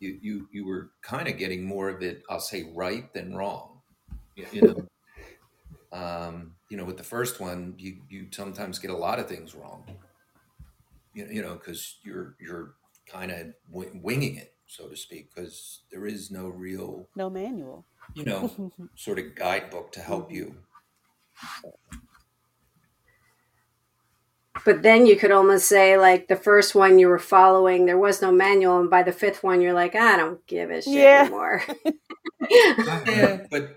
you 0.01 0.19
you 0.21 0.49
you 0.51 0.67
were 0.67 0.91
kind 1.03 1.29
of 1.29 1.39
getting 1.39 1.65
more 1.65 1.89
of 1.89 2.03
it 2.03 2.25
i'll 2.29 2.41
say 2.41 2.69
right 2.75 3.15
than 3.15 3.37
wrong 3.37 3.81
you, 4.35 4.47
you 4.53 4.63
know? 4.63 4.75
Um, 5.93 6.53
you 6.69 6.77
know 6.77 6.85
with 6.85 6.99
the 6.99 7.03
first 7.03 7.41
one 7.41 7.75
you 7.77 7.97
you 8.09 8.29
sometimes 8.31 8.79
get 8.79 8.93
a 8.93 8.97
lot 8.97 9.19
of 9.19 9.27
things 9.27 9.57
wrong. 9.57 9.83
You, 11.15 11.27
you 11.29 11.43
know 11.43 11.55
because 11.55 11.99
you're 12.05 12.37
you're 12.41 12.77
kind 13.09 13.33
of 13.33 13.55
w- 13.69 14.01
winging 14.01 14.37
it 14.37 14.55
so 14.69 14.87
to 14.87 14.97
speak 14.97 15.35
because 15.35 15.81
there 15.91 16.07
is 16.07 16.31
no 16.31 16.47
real 16.47 17.09
no 17.17 17.29
manual. 17.29 17.85
You 18.15 18.25
know 18.25 18.51
sort 18.95 19.19
of 19.19 19.35
guidebook 19.35 19.91
to 19.93 20.01
help 20.01 20.31
you 20.31 20.55
but 24.65 24.83
then 24.83 25.07
you 25.07 25.17
could 25.17 25.31
almost 25.31 25.67
say 25.67 25.97
like 25.97 26.29
the 26.29 26.37
first 26.37 26.75
one 26.75 26.99
you 26.99 27.09
were 27.09 27.19
following 27.19 27.87
there 27.87 27.99
was 27.99 28.21
no 28.21 28.33
manual 28.33 28.81
and 28.81 28.91
by 28.91 29.03
the 29.03 29.13
fifth 29.13 29.43
one 29.43 29.61
you're 29.61 29.73
like 29.73 29.95
i 29.95 30.17
don't 30.17 30.45
give 30.47 30.71
a 30.71 30.83
shit 30.83 30.95
yeah. 30.95 31.23
anymore 31.23 31.63
Yeah, 32.51 33.45
but, 33.51 33.77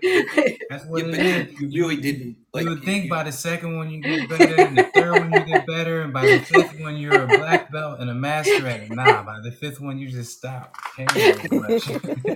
that's 0.70 0.86
what 0.86 1.06
yeah, 1.06 1.44
but 1.44 1.60
you 1.60 1.68
You, 1.68 1.82
really 1.82 2.00
didn't 2.00 2.36
like 2.52 2.64
you 2.64 2.70
would 2.70 2.82
think 2.82 3.04
you 3.04 3.10
by 3.10 3.22
the 3.22 3.32
second 3.32 3.76
one 3.76 3.90
you 3.90 4.00
get 4.00 4.28
better, 4.28 4.54
and 4.58 4.78
the 4.78 4.84
third 4.84 5.12
one 5.12 5.32
you 5.32 5.44
get 5.44 5.66
better, 5.66 6.00
and 6.02 6.12
by 6.12 6.26
the 6.26 6.38
fifth 6.40 6.80
one 6.80 6.96
you're 6.96 7.22
a 7.22 7.26
black 7.26 7.70
belt 7.70 8.00
and 8.00 8.08
a 8.08 8.14
master 8.14 8.66
at 8.66 8.80
it. 8.80 8.90
Nah, 8.90 9.22
by 9.22 9.40
the 9.40 9.52
fifth 9.52 9.80
one 9.80 9.98
you 9.98 10.08
just 10.08 10.38
stop. 10.38 10.74
Can't 10.96 11.12
do 11.14 11.20
as 11.20 11.86
much. 11.86 12.02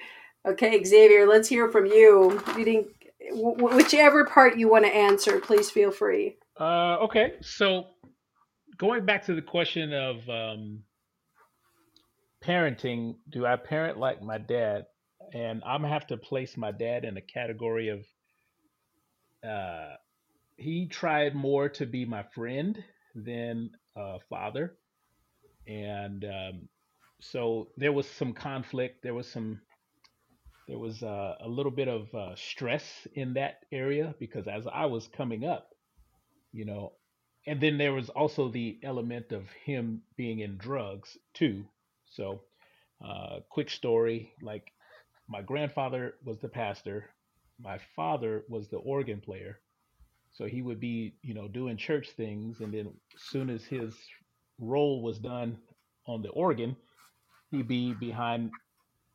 Okay, 0.47 0.83
Xavier, 0.85 1.27
let's 1.27 1.49
hear 1.49 1.71
from 1.71 1.87
you. 1.87 2.41
You 2.57 2.65
didn't, 2.65 2.87
wh- 3.33 3.59
wh- 3.61 3.77
whichever 3.77 4.25
part 4.25 4.57
you 4.57 4.69
want 4.69 4.85
to 4.85 4.95
answer, 4.95 5.41
please 5.41 5.71
feel 5.71 5.91
free. 5.91 6.37
Uh, 6.59 6.99
okay, 7.03 7.35
so 7.43 7.87
going 8.79 9.05
back 9.05 9.27
to 9.27 9.35
the 9.35 9.43
question 9.43 9.93
of 9.93 10.29
um, 10.29 10.83
parenting, 12.45 13.17
do 13.29 13.45
I 13.45 13.57
parent 13.57 13.99
like 13.99 14.23
my 14.23 14.39
dad? 14.39 14.87
And 15.35 15.63
I'm 15.67 15.83
gonna 15.83 15.93
have 15.93 16.07
to 16.09 16.17
place 16.17 16.57
my 16.57 16.71
dad 16.71 17.05
in 17.05 17.17
a 17.17 17.21
category 17.21 17.89
of 17.89 18.07
uh, 19.49 19.95
he 20.57 20.87
tried 20.89 21.35
more 21.35 21.69
to 21.71 21.87
be 21.87 22.05
my 22.05 22.23
friend 22.35 22.83
than 23.15 23.71
a 23.97 24.19
father, 24.31 24.77
and 25.67 26.25
um, 26.25 26.69
so 27.21 27.69
there 27.77 27.93
was 27.93 28.09
some 28.09 28.33
conflict. 28.33 29.03
There 29.03 29.15
was 29.15 29.29
some 29.29 29.61
there 30.69 30.79
was 30.79 31.03
uh, 31.03 31.37
a 31.41 31.49
little 31.49 31.73
bit 31.73 31.89
of 31.89 32.15
uh, 32.15 32.35
stress 32.37 33.07
in 33.15 33.35
that 33.35 33.65
area 33.73 34.15
because 34.19 34.49
as 34.49 34.67
I 34.67 34.87
was 34.87 35.09
coming 35.09 35.45
up, 35.45 35.71
you 36.53 36.65
know, 36.65 36.93
and 37.47 37.61
then 37.61 37.79
there 37.79 37.93
was 37.93 38.09
also 38.11 38.49
the 38.49 38.79
element 38.83 39.33
of 39.33 39.49
him 39.65 40.03
being 40.17 40.41
in 40.41 40.57
drugs 40.59 41.17
too. 41.35 41.65
So, 42.07 42.43
uh, 43.05 43.41
quick 43.51 43.71
story 43.71 44.33
like 44.43 44.73
my 45.29 45.43
grandfather 45.43 46.15
was 46.25 46.39
the 46.41 46.49
pastor, 46.49 47.11
my 47.61 47.79
father 47.97 48.45
was 48.49 48.69
the 48.69 48.79
organ 48.79 49.21
player. 49.21 49.61
So 50.37 50.47
he 50.47 50.63
would 50.63 50.81
be, 50.81 51.19
you 51.23 51.35
know, 51.35 51.49
doing 51.49 51.79
church 51.79 52.11
things, 52.13 52.61
and 52.61 52.75
then 52.75 52.89
as 53.15 53.23
soon 53.23 53.51
as 53.51 53.65
his 53.67 53.97
role 54.59 55.03
was 55.03 55.19
done 55.21 55.59
on 56.07 56.23
the 56.23 56.31
organ, 56.31 56.77
he'd 57.51 57.69
be 57.69 57.95
behind 57.95 58.53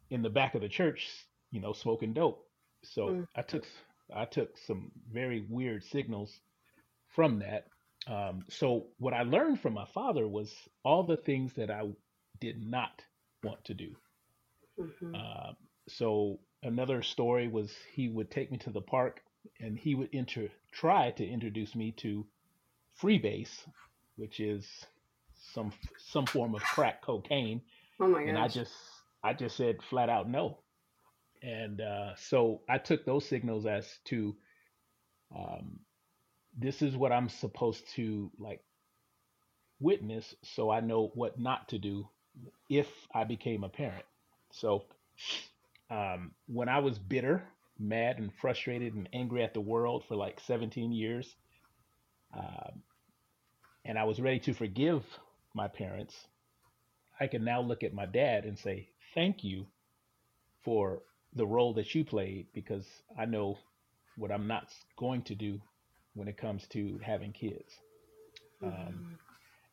in 0.09 0.21
the 0.23 0.29
back 0.29 0.55
of 0.55 0.61
the 0.61 0.69
church, 0.69 1.09
you 1.51 1.61
know, 1.61 1.73
smoking 1.73 2.13
dope. 2.13 2.47
So 2.83 3.15
Mm, 3.15 3.27
I 3.35 3.43
took 3.43 3.65
I 4.13 4.25
took 4.25 4.57
some 4.57 4.91
very 5.11 5.41
weird 5.49 5.83
signals 5.83 6.41
from 7.07 7.39
that. 7.39 7.67
Um, 8.07 8.45
so 8.49 8.87
what 8.97 9.13
I 9.13 9.23
learned 9.23 9.59
from 9.61 9.73
my 9.73 9.85
father 9.85 10.27
was 10.27 10.69
all 10.83 11.03
the 11.03 11.17
things 11.17 11.53
that 11.55 11.71
I 11.71 11.89
did 12.39 12.61
not 12.61 13.03
want 13.43 13.65
to 13.65 13.73
do. 13.75 13.95
mhm, 14.77 15.21
Um, 15.21 15.55
so 15.87 16.39
another 16.63 17.01
story 17.03 17.47
was 17.47 17.75
he 17.93 18.09
would 18.09 18.31
take 18.31 18.51
me 18.51 18.57
to 18.59 18.71
the 18.71 18.81
park 18.81 19.21
and 19.59 19.77
he 19.77 19.95
would 19.95 20.09
enter 20.13 20.49
try 20.71 21.11
to 21.11 21.25
introduce 21.25 21.75
me 21.75 21.91
to 21.91 22.25
freebase, 23.01 23.51
which 24.15 24.39
is 24.39 24.67
some 25.53 25.71
some 25.97 26.25
form 26.25 26.55
of 26.55 26.61
crack 26.63 27.01
cocaine, 27.01 27.61
Oh 27.99 28.07
my 28.07 28.21
and 28.21 28.37
I 28.37 28.47
just 28.47 28.73
I 29.23 29.33
just 29.33 29.55
said 29.57 29.81
flat 29.89 30.09
out 30.09 30.29
no. 30.29 30.59
And 31.43 31.81
uh, 31.81 32.15
so 32.15 32.61
I 32.69 32.77
took 32.77 33.05
those 33.05 33.27
signals 33.27 33.65
as 33.65 33.87
to 34.05 34.35
um, 35.35 35.79
this 36.57 36.81
is 36.81 36.95
what 36.95 37.11
I'm 37.11 37.29
supposed 37.29 37.87
to 37.95 38.31
like 38.37 38.61
witness, 39.79 40.35
so 40.43 40.69
I 40.69 40.81
know 40.81 41.11
what 41.15 41.39
not 41.39 41.69
to 41.69 41.79
do 41.79 42.07
if 42.69 42.87
I 43.13 43.23
became 43.23 43.63
a 43.63 43.69
parent. 43.69 44.05
So 44.51 44.83
um, 45.89 46.31
when 46.47 46.69
I 46.69 46.79
was 46.79 46.99
bitter, 46.99 47.43
mad, 47.81 48.19
and 48.19 48.33
frustrated 48.41 48.93
and 48.95 49.09
angry 49.13 49.43
at 49.43 49.53
the 49.53 49.61
world 49.61 50.05
for 50.07 50.15
like 50.15 50.39
17 50.41 50.91
years, 50.93 51.35
um, 52.33 52.83
and 53.85 53.97
I 53.97 54.03
was 54.05 54.19
ready 54.19 54.39
to 54.41 54.53
forgive 54.53 55.03
my 55.53 55.67
parents, 55.67 56.15
I 57.19 57.27
can 57.27 57.43
now 57.43 57.61
look 57.61 57.83
at 57.83 57.93
my 57.93 58.05
dad 58.05 58.45
and 58.45 58.57
say, 58.59 58.89
Thank 59.13 59.43
you 59.43 59.67
for 60.63 61.03
the 61.33 61.45
role 61.47 61.73
that 61.75 61.93
you 61.95 62.05
played 62.05 62.47
because 62.53 62.85
I 63.17 63.25
know 63.25 63.59
what 64.15 64.31
I'm 64.31 64.47
not 64.47 64.67
going 64.97 65.23
to 65.23 65.35
do 65.35 65.61
when 66.13 66.27
it 66.27 66.37
comes 66.37 66.67
to 66.69 66.99
having 67.03 67.33
kids. 67.33 67.71
Um, 68.63 69.03
Mhm, 69.03 69.17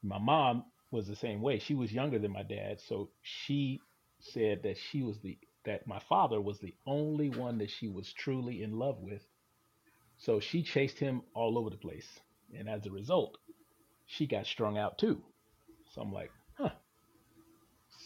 my 0.03 0.19
mom 0.19 0.65
was 0.91 1.07
the 1.09 1.17
same 1.17 1.43
way. 1.43 1.59
She 1.59 1.75
was 1.75 1.93
younger 1.93 2.19
than 2.19 2.33
my 2.33 2.43
dad, 2.43 2.81
so 2.81 3.11
she 3.23 3.85
said 4.21 4.63
that 4.65 4.77
she 4.79 5.03
was 5.03 5.19
the 5.21 5.39
that 5.69 5.87
my 5.87 6.01
father 6.01 6.41
was 6.41 6.59
the 6.61 6.75
only 6.87 7.31
one 7.31 7.59
that 7.59 7.71
she 7.71 7.89
was 7.89 8.13
truly 8.15 8.63
in 8.63 8.79
love 8.79 9.01
with. 9.01 9.23
So 10.19 10.41
she 10.41 10.63
chased 10.63 10.99
him 10.99 11.23
all 11.35 11.59
over 11.59 11.71
the 11.71 11.77
place, 11.77 12.21
and 12.57 12.69
as 12.69 12.87
a 12.87 12.91
result, 12.91 13.39
she 14.07 14.27
got 14.27 14.47
strung 14.47 14.79
out 14.79 14.99
too. 14.99 15.23
So 15.95 16.03
I'm 16.03 16.13
like, 16.13 16.33
huh. 16.59 16.71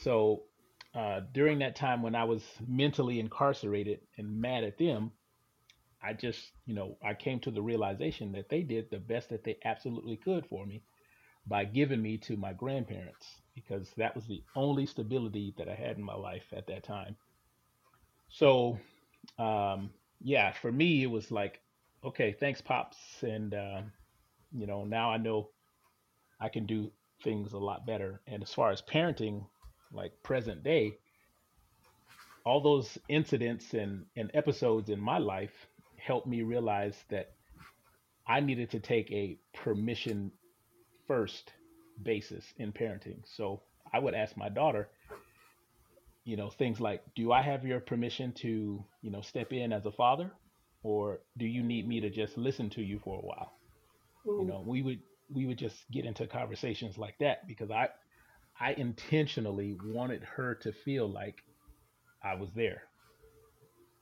So 0.02 0.44
uh, 0.94 1.20
during 1.32 1.60
that 1.60 1.76
time 1.76 2.02
when 2.02 2.16
I 2.16 2.24
was 2.24 2.42
mentally 2.66 3.20
incarcerated 3.20 4.00
and 4.18 4.40
mad 4.40 4.64
at 4.64 4.78
them, 4.78 5.12
I 6.02 6.14
just, 6.14 6.52
you 6.66 6.74
know, 6.74 6.98
I 7.02 7.14
came 7.14 7.40
to 7.40 7.50
the 7.52 7.62
realization 7.62 8.32
that 8.32 8.48
they 8.50 8.62
did 8.62 8.90
the 8.90 8.98
best 8.98 9.30
that 9.30 9.44
they 9.44 9.58
absolutely 9.64 10.16
could 10.16 10.46
for 10.46 10.66
me 10.66 10.82
by 11.46 11.64
giving 11.64 12.02
me 12.02 12.18
to 12.18 12.36
my 12.36 12.52
grandparents 12.52 13.42
because 13.54 13.90
that 13.96 14.14
was 14.16 14.26
the 14.26 14.44
only 14.56 14.86
stability 14.86 15.54
that 15.58 15.68
I 15.68 15.74
had 15.74 15.98
in 15.98 16.04
my 16.04 16.14
life 16.16 16.52
at 16.52 16.66
that 16.68 16.84
time. 16.84 17.16
So, 18.32 18.78
um, 19.38 19.90
yeah, 20.22 20.52
for 20.52 20.72
me, 20.72 21.02
it 21.02 21.10
was 21.10 21.30
like, 21.30 21.60
okay, 22.02 22.34
thanks, 22.38 22.60
pops, 22.60 22.96
and 23.22 23.52
uh, 23.54 23.82
you 24.52 24.66
know, 24.66 24.84
now 24.84 25.12
I 25.12 25.18
know 25.18 25.50
I 26.40 26.48
can 26.48 26.66
do 26.66 26.90
things 27.22 27.52
a 27.52 27.58
lot 27.58 27.86
better. 27.86 28.20
And 28.26 28.42
as 28.42 28.52
far 28.52 28.70
as 28.70 28.82
parenting, 28.82 29.44
like 29.92 30.22
present 30.22 30.64
day, 30.64 30.98
all 32.44 32.60
those 32.60 32.98
incidents 33.08 33.74
and, 33.74 34.06
and 34.16 34.30
episodes 34.34 34.88
in 34.88 34.98
my 34.98 35.18
life 35.18 35.52
helped 35.96 36.26
me 36.26 36.42
realize 36.42 36.96
that 37.10 37.34
I 38.26 38.40
needed 38.40 38.70
to 38.70 38.80
take 38.80 39.10
a 39.12 39.38
permission 39.52 40.32
first 41.06 41.52
basis 42.02 42.44
in 42.56 42.72
parenting. 42.72 43.18
So 43.24 43.62
I 43.92 43.98
would 43.98 44.14
ask 44.14 44.36
my 44.36 44.48
daughter, 44.48 44.88
you 46.24 46.36
know, 46.36 46.50
things 46.50 46.80
like, 46.80 47.02
do 47.14 47.32
I 47.32 47.42
have 47.42 47.64
your 47.64 47.80
permission 47.80 48.32
to, 48.34 48.84
you 49.02 49.10
know, 49.10 49.22
step 49.22 49.52
in 49.52 49.72
as 49.72 49.86
a 49.86 49.92
father? 49.92 50.30
Or 50.82 51.20
do 51.36 51.46
you 51.46 51.62
need 51.62 51.86
me 51.88 52.00
to 52.00 52.10
just 52.10 52.36
listen 52.36 52.70
to 52.70 52.82
you 52.82 53.00
for 53.04 53.18
a 53.18 53.22
while? 53.22 53.52
You 54.24 54.46
know, 54.46 54.64
we 54.66 54.82
would 54.82 55.00
we 55.32 55.46
would 55.46 55.58
just 55.58 55.76
get 55.90 56.04
into 56.04 56.26
conversations 56.26 56.98
like 56.98 57.16
that 57.20 57.46
because 57.46 57.70
I 57.70 57.88
I 58.60 58.72
intentionally 58.72 59.76
wanted 59.84 60.22
her 60.24 60.54
to 60.56 60.72
feel 60.72 61.08
like 61.08 61.42
I 62.22 62.34
was 62.34 62.50
there. 62.54 62.82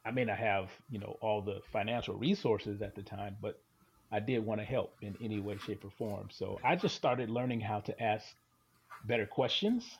I 0.04 0.10
may 0.10 0.24
not 0.24 0.38
have, 0.38 0.70
you 0.90 0.98
know, 0.98 1.16
all 1.20 1.42
the 1.42 1.60
financial 1.72 2.16
resources 2.16 2.82
at 2.82 2.94
the 2.94 3.02
time, 3.02 3.36
but 3.40 3.60
I 4.12 4.20
did 4.20 4.44
want 4.44 4.60
to 4.60 4.64
help 4.64 4.94
in 5.02 5.16
any 5.22 5.40
way, 5.40 5.58
shape, 5.58 5.84
or 5.84 5.90
form. 5.90 6.28
So 6.30 6.58
I 6.64 6.76
just 6.76 6.96
started 6.96 7.30
learning 7.30 7.60
how 7.60 7.80
to 7.80 8.02
ask 8.02 8.26
better 9.04 9.26
questions. 9.26 9.98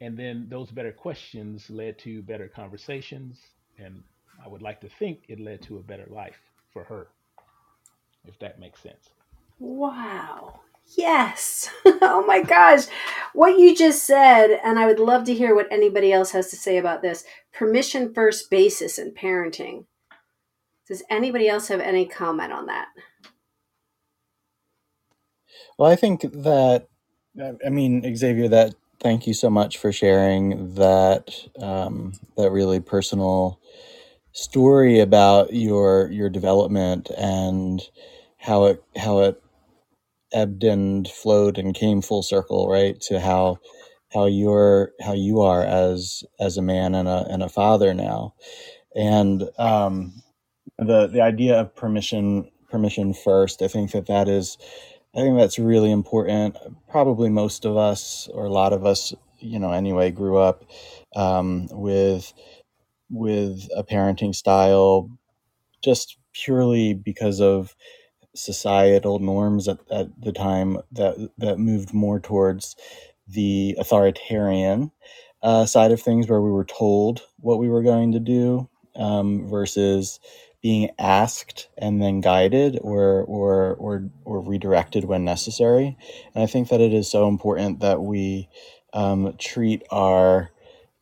And 0.00 0.16
then 0.16 0.46
those 0.48 0.70
better 0.70 0.92
questions 0.92 1.70
led 1.70 1.98
to 2.00 2.22
better 2.22 2.48
conversations. 2.48 3.38
And 3.78 4.02
I 4.44 4.48
would 4.48 4.62
like 4.62 4.80
to 4.82 4.88
think 4.88 5.20
it 5.28 5.40
led 5.40 5.62
to 5.62 5.78
a 5.78 5.82
better 5.82 6.06
life 6.10 6.40
for 6.72 6.84
her, 6.84 7.08
if 8.26 8.38
that 8.40 8.60
makes 8.60 8.82
sense. 8.82 9.10
Wow. 9.58 10.60
Yes. 10.96 11.70
oh 11.86 12.24
my 12.26 12.42
gosh. 12.42 12.84
What 13.32 13.58
you 13.58 13.74
just 13.74 14.04
said, 14.04 14.60
and 14.64 14.78
I 14.78 14.86
would 14.86 14.98
love 15.00 15.24
to 15.24 15.34
hear 15.34 15.54
what 15.54 15.68
anybody 15.70 16.12
else 16.12 16.32
has 16.32 16.50
to 16.50 16.56
say 16.56 16.78
about 16.78 17.02
this 17.02 17.24
permission 17.52 18.12
first 18.12 18.50
basis 18.50 18.98
in 18.98 19.12
parenting. 19.12 19.86
Does 20.88 21.02
anybody 21.08 21.48
else 21.48 21.68
have 21.68 21.80
any 21.80 22.06
comment 22.06 22.52
on 22.52 22.66
that? 22.66 22.88
Well, 25.78 25.90
I 25.90 25.96
think 25.96 26.20
that, 26.22 26.88
I 27.40 27.52
I 27.66 27.70
mean, 27.70 28.16
Xavier, 28.16 28.48
that 28.48 28.74
thank 29.04 29.28
you 29.28 29.34
so 29.34 29.50
much 29.50 29.78
for 29.78 29.92
sharing 29.92 30.76
that 30.76 31.34
um, 31.62 32.14
that 32.38 32.52
really 32.52 32.80
personal 32.80 33.60
story 34.32 35.00
about 35.00 35.54
your 35.54 36.10
your 36.12 36.30
development 36.30 37.10
and 37.18 37.82
how 38.38 38.66
it 38.66 38.84
how 38.96 39.20
it 39.20 39.42
ebbed 40.34 40.64
and 40.64 41.08
flowed 41.08 41.58
and 41.58 41.74
came 41.74 42.02
full 42.02 42.24
circle, 42.24 42.68
right? 42.70 43.00
To 43.02 43.20
how 43.20 43.58
how 44.14 44.26
you're 44.26 44.92
how 45.02 45.14
you 45.14 45.42
are 45.42 45.64
as 45.64 46.24
as 46.40 46.58
a 46.58 46.62
man 46.62 46.94
and 46.96 47.08
a 47.08 47.26
and 47.30 47.42
a 47.44 47.50
father 47.50 47.94
now, 47.94 48.34
and 48.96 49.44
um, 49.58 50.14
the 50.78 51.08
the 51.08 51.22
idea 51.22 51.60
of 51.60 51.76
permission 51.76 52.50
permission 52.70 53.14
first. 53.14 53.62
I 53.62 53.68
think 53.68 53.92
that 53.92 54.06
that 54.06 54.28
is 54.28 54.58
I 55.14 55.20
think 55.20 55.38
that's 55.38 55.58
really 55.58 55.92
important. 55.92 56.56
Probably 56.88 57.28
most 57.30 57.64
of 57.64 57.76
us, 57.76 58.28
or 58.32 58.46
a 58.46 58.52
lot 58.52 58.72
of 58.72 58.84
us, 58.84 59.14
you 59.38 59.58
know, 59.58 59.72
anyway, 59.72 60.10
grew 60.10 60.38
up 60.38 60.64
um, 61.14 61.68
with 61.70 62.32
with 63.10 63.68
a 63.76 63.84
parenting 63.84 64.34
style 64.34 65.10
just 65.82 66.18
purely 66.32 66.94
because 66.94 67.40
of 67.40 67.76
societal 68.34 69.20
norms 69.20 69.68
at, 69.68 69.78
at 69.90 70.08
the 70.20 70.32
time 70.32 70.78
that 70.92 71.16
that 71.38 71.58
moved 71.58 71.94
more 71.94 72.20
towards 72.20 72.76
the 73.28 73.76
authoritarian 73.78 74.90
uh, 75.42 75.66
side 75.66 75.92
of 75.92 76.02
things, 76.02 76.28
where 76.28 76.42
we 76.42 76.50
were 76.50 76.64
told 76.64 77.22
what 77.38 77.58
we 77.58 77.68
were 77.68 77.82
going 77.82 78.12
to 78.12 78.20
do 78.20 78.68
um, 78.96 79.48
versus 79.48 80.20
being 80.64 80.90
asked 80.98 81.68
and 81.78 82.02
then 82.02 82.22
guided 82.22 82.80
or 82.82 83.24
or 83.24 83.76
or 83.76 84.10
or 84.26 84.42
redirected 84.42 85.06
when 85.06 85.24
necessary. 85.24 85.98
And 86.34 86.44
I 86.44 86.48
think 86.48 86.70
that 86.70 86.82
it 86.82 86.94
is 86.94 87.10
so 87.10 87.28
important 87.28 87.80
that 87.82 88.02
we 88.02 88.50
um, 88.94 89.36
treat 89.38 89.84
our 89.92 90.50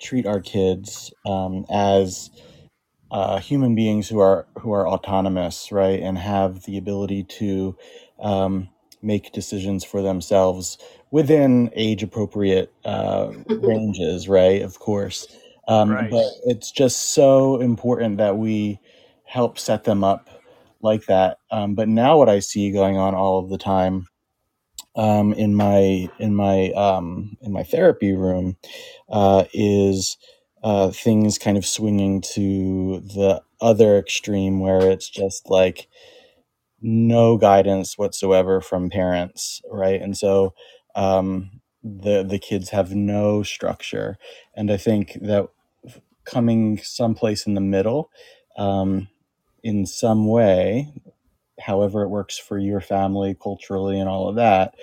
treat 0.02 0.26
our 0.26 0.42
kids 0.42 1.14
um, 1.26 1.66
as 1.72 2.30
uh, 3.12 3.40
human 3.40 3.74
beings 3.76 4.08
who 4.08 4.20
are 4.20 4.46
who 4.60 4.72
are 4.72 4.88
autonomous, 4.88 5.72
right, 5.72 6.00
and 6.00 6.18
have 6.18 6.64
the 6.64 6.78
ability 6.78 7.24
to 7.24 7.76
um, 8.20 8.68
make 9.02 9.32
decisions 9.32 9.84
for 9.84 10.02
themselves 10.02 10.78
within 11.12 11.70
age 11.74 12.04
appropriate 12.04 12.72
uh, 12.84 13.32
ranges, 13.60 14.28
right? 14.28 14.62
Of 14.62 14.78
course, 14.80 15.28
um, 15.68 15.90
Right. 15.92 16.10
but 16.10 16.26
it's 16.44 16.72
just 16.72 17.14
so 17.14 17.60
important 17.62 18.18
that 18.18 18.38
we 18.38 18.80
help 19.32 19.58
set 19.58 19.84
them 19.84 20.04
up 20.04 20.28
like 20.82 21.06
that. 21.06 21.38
Um, 21.50 21.74
but 21.74 21.88
now, 21.88 22.18
what 22.18 22.28
I 22.28 22.40
see 22.40 22.72
going 22.72 22.98
on 22.98 23.14
all 23.14 23.40
of 23.40 23.50
the 23.50 23.58
time 23.58 24.06
um, 24.96 25.32
in 25.34 25.54
my 25.54 26.08
in 26.18 26.34
my 26.34 26.70
um, 26.72 27.36
in 27.42 27.52
my 27.52 27.62
therapy 27.62 28.12
room 28.12 28.56
uh, 29.10 29.44
is 29.54 30.18
uh, 30.62 30.90
things 30.90 31.38
kind 31.38 31.56
of 31.56 31.66
swinging 31.66 32.20
to 32.20 33.00
the 33.00 33.42
other 33.60 33.98
extreme 33.98 34.60
where 34.60 34.90
it's 34.90 35.08
just 35.08 35.48
like 35.50 35.88
no 36.82 37.38
guidance 37.38 37.98
whatsoever 37.98 38.60
from 38.60 38.90
parents, 38.90 39.62
right? 39.70 40.00
And 40.00 40.16
so 40.16 40.54
um, 40.94 41.60
the 41.82 42.22
the 42.24 42.38
kids 42.38 42.70
have 42.70 42.94
no 42.94 43.42
structure, 43.42 44.18
and 44.56 44.70
I 44.70 44.76
think 44.78 45.18
that 45.22 45.48
coming 46.26 46.78
someplace 46.78 47.46
in 47.46 47.54
the 47.54 47.62
middle, 47.62 48.10
um, 48.58 49.08
in 49.62 49.86
some 49.86 50.26
way, 50.28 50.92
however 51.60 52.02
it 52.02 52.08
works 52.08 52.38
for 52.38 52.58
your 52.58 52.80
family 52.80 53.36
culturally 53.40 53.98
and 54.00 54.08
all 54.08 54.28
of 54.28 54.36
that 54.36 54.74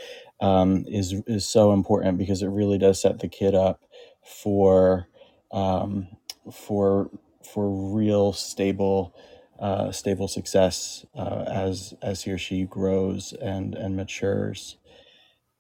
um, 0.41 0.85
is 0.87 1.13
is 1.27 1.47
so 1.47 1.73
important 1.73 2.17
because 2.17 2.41
it 2.41 2.47
really 2.49 2.77
does 2.77 3.01
set 3.01 3.19
the 3.19 3.27
kid 3.27 3.55
up 3.55 3.83
for 4.23 5.07
um, 5.51 6.07
for 6.53 7.09
for 7.53 7.69
real 7.95 8.33
stable 8.33 9.15
uh, 9.59 9.91
stable 9.91 10.27
success 10.27 11.05
uh, 11.15 11.43
as 11.47 11.93
as 12.01 12.23
he 12.23 12.31
or 12.31 12.37
she 12.37 12.65
grows 12.65 13.33
and 13.33 13.75
and 13.75 13.95
matures. 13.95 14.77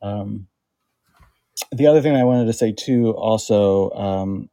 Um, 0.01 0.47
the 1.71 1.87
other 1.87 2.01
thing 2.01 2.15
I 2.15 2.23
wanted 2.25 2.45
to 2.45 2.53
say 2.53 2.71
too, 2.73 3.11
also 3.11 3.91
um, 3.91 4.49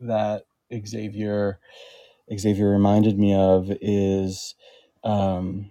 that 0.00 0.44
Xavier 0.86 1.60
Xavier 2.36 2.70
reminded 2.70 3.18
me 3.18 3.34
of 3.34 3.72
is 3.80 4.54
um, 5.04 5.70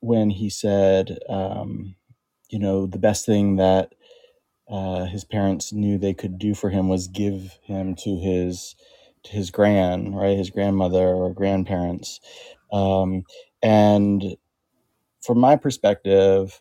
when 0.00 0.30
he 0.30 0.50
said, 0.50 1.18
um, 1.28 1.96
you 2.50 2.58
know, 2.58 2.86
the 2.86 2.98
best 2.98 3.26
thing 3.26 3.56
that 3.56 3.94
uh, 4.68 5.06
his 5.06 5.24
parents 5.24 5.72
knew 5.72 5.98
they 5.98 6.14
could 6.14 6.38
do 6.38 6.54
for 6.54 6.70
him 6.70 6.88
was 6.88 7.08
give 7.08 7.58
him 7.64 7.94
to 7.96 8.18
his 8.18 8.76
to 9.24 9.32
his 9.32 9.50
gran, 9.50 10.14
right, 10.14 10.38
his 10.38 10.50
grandmother 10.50 11.08
or 11.08 11.32
grandparents. 11.34 12.20
Um, 12.72 13.24
and 13.62 14.36
from 15.22 15.38
my 15.40 15.56
perspective, 15.56 16.60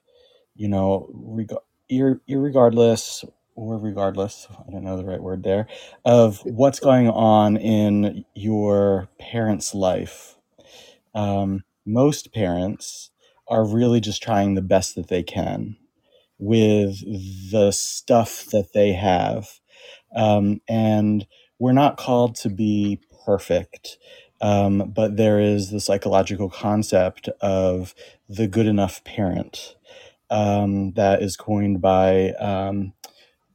you 0.55 0.67
know, 0.69 1.09
reg- 1.13 1.53
ir- 1.89 2.21
irregardless 2.29 3.25
or 3.61 3.77
regardless, 3.77 4.47
I 4.67 4.71
don't 4.71 4.83
know 4.83 4.97
the 4.97 5.05
right 5.05 5.21
word 5.21 5.43
there, 5.43 5.67
of 6.03 6.39
what's 6.45 6.79
going 6.79 7.09
on 7.09 7.57
in 7.57 8.25
your 8.33 9.07
parents' 9.19 9.75
life, 9.75 10.35
um, 11.13 11.63
most 11.85 12.33
parents 12.33 13.11
are 13.47 13.63
really 13.63 13.99
just 13.99 14.23
trying 14.23 14.55
the 14.55 14.63
best 14.63 14.95
that 14.95 15.09
they 15.09 15.21
can 15.21 15.77
with 16.39 17.01
the 17.51 17.71
stuff 17.71 18.45
that 18.47 18.73
they 18.73 18.93
have. 18.93 19.59
Um, 20.15 20.61
and 20.67 21.27
we're 21.59 21.71
not 21.71 21.97
called 21.97 22.35
to 22.37 22.49
be 22.49 22.99
perfect, 23.25 23.99
um, 24.41 24.91
but 24.95 25.17
there 25.17 25.39
is 25.39 25.69
the 25.69 25.79
psychological 25.79 26.49
concept 26.49 27.29
of 27.41 27.93
the 28.27 28.47
good 28.47 28.65
enough 28.65 29.03
parent 29.03 29.75
um, 30.31 30.93
that 30.93 31.21
is 31.21 31.37
coined 31.37 31.81
by 31.81 32.31
um, 32.39 32.93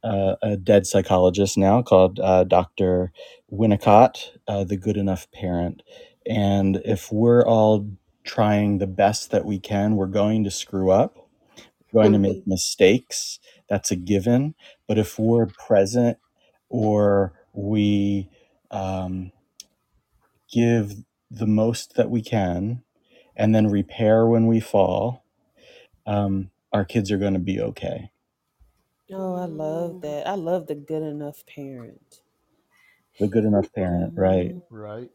uh, 0.03 0.35
a 0.41 0.57
dead 0.57 0.87
psychologist 0.87 1.57
now 1.57 1.81
called 1.81 2.19
uh, 2.19 2.43
Dr. 2.45 3.11
Winnicott, 3.51 4.37
uh, 4.47 4.63
the 4.63 4.77
good 4.77 4.97
enough 4.97 5.31
parent. 5.31 5.83
And 6.27 6.81
if 6.85 7.11
we're 7.11 7.45
all 7.45 7.89
trying 8.25 8.79
the 8.79 8.87
best 8.87 9.31
that 9.31 9.45
we 9.45 9.59
can, 9.59 9.95
we're 9.95 10.07
going 10.07 10.43
to 10.45 10.51
screw 10.51 10.91
up, 10.91 11.17
we're 11.91 12.03
going 12.03 12.13
to 12.13 12.19
make 12.19 12.47
mistakes. 12.47 13.39
That's 13.69 13.91
a 13.91 13.95
given. 13.95 14.55
But 14.87 14.97
if 14.97 15.19
we're 15.19 15.47
present 15.47 16.17
or 16.69 17.33
we 17.53 18.29
um, 18.71 19.31
give 20.51 20.93
the 21.31 21.47
most 21.47 21.95
that 21.95 22.09
we 22.09 22.21
can 22.21 22.83
and 23.35 23.55
then 23.55 23.67
repair 23.67 24.27
when 24.27 24.47
we 24.47 24.59
fall, 24.59 25.25
um, 26.05 26.51
our 26.73 26.85
kids 26.85 27.11
are 27.11 27.17
going 27.17 27.33
to 27.33 27.39
be 27.39 27.59
okay. 27.61 28.11
Oh, 29.11 29.35
I 29.35 29.45
love 29.45 30.01
that. 30.01 30.27
I 30.27 30.35
love 30.35 30.67
the 30.67 30.75
good 30.75 31.03
enough 31.03 31.45
parent. 31.47 32.21
The 33.19 33.27
good 33.27 33.45
enough 33.45 33.73
parent, 33.73 34.13
right? 34.17 34.53
Mhm. 34.53 34.63
Right. 34.69 35.11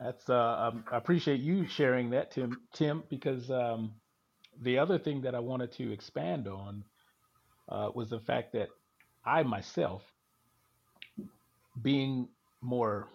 That's 0.00 0.28
uh, 0.30 0.70
um, 0.72 0.84
I 0.92 0.98
appreciate 0.98 1.40
you 1.40 1.66
sharing 1.68 2.10
that, 2.10 2.32
Tim. 2.32 2.60
Tim, 2.74 3.04
because 3.10 3.50
um, 3.50 3.92
the 4.62 4.78
other 4.78 4.98
thing 4.98 5.22
that 5.22 5.34
I 5.34 5.40
wanted 5.40 5.72
to 5.74 5.92
expand 5.92 6.48
on 6.48 6.84
uh, 7.68 7.90
was 7.94 8.10
the 8.10 8.20
fact 8.20 8.52
that 8.54 8.70
I 9.24 9.42
myself, 9.44 10.02
being 11.82 12.28
more 12.62 13.08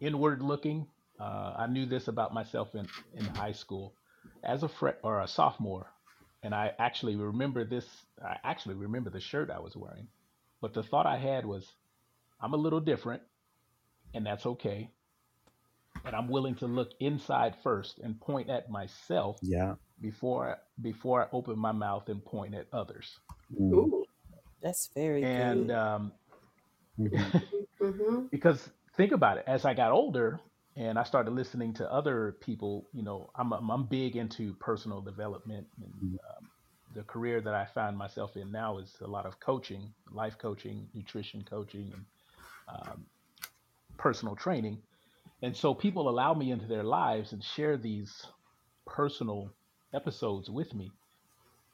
inward 0.00 0.42
looking, 0.42 0.86
uh, 1.20 1.54
I 1.58 1.66
knew 1.68 1.86
this 1.86 2.08
about 2.08 2.34
myself 2.34 2.74
in 2.74 2.88
in 3.14 3.26
high 3.26 3.52
school, 3.52 3.94
as 4.44 4.62
a 4.64 4.68
fre- 4.68 5.00
or 5.04 5.20
a 5.22 5.28
sophomore, 5.28 5.88
and 6.42 6.54
I 6.54 6.72
actually 6.78 7.16
remember 7.16 7.64
this. 7.64 7.86
I 8.24 8.36
actually 8.44 8.74
remember 8.76 9.10
the 9.10 9.20
shirt 9.20 9.50
I 9.50 9.60
was 9.60 9.76
wearing, 9.76 10.08
but 10.60 10.74
the 10.74 10.82
thought 10.82 11.06
I 11.06 11.18
had 11.18 11.46
was, 11.46 11.66
I'm 12.40 12.54
a 12.54 12.56
little 12.58 12.80
different, 12.80 13.22
and 14.14 14.26
that's 14.26 14.46
okay 14.46 14.90
and 16.04 16.14
I'm 16.16 16.28
willing 16.28 16.54
to 16.56 16.66
look 16.66 16.90
inside 17.00 17.54
first 17.62 17.98
and 18.02 18.20
point 18.20 18.50
at 18.50 18.70
myself 18.70 19.38
Yeah. 19.42 19.74
before 20.00 20.58
before 20.80 21.22
I 21.24 21.28
open 21.32 21.58
my 21.58 21.72
mouth 21.72 22.08
and 22.08 22.24
point 22.24 22.54
at 22.54 22.66
others. 22.72 23.18
Mm. 23.58 23.72
Ooh. 23.72 24.04
That's 24.62 24.90
very 24.94 25.24
And 25.24 25.68
good. 25.68 25.76
um, 25.76 26.12
Mhm. 26.98 27.42
Mm-hmm. 27.82 28.26
because 28.30 28.70
think 28.96 29.10
about 29.10 29.38
it, 29.38 29.44
as 29.48 29.64
I 29.64 29.74
got 29.74 29.90
older 29.90 30.38
and 30.76 30.98
I 30.98 31.04
started 31.04 31.32
listening 31.34 31.74
to 31.74 31.92
other 31.92 32.36
people, 32.40 32.88
you 32.92 33.02
know, 33.02 33.30
I'm 33.34 33.52
I'm, 33.52 33.70
I'm 33.70 33.84
big 33.86 34.16
into 34.16 34.54
personal 34.54 35.00
development, 35.00 35.66
and 35.80 35.92
um, 35.92 36.48
the 36.94 37.02
career 37.02 37.40
that 37.40 37.54
I 37.54 37.66
find 37.66 37.96
myself 37.96 38.36
in 38.36 38.50
now 38.50 38.78
is 38.78 38.94
a 39.00 39.06
lot 39.06 39.26
of 39.26 39.40
coaching, 39.40 39.92
life 40.10 40.38
coaching, 40.38 40.88
nutrition 40.94 41.44
coaching, 41.48 41.92
and 41.92 42.04
um, 42.68 43.06
personal 43.98 44.36
training. 44.36 44.78
And 45.42 45.56
so 45.56 45.74
people 45.74 46.08
allow 46.08 46.34
me 46.34 46.50
into 46.50 46.66
their 46.66 46.84
lives 46.84 47.32
and 47.32 47.42
share 47.42 47.76
these 47.76 48.26
personal 48.86 49.50
episodes 49.92 50.48
with 50.48 50.72
me. 50.74 50.92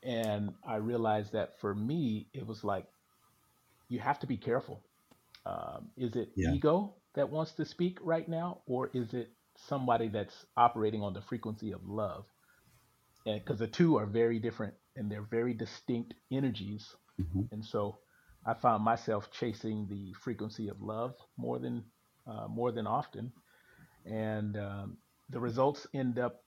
And 0.03 0.55
I 0.67 0.77
realized 0.77 1.33
that 1.33 1.61
for 1.61 1.75
me, 1.75 2.29
it 2.33 2.47
was 2.47 2.65
like, 2.65 2.87
you 3.89 3.99
have 3.99 4.19
to 4.21 4.27
be 4.27 4.37
careful. 4.37 4.81
Um, 5.45 5.89
is 5.97 6.17
it 6.17 6.31
Yeah. 6.37 6.53
ego 6.53 6.95
that 7.19 7.31
wants 7.31 7.53
to 7.55 7.67
speak 7.67 7.99
right 8.03 8.29
now, 8.29 8.63
or 8.67 8.91
is 8.95 9.15
it 9.15 9.31
somebody 9.57 10.09
that's 10.09 10.47
operating 10.57 11.03
on 11.03 11.15
the 11.15 11.23
frequency 11.23 11.73
of 11.73 11.87
love? 11.87 12.27
And 13.27 13.41
because 13.41 13.61
the 13.61 13.69
two 13.69 13.99
are 13.99 14.07
very 14.07 14.41
different 14.41 14.75
and 14.97 15.11
they're 15.11 15.23
very 15.23 15.55
distinct 15.55 16.15
energies. 16.33 16.97
Mhm. 17.21 17.53
And 17.53 17.65
so 17.65 17.99
I 18.47 18.55
found 18.55 18.85
myself 18.85 19.31
chasing 19.33 19.89
the 19.89 20.15
frequency 20.15 20.69
of 20.69 20.83
love 20.83 21.17
more 21.37 21.61
than 21.61 21.85
uh, 22.27 22.49
more 22.49 22.73
than 22.73 22.87
often 22.87 23.33
and 24.07 24.57
um, 24.59 24.99
the 25.31 25.41
results 25.41 25.87
end 25.95 26.19
up, 26.19 26.45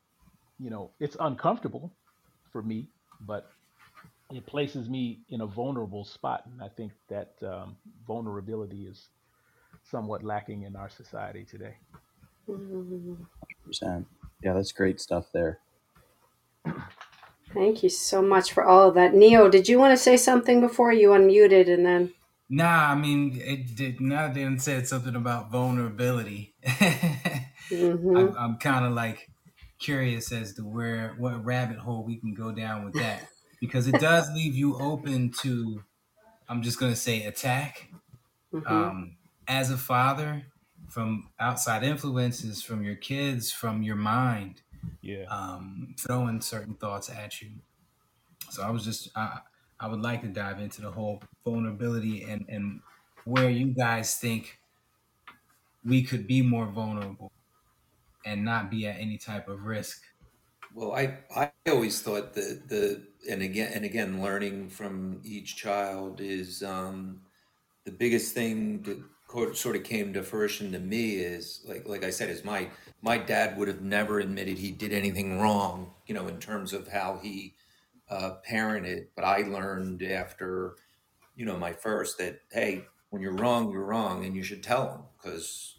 you 0.60 0.70
know, 0.70 0.92
it's 1.00 1.18
uncomfortable 1.20 1.94
for 2.52 2.64
me, 2.64 2.90
but 3.22 3.50
it 4.32 4.46
places 4.48 4.90
me 4.90 5.22
in 5.30 5.42
a 5.42 5.48
vulnerable 5.48 6.06
spot, 6.06 6.46
and 6.48 6.62
I 6.62 6.70
think 6.70 6.94
that 7.10 7.34
um, 7.44 7.78
vulnerability 8.08 8.88
is 8.88 9.10
somewhat 9.84 10.24
lacking 10.24 10.64
in 10.64 10.76
our 10.76 10.90
society 10.90 11.46
today. 11.46 11.78
Percent. 13.66 14.08
Yeah, 14.44 14.54
that's 14.54 14.72
great 14.72 15.00
stuff 15.00 15.32
there. 15.34 15.60
Thank 17.54 17.84
you 17.84 17.90
so 17.90 18.22
much 18.22 18.54
for 18.54 18.64
all 18.64 18.88
of 18.90 18.96
that. 18.96 19.14
Neo, 19.14 19.50
did 19.50 19.68
you 19.68 19.78
want 19.78 19.92
to 19.92 19.98
say 20.02 20.16
something 20.18 20.62
before 20.62 20.94
you 20.94 21.10
unmuted 21.10 21.70
and 21.72 21.86
then? 21.86 22.14
Nah, 22.50 22.92
I 22.92 22.96
mean, 22.96 23.40
it 23.42 23.76
did. 23.76 24.02
Now 24.02 24.32
then 24.32 24.60
said 24.60 24.88
something 24.88 25.16
about 25.16 25.52
vulnerability. 25.52 26.56
hmm 27.70 28.16
I'm, 28.16 28.36
I'm 28.38 28.58
kind 28.58 28.86
of 28.86 28.94
like 28.94 29.30
curious 29.80 30.32
as 30.32 30.54
to 30.56 30.64
where 30.64 31.16
what 31.18 31.44
rabbit 31.46 31.78
hole 31.78 32.06
we 32.06 32.20
can 32.20 32.34
go 32.34 32.52
down 32.52 32.84
with 32.86 32.96
that 32.96 33.30
because 33.60 33.88
it 33.88 33.98
does 34.00 34.30
leave 34.34 34.56
you 34.56 34.78
open 34.78 35.32
to. 35.42 35.84
I'm 36.50 36.62
just 36.62 36.80
gonna 36.80 36.96
say 36.96 37.24
attack. 37.24 37.90
hmm 38.52 38.66
Um, 38.68 39.18
as 39.48 39.72
a 39.72 39.78
father, 39.78 40.46
from 40.90 41.32
outside 41.40 41.84
influences, 41.84 42.62
from 42.64 42.84
your 42.84 42.96
kids, 42.96 43.52
from 43.52 43.84
your 43.84 43.96
mind, 43.96 44.62
Yeah. 45.02 45.28
um, 45.28 45.96
throwing 46.00 46.42
certain 46.42 46.76
thoughts 46.76 47.10
at 47.10 47.42
you. 47.42 47.62
So 48.50 48.64
I 48.64 48.72
was 48.72 48.84
just 48.86 49.10
I 49.16 49.42
I 49.80 49.88
would 49.88 50.02
like 50.02 50.22
to 50.22 50.28
dive 50.28 50.60
into 50.60 50.82
the 50.82 50.92
whole 50.92 51.24
vulnerability 51.46 52.24
and 52.24 52.46
and 52.50 52.82
where 53.26 53.50
you 53.50 53.68
guys 53.74 54.18
think 54.18 54.60
we 55.84 56.04
could 56.04 56.28
be 56.28 56.42
more 56.42 56.66
vulnerable 56.66 57.32
and 58.26 58.44
not 58.46 58.70
be 58.72 58.88
at 58.88 59.00
any 59.00 59.18
type 59.18 59.48
of 59.48 59.66
risk. 59.66 60.04
Well, 60.74 60.94
I 60.94 61.20
I 61.36 61.52
always 61.70 62.02
thought 62.02 62.34
that 62.34 62.70
the 62.70 63.08
and 63.30 63.42
again 63.42 63.74
and 63.74 63.84
again 63.86 64.22
learning 64.22 64.70
from 64.70 65.22
each 65.24 65.56
child 65.58 66.22
is 66.22 66.64
um, 66.64 67.24
the 67.86 67.92
biggest 67.92 68.34
thing 68.34 68.84
that 68.84 68.98
co- 68.98 69.06
sort 69.54 69.76
of 69.76 69.84
came 69.84 70.14
to 70.14 70.24
fruition 70.24 70.72
to 70.72 70.80
me 70.80 71.16
is 71.16 71.62
like 71.68 71.88
like 71.88 72.04
I 72.04 72.10
said 72.10 72.30
is 72.30 72.44
my 72.44 72.70
my 73.02 73.18
dad 73.18 73.58
would 73.58 73.68
have 73.68 73.82
never 73.82 74.20
admitted 74.20 74.58
he 74.58 74.72
did 74.72 74.92
anything 74.94 75.40
wrong, 75.40 75.92
you 76.06 76.14
know, 76.14 76.28
in 76.28 76.40
terms 76.40 76.74
of 76.74 76.88
how 76.88 77.20
he 77.22 77.56
uh, 78.10 78.36
parented. 78.48 79.08
But 79.16 79.26
I 79.26 79.42
learned 79.44 80.04
after 80.04 80.76
you 81.36 81.46
know 81.46 81.58
my 81.58 81.74
first 81.74 82.18
that 82.18 82.42
hey, 82.52 82.86
when 83.10 83.22
you're 83.22 83.36
wrong, 83.36 83.72
you're 83.72 83.86
wrong, 83.86 84.26
and 84.26 84.36
you 84.36 84.44
should 84.44 84.64
tell 84.64 84.86
them 84.86 85.02
because 85.18 85.76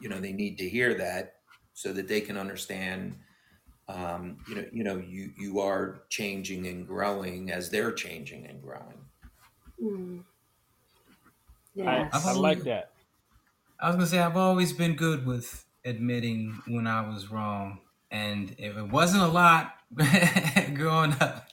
you 0.00 0.08
know 0.08 0.20
they 0.20 0.32
need 0.32 0.58
to 0.58 0.68
hear 0.68 0.94
that 0.94 1.36
so 1.74 1.92
that 1.92 2.08
they 2.08 2.20
can 2.20 2.36
understand 2.36 3.16
um, 3.88 4.38
you 4.48 4.54
know, 4.54 4.64
you 4.72 4.84
know, 4.84 4.96
you 4.96 5.30
you 5.38 5.60
are 5.60 6.02
changing 6.08 6.66
and 6.66 6.86
growing 6.86 7.50
as 7.50 7.70
they're 7.70 7.92
changing 7.92 8.46
and 8.46 8.62
growing. 8.62 8.98
Mm. 9.82 10.24
I, 11.86 12.08
I've 12.12 12.26
I 12.26 12.32
like 12.32 12.62
that. 12.64 12.92
I 13.80 13.88
was 13.88 13.96
gonna 13.96 14.06
say 14.06 14.18
I've 14.18 14.36
always 14.36 14.72
been 14.72 14.94
good 14.96 15.26
with 15.26 15.66
admitting 15.84 16.62
when 16.66 16.86
I 16.86 17.06
was 17.08 17.30
wrong, 17.30 17.80
and 18.10 18.54
if 18.58 18.76
it 18.76 18.88
wasn't 18.90 19.22
a 19.24 19.28
lot 19.28 19.76
growing 20.74 21.12
up, 21.20 21.48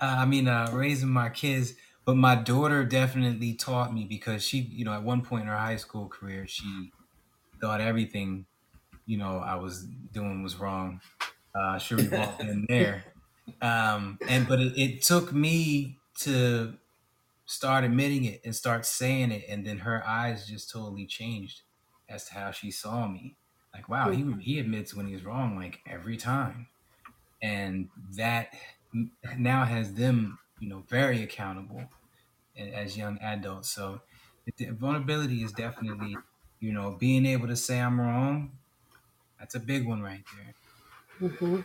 uh, 0.00 0.16
I 0.18 0.26
mean, 0.26 0.48
uh, 0.48 0.70
raising 0.72 1.08
my 1.08 1.30
kids, 1.30 1.74
but 2.04 2.16
my 2.16 2.34
daughter 2.34 2.84
definitely 2.84 3.54
taught 3.54 3.92
me 3.94 4.04
because 4.04 4.44
she, 4.44 4.58
you 4.58 4.84
know, 4.84 4.92
at 4.92 5.02
one 5.02 5.22
point 5.22 5.42
in 5.42 5.48
her 5.48 5.56
high 5.56 5.76
school 5.76 6.08
career, 6.08 6.46
she 6.46 6.92
thought 7.60 7.80
everything, 7.80 8.46
you 9.06 9.18
know, 9.18 9.38
I 9.38 9.56
was 9.56 9.86
doing 9.86 10.42
was 10.42 10.56
wrong. 10.56 11.02
Uh, 11.54 11.78
sure, 11.78 11.98
we've 11.98 12.14
all 12.14 12.36
been 12.38 12.66
there. 12.68 13.04
Um, 13.62 14.20
and 14.28 14.48
but 14.48 14.60
it, 14.60 14.78
it 14.78 15.02
took 15.02 15.32
me 15.32 16.00
to 16.20 16.78
start 17.50 17.84
admitting 17.84 18.24
it 18.24 18.40
and 18.44 18.54
start 18.54 18.86
saying 18.86 19.32
it, 19.32 19.44
and 19.48 19.66
then 19.66 19.78
her 19.80 20.06
eyes 20.06 20.46
just 20.46 20.70
totally 20.70 21.06
changed 21.06 21.62
as 22.08 22.26
to 22.26 22.34
how 22.34 22.50
she 22.50 22.70
saw 22.70 23.08
me. 23.08 23.38
Like, 23.74 23.88
wow, 23.88 24.10
he 24.10 24.24
Mhm. 24.24 24.40
he 24.40 24.58
admits 24.58 24.94
when 24.94 25.06
he's 25.06 25.24
wrong, 25.24 25.56
like 25.56 25.80
every 25.86 26.16
time, 26.16 26.68
and 27.42 27.90
that 28.16 28.54
now 29.38 29.64
has 29.64 29.94
them, 29.94 30.38
you 30.58 30.68
know, 30.68 30.80
very 30.88 31.22
accountable 31.22 31.90
as 32.56 32.96
young 32.96 33.18
adults. 33.20 33.70
So, 33.70 34.02
the 34.58 34.70
vulnerability 34.72 35.42
is 35.44 35.52
definitely, 35.52 36.24
you 36.60 36.72
know, 36.72 36.92
being 36.92 37.26
able 37.26 37.48
to 37.48 37.56
say 37.56 37.80
I'm 37.80 38.00
wrong. 38.00 38.58
That's 39.38 39.54
a 39.56 39.60
big 39.60 39.86
one 39.86 40.02
right 40.02 40.24
there. 40.32 40.56
hmm 41.18 41.60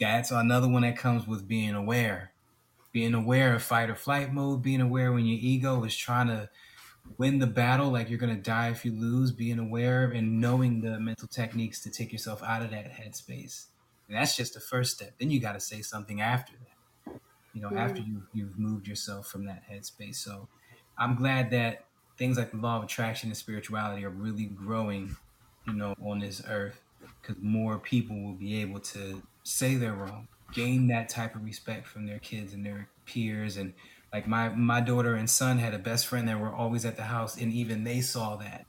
That's 0.00 0.30
another 0.30 0.68
one 0.68 0.82
that 0.82 0.96
comes 0.96 1.26
with 1.26 1.46
being 1.48 1.74
aware. 1.74 2.32
Being 2.96 3.12
aware 3.12 3.52
of 3.52 3.62
fight 3.62 3.90
or 3.90 3.94
flight 3.94 4.32
mode, 4.32 4.62
being 4.62 4.80
aware 4.80 5.12
when 5.12 5.26
your 5.26 5.38
ego 5.38 5.84
is 5.84 5.94
trying 5.94 6.28
to 6.28 6.48
win 7.18 7.40
the 7.40 7.46
battle, 7.46 7.90
like 7.90 8.08
you're 8.08 8.18
gonna 8.18 8.36
die 8.36 8.70
if 8.70 8.86
you 8.86 8.92
lose, 8.92 9.32
being 9.32 9.58
aware 9.58 10.04
and 10.04 10.40
knowing 10.40 10.80
the 10.80 10.98
mental 10.98 11.28
techniques 11.28 11.82
to 11.82 11.90
take 11.90 12.10
yourself 12.10 12.42
out 12.42 12.62
of 12.62 12.70
that 12.70 12.90
headspace. 12.90 13.66
And 14.08 14.16
that's 14.16 14.34
just 14.34 14.54
the 14.54 14.60
first 14.60 14.94
step. 14.94 15.12
Then 15.20 15.30
you 15.30 15.40
gotta 15.40 15.60
say 15.60 15.82
something 15.82 16.22
after 16.22 16.54
that. 16.54 17.20
You 17.52 17.60
know, 17.60 17.70
after 17.76 18.00
you 18.00 18.22
you've 18.32 18.58
moved 18.58 18.88
yourself 18.88 19.26
from 19.26 19.44
that 19.44 19.64
headspace. 19.70 20.16
So 20.16 20.48
I'm 20.96 21.16
glad 21.16 21.50
that 21.50 21.84
things 22.16 22.38
like 22.38 22.50
the 22.50 22.56
law 22.56 22.78
of 22.78 22.84
attraction 22.84 23.28
and 23.28 23.36
spirituality 23.36 24.06
are 24.06 24.10
really 24.10 24.46
growing, 24.46 25.14
you 25.66 25.74
know, 25.74 25.94
on 26.02 26.20
this 26.20 26.40
earth 26.48 26.80
because 27.20 27.36
more 27.42 27.78
people 27.78 28.18
will 28.22 28.38
be 28.46 28.62
able 28.62 28.80
to 28.80 29.20
say 29.42 29.74
they're 29.74 29.92
wrong, 29.92 30.28
gain 30.52 30.88
that 30.88 31.08
type 31.08 31.34
of 31.34 31.44
respect 31.44 31.86
from 31.86 32.06
their 32.06 32.18
kids 32.20 32.52
and 32.52 32.64
their 32.64 32.90
peers. 33.06 33.56
And 33.56 33.74
like 34.12 34.26
my 34.28 34.48
my 34.50 34.80
daughter 34.80 35.14
and 35.14 35.28
son 35.30 35.58
had 35.58 35.74
a 35.74 35.78
best 35.78 36.06
friend 36.06 36.28
that 36.28 36.40
were 36.40 36.54
always 36.54 36.84
at 36.84 36.96
the 36.96 37.04
house, 37.04 37.36
and 37.36 37.52
even 37.52 37.84
they 37.84 38.00
saw 38.00 38.36
that, 38.36 38.66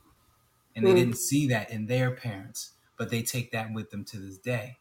and 0.76 0.86
they 0.88 0.94
Mm. 0.94 0.94
didn't 0.94 1.18
see 1.18 1.48
that 1.48 1.72
in 1.72 1.88
their 1.88 2.16
parents, 2.16 2.76
but 2.98 3.10
they 3.10 3.24
take 3.24 3.52
that 3.52 3.74
with 3.74 3.90
them 3.92 4.06
to 4.06 4.20
this 4.20 4.38
day. 4.40 4.80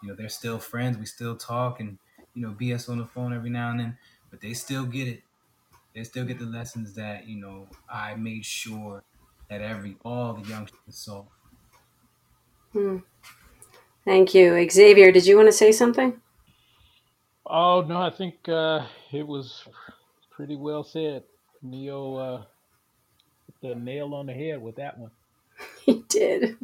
You 0.00 0.08
know, 0.10 0.16
they're 0.16 0.28
still 0.30 0.58
friends. 0.60 0.98
We 0.98 1.06
still 1.06 1.36
talk 1.36 1.80
and 1.80 1.98
you 2.34 2.42
know 2.42 2.52
BS 2.54 2.88
on 2.88 2.98
the 2.98 3.06
phone 3.06 3.34
every 3.34 3.50
now 3.50 3.70
and 3.70 3.80
then, 3.80 3.98
but 4.30 4.40
they 4.40 4.54
still 4.54 4.86
get 4.86 5.08
it. 5.08 5.24
They 5.94 6.04
still 6.04 6.26
get 6.26 6.38
the 6.38 6.46
lessons 6.46 6.94
that 6.96 7.26
you 7.28 7.40
know 7.40 7.70
I 7.88 8.16
made 8.16 8.44
sure 8.46 9.04
that 9.50 9.62
every 9.62 9.98
all 10.04 10.34
the 10.34 10.42
youngsters 10.42 10.98
saw. 10.98 11.28
Mm. 12.74 13.02
Thank 14.04 14.32
you. 14.34 14.68
Xavier, 14.70 15.10
did 15.12 15.26
you 15.26 15.36
want 15.36 15.48
to 15.48 15.52
say 15.52 15.72
something? 15.72 16.21
Oh 17.54 17.82
no, 17.82 18.00
I 18.00 18.08
think 18.08 18.48
uh, 18.48 18.86
it 19.12 19.26
was 19.26 19.62
pretty 20.30 20.56
well 20.56 20.82
said. 20.82 21.24
Neo 21.60 22.16
uh, 22.16 22.42
hit 23.46 23.74
the 23.74 23.74
nail 23.78 24.14
on 24.14 24.24
the 24.24 24.32
head 24.32 24.62
with 24.62 24.76
that 24.76 24.98
one. 24.98 25.10
He 25.84 26.02
did. 26.08 26.56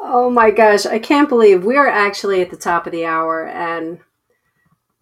Oh 0.00 0.28
my 0.28 0.50
gosh, 0.50 0.86
I 0.86 0.98
can't 0.98 1.28
believe 1.28 1.64
we're 1.64 1.86
actually 1.86 2.40
at 2.40 2.50
the 2.50 2.56
top 2.56 2.86
of 2.86 2.92
the 2.92 3.04
hour. 3.06 3.46
And 3.46 4.00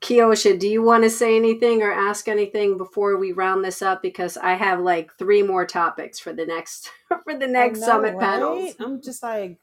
Kiosha, 0.02 0.58
do 0.58 0.68
you 0.68 0.82
want 0.82 1.04
to 1.04 1.10
say 1.10 1.36
anything 1.36 1.80
or 1.80 1.90
ask 1.90 2.28
anything 2.28 2.76
before 2.76 3.16
we 3.16 3.32
round 3.32 3.64
this 3.64 3.80
up? 3.80 4.02
Because 4.02 4.36
I 4.36 4.52
have 4.52 4.80
like 4.80 5.16
three 5.16 5.42
more 5.42 5.64
topics 5.64 6.18
for 6.18 6.34
the 6.34 6.44
next 6.44 6.90
for 7.24 7.34
the 7.34 7.46
next 7.46 7.80
know, 7.80 7.86
summit 7.86 8.14
right? 8.16 8.20
panels. 8.20 8.74
I'm 8.78 9.00
just 9.00 9.22
like 9.22 9.58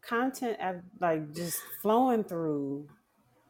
content, 0.00 0.58
av- 0.62 0.84
like 1.00 1.34
just 1.34 1.58
flowing 1.82 2.22
through 2.22 2.88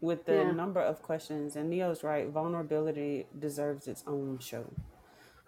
with 0.01 0.27
the 0.27 0.45
Yeah, 0.45 0.53
number 0.53 0.81
of 0.81 1.03
questions. 1.03 1.57
And 1.57 1.71
Neo's 1.71 2.03
right. 2.05 2.29
Vulnerability 2.29 3.27
deserves 3.39 3.87
its 3.89 4.05
own 4.07 4.39
show. 4.41 4.67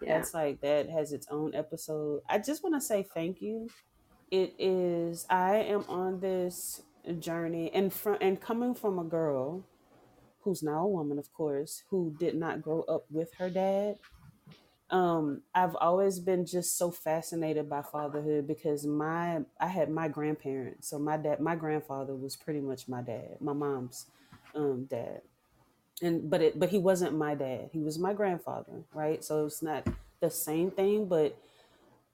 yeah. 0.01 0.25
That's 0.25 0.33
like 0.33 0.61
that 0.61 0.89
has 0.89 1.13
its 1.13 1.27
own 1.31 1.55
episode. 1.55 2.21
I 2.29 2.39
just 2.39 2.63
want 2.63 2.75
to 2.75 2.81
say 2.81 3.03
thank 3.03 3.41
you. 3.41 3.69
It 4.31 4.55
is. 4.59 5.25
I 5.29 5.57
am 5.57 5.85
on 5.87 6.19
this 6.19 6.81
journey, 7.19 7.71
and 7.73 7.93
from 7.93 8.17
and 8.21 8.39
coming 8.41 8.73
from 8.75 8.99
a 8.99 9.03
girl 9.03 9.65
who's 10.41 10.63
now 10.63 10.85
a 10.85 10.89
woman, 10.89 11.19
of 11.19 11.31
course, 11.33 11.83
who 11.89 12.15
did 12.19 12.35
not 12.35 12.61
grow 12.61 12.81
up 12.83 13.05
with 13.11 13.33
her 13.39 13.49
dad. 13.49 13.97
Um, 14.89 15.41
I've 15.55 15.75
always 15.75 16.19
been 16.19 16.45
just 16.45 16.77
so 16.77 16.91
fascinated 16.91 17.69
by 17.69 17.81
fatherhood 17.81 18.47
because 18.47 18.85
my 18.85 19.41
I 19.59 19.67
had 19.67 19.89
my 19.89 20.07
grandparents. 20.07 20.89
So 20.89 20.99
my 20.99 21.17
dad, 21.17 21.39
my 21.39 21.55
grandfather 21.55 22.15
was 22.15 22.35
pretty 22.35 22.61
much 22.61 22.87
my 22.87 23.01
dad, 23.01 23.37
my 23.41 23.53
mom's 23.53 24.05
um, 24.55 24.85
dad, 24.85 25.21
and 26.01 26.29
but 26.29 26.41
it 26.41 26.59
but 26.59 26.69
he 26.69 26.79
wasn't 26.79 27.17
my 27.17 27.35
dad. 27.35 27.69
He 27.71 27.79
was 27.79 27.99
my 27.99 28.13
grandfather, 28.13 28.83
right? 28.93 29.23
So 29.23 29.45
it's 29.45 29.61
not 29.63 29.87
the 30.21 30.29
same 30.29 30.71
thing, 30.71 31.07
but 31.07 31.37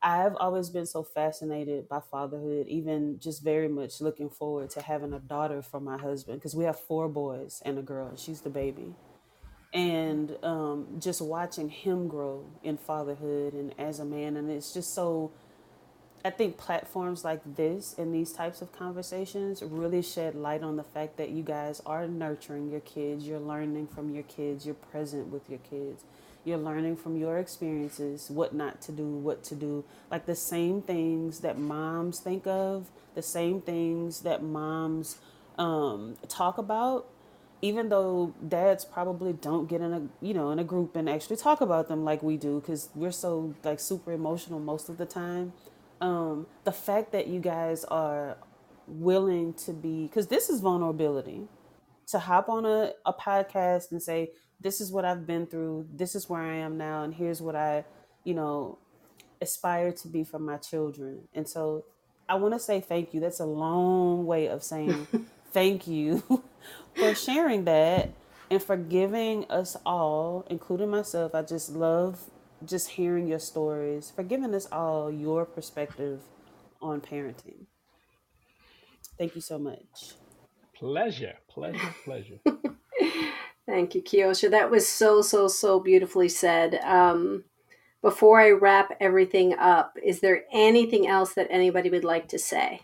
I've 0.02 0.36
always 0.38 0.70
been 0.70 0.86
so 0.86 1.04
fascinated 1.04 1.90
by 1.90 2.00
fatherhood, 2.00 2.68
even 2.68 3.20
just 3.20 3.44
very 3.44 3.68
much 3.68 4.00
looking 4.00 4.30
forward 4.30 4.70
to 4.72 4.82
having 4.82 5.14
a 5.14 5.20
daughter 5.20 5.62
for 5.62 5.80
my 5.82 5.98
husband 5.98 6.40
because 6.40 6.56
we 6.56 6.64
have 6.66 6.80
four 6.80 7.10
boys 7.10 7.62
and 7.66 7.78
a 7.78 7.82
girl. 7.82 8.08
and 8.08 8.20
She's 8.20 8.42
the 8.42 8.50
baby. 8.50 8.96
And 9.74 10.38
um, 10.44 10.88
just 11.00 11.22
watching 11.22 11.70
him 11.70 12.08
grow 12.08 12.46
in 12.64 12.78
fatherhood 12.78 13.54
and 13.54 13.74
as 13.78 14.00
a 14.00 14.06
man. 14.06 14.38
And 14.38 14.50
it's 14.50 14.74
just 14.74 14.96
so 14.96 15.32
I 16.24 16.32
think 16.32 16.58
platforms 16.58 17.24
like 17.24 17.42
this 17.56 17.96
and 17.98 18.14
these 18.14 18.34
types 18.34 18.62
of 18.62 18.72
conversations 18.74 19.64
really 19.64 20.02
shed 20.02 20.36
light 20.36 20.64
on 20.64 20.76
the 20.76 20.84
fact 20.84 21.16
that 21.18 21.30
you 21.30 21.44
guys 21.44 21.82
are 21.86 22.08
nurturing 22.08 22.70
your 22.70 22.82
kids, 22.82 23.26
you're 23.26 23.40
learning 23.40 23.88
from 23.88 24.14
your 24.14 24.24
kids, 24.24 24.66
you're 24.66 24.76
present 24.76 25.28
with 25.28 25.50
your 25.50 25.60
kids. 25.60 26.04
You're 26.44 26.58
learning 26.58 26.98
from 26.98 27.18
your 27.18 27.38
experiences 27.38 28.30
what 28.30 28.54
not 28.54 28.82
to 28.84 28.92
do, 28.92 29.06
what 29.06 29.44
to 29.46 29.56
do. 29.56 29.84
Like 30.10 30.26
the 30.26 30.36
same 30.36 30.82
things 30.82 31.42
that 31.42 31.58
moms 31.58 32.20
think 32.20 32.48
of, 32.48 32.90
the 33.14 33.22
same 33.22 33.62
things 33.62 34.22
that 34.22 34.42
moms 34.42 35.18
um, 35.58 36.16
talk 36.28 36.58
about, 36.58 37.08
even 37.62 37.90
though 37.90 38.34
dads 38.46 38.86
probably 38.86 39.34
don't 39.34 39.68
get 39.68 39.82
in 39.82 39.94
a 39.94 40.26
you 40.26 40.34
know 40.34 40.52
in 40.52 40.60
a 40.60 40.64
group 40.64 40.96
and 40.96 41.10
actually 41.10 41.36
talk 41.36 41.60
about 41.60 41.88
them 41.90 42.06
like 42.06 42.24
we 42.24 42.38
do 42.38 42.60
because 42.62 42.90
we're 42.96 43.12
so 43.12 43.54
like 43.64 43.80
super 43.80 44.14
emotional 44.14 44.60
most 44.60 44.88
of 44.88 44.98
the 44.98 45.06
time 45.06 45.52
um, 46.02 46.48
the 46.64 46.72
fact 46.72 47.12
that 47.12 47.28
you 47.28 47.40
guys 47.40 47.84
are 47.86 48.38
willing 48.88 49.54
to 49.54 49.74
be 49.74 50.08
because 50.08 50.28
this 50.28 50.50
is 50.50 50.62
vulnerability. 50.62 51.48
To 52.08 52.20
hop 52.20 52.50
on 52.50 52.66
a, 52.66 52.94
a 53.06 53.14
podcast 53.14 53.92
and 53.92 54.02
say 54.02 54.32
this 54.60 54.82
is 54.82 54.92
what 54.92 55.06
i've 55.06 55.28
been 55.28 55.46
through. 55.46 55.88
This 55.94 56.16
is 56.16 56.28
where 56.30 56.42
i 56.42 56.56
am 56.56 56.78
now 56.78 57.04
and 57.04 57.14
here's 57.14 57.42
what 57.42 57.56
i 57.56 57.86
you 58.24 58.34
know 58.34 58.80
aspire 59.42 59.92
to 59.92 60.08
be 60.08 60.24
for 60.24 60.40
my 60.40 60.58
children. 60.58 61.28
And 61.34 61.48
so 61.48 61.86
i 62.28 62.36
want 62.36 62.56
to 62.56 62.60
say 62.60 62.82
thank 62.82 63.14
you. 63.14 63.20
That's 63.20 63.40
a 63.40 63.46
long 63.46 64.26
way 64.26 64.48
of 64.48 64.64
saying 64.64 65.08
thank 65.52 65.88
you 65.88 66.24
for 66.96 67.14
sharing 67.14 67.66
that 67.66 68.12
and 68.50 68.62
for 68.62 68.78
giving 68.78 69.46
us 69.50 69.78
all 69.86 70.46
including 70.50 70.90
myself 70.90 71.36
i 71.36 71.42
just 71.42 71.70
love 71.72 72.20
just 72.66 72.90
hearing 72.90 73.28
your 73.28 73.40
stories, 73.40 74.12
for 74.16 74.24
giving 74.24 74.54
us 74.54 74.68
all 74.72 75.12
your 75.12 75.46
perspective 75.46 76.22
on 76.82 77.02
parenting. 77.02 77.66
Thank 79.18 79.36
you 79.36 79.42
so 79.42 79.60
much. 79.60 80.14
Pleasure, 80.76 81.36
pleasure, 81.50 81.96
pleasure. 82.06 82.40
Thank 83.66 83.94
you, 83.94 84.02
Kiosha. 84.02 84.50
That 84.50 84.72
was 84.72 84.88
so, 84.88 85.22
so, 85.22 85.48
so 85.48 85.80
beautifully 85.80 86.30
said. 86.30 86.76
Um, 86.84 87.44
before 88.02 88.40
I 88.40 88.52
wrap 88.52 88.96
everything 89.00 89.54
up, 89.54 89.98
is 90.02 90.22
there 90.22 90.46
anything 90.52 91.08
else 91.08 91.34
that 91.34 91.48
anybody 91.50 91.90
would 91.90 92.06
like 92.06 92.30
to 92.30 92.40
say? 92.40 92.82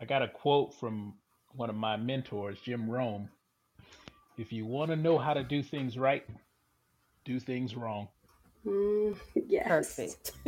I 0.00 0.06
got 0.06 0.22
a 0.22 0.28
quote 0.28 0.74
from 0.74 1.14
one 1.52 1.70
of 1.70 1.76
my 1.76 1.96
mentors, 1.96 2.60
Jim 2.60 2.90
Rohn. 2.90 3.28
If 4.38 4.52
you 4.52 4.64
want 4.64 4.90
to 4.92 4.96
know 4.96 5.18
how 5.18 5.34
to 5.34 5.42
do 5.42 5.62
things 5.62 5.98
right, 5.98 6.24
do 7.24 7.40
things 7.40 7.74
wrong. 7.74 8.08
Mm, 8.64 9.16
yes. 9.34 9.66
Perfect. 9.66 10.32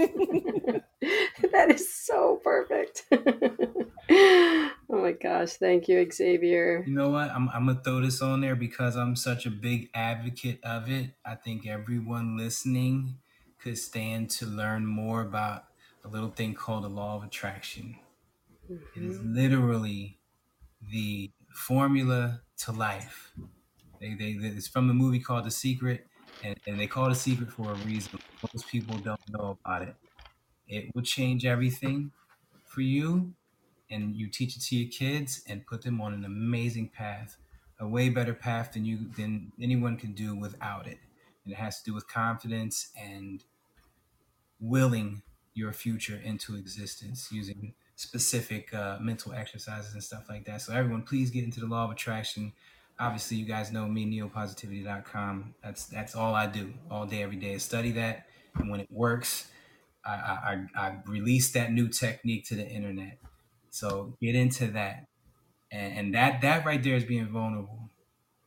that 1.53 1.71
is 1.71 1.93
so 1.93 2.41
perfect. 2.43 3.05
oh 3.13 4.71
my 4.91 5.13
gosh. 5.13 5.55
Thank 5.55 5.89
you, 5.89 6.09
Xavier. 6.11 6.85
You 6.87 6.95
know 6.95 7.11
what? 7.11 7.31
I'm, 7.31 7.49
I'm 7.51 7.67
going 7.67 7.79
to 7.79 7.83
throw 7.83 8.01
this 8.01 8.23
on 8.23 8.41
there 8.41 8.57
because 8.57 8.97
I'm 8.97 9.17
such 9.17 9.45
a 9.45 9.51
big 9.51 9.91
advocate 9.93 10.61
of 10.63 10.89
it. 10.91 11.11
I 11.25 11.35
think 11.35 11.67
everyone 11.67 12.37
listening 12.37 13.17
could 13.61 13.77
stand 13.77 14.31
to 14.31 14.47
learn 14.47 14.87
more 14.87 15.21
about 15.21 15.65
a 16.05 16.09
little 16.09 16.31
thing 16.31 16.55
called 16.55 16.85
the 16.85 16.89
law 16.89 17.17
of 17.17 17.25
attraction. 17.25 17.97
Mm-hmm. 18.71 19.01
It 19.01 19.11
is 19.11 19.19
mm-hmm. 19.19 19.35
literally 19.35 20.19
the 20.91 21.31
formula 21.53 22.43
to 22.59 22.73
life. 22.73 23.33
They, 24.01 24.15
they, 24.15 24.31
it's 24.31 24.69
from 24.69 24.89
the 24.89 24.95
movie 24.95 25.21
called 25.21 25.45
The 25.45 25.51
Secret, 25.51 26.07
and, 26.43 26.59
and 26.67 26.81
they 26.81 26.87
call 26.87 27.07
it 27.07 27.13
a 27.13 27.17
secret 27.17 27.51
for 27.51 27.73
a 27.73 27.75
reason. 27.77 28.19
Most 28.53 28.69
people 28.69 28.99
don't 28.99 29.21
know 29.29 29.59
about 29.65 29.83
it. 29.83 29.95
It 30.67 30.95
will 30.95 31.03
change 31.03 31.45
everything 31.45 32.13
for 32.65 32.81
you, 32.81 33.35
and 33.91 34.17
you 34.17 34.29
teach 34.29 34.57
it 34.57 34.63
to 34.63 34.77
your 34.77 34.91
kids 34.91 35.43
and 35.47 35.67
put 35.67 35.83
them 35.83 36.01
on 36.01 36.15
an 36.15 36.25
amazing 36.25 36.89
path, 36.89 37.37
a 37.79 37.87
way 37.87 38.09
better 38.09 38.35
path 38.35 38.73
than 38.73 38.85
you 38.85 39.11
than 39.17 39.53
anyone 39.61 39.97
can 39.97 40.13
do 40.13 40.35
without 40.37 40.87
it. 40.87 40.99
And 41.45 41.53
it 41.53 41.57
has 41.57 41.79
to 41.83 41.91
do 41.91 41.95
with 41.95 42.09
confidence 42.09 42.91
and 42.97 43.45
willing 44.61 45.23
your 45.55 45.73
future 45.73 46.21
into 46.23 46.57
existence 46.57 47.31
using 47.33 47.75
specific 47.97 48.73
uh, 48.73 48.99
mental 49.01 49.33
exercises 49.33 49.93
and 49.93 50.03
stuff 50.03 50.27
like 50.29 50.45
that. 50.47 50.63
So 50.63 50.73
everyone, 50.73 51.03
please 51.03 51.31
get 51.31 51.45
into 51.45 51.61
the 51.61 51.67
law 51.67 51.85
of 51.85 51.91
attraction 51.91 52.53
obviously 53.01 53.39
you 53.39 53.47
guys 53.47 53.73
know 53.73 53.87
me 53.87 54.05
neopositivity.com 54.07 55.55
that's 55.65 55.87
that's 55.87 56.15
all 56.15 56.35
i 56.35 56.47
do 56.47 56.73
all 56.91 57.07
day 57.07 57.23
every 57.23 57.37
day 57.37 57.55
is 57.55 57.63
study 57.63 57.91
that 57.93 58.27
and 58.57 58.71
when 58.71 58.79
it 58.81 58.89
works 58.91 59.49
I, 60.05 60.11
I 60.11 60.67
i 60.77 60.99
release 61.07 61.51
that 61.53 61.73
new 61.73 61.89
technique 61.89 62.47
to 62.49 62.55
the 62.55 62.69
internet 62.69 63.19
so 63.71 64.15
get 64.21 64.35
into 64.35 64.67
that 64.69 65.07
and, 65.73 65.99
and 65.99 66.15
that 66.15 66.43
that 66.43 66.67
right 66.67 66.83
there 66.83 66.95
is 66.95 67.05
being 67.05 67.27
vulnerable 67.29 67.89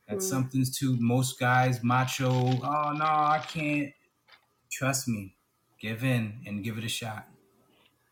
that's 0.08 0.24
mm. 0.24 0.30
something's 0.30 0.76
too 0.76 0.96
most 1.00 1.40
guys 1.40 1.82
macho 1.82 2.30
oh 2.30 2.92
no 2.96 3.04
i 3.04 3.42
can't 3.46 3.92
trust 4.70 5.08
me 5.08 5.34
give 5.80 6.04
in 6.04 6.34
and 6.46 6.62
give 6.62 6.78
it 6.78 6.84
a 6.84 6.88
shot 6.88 7.26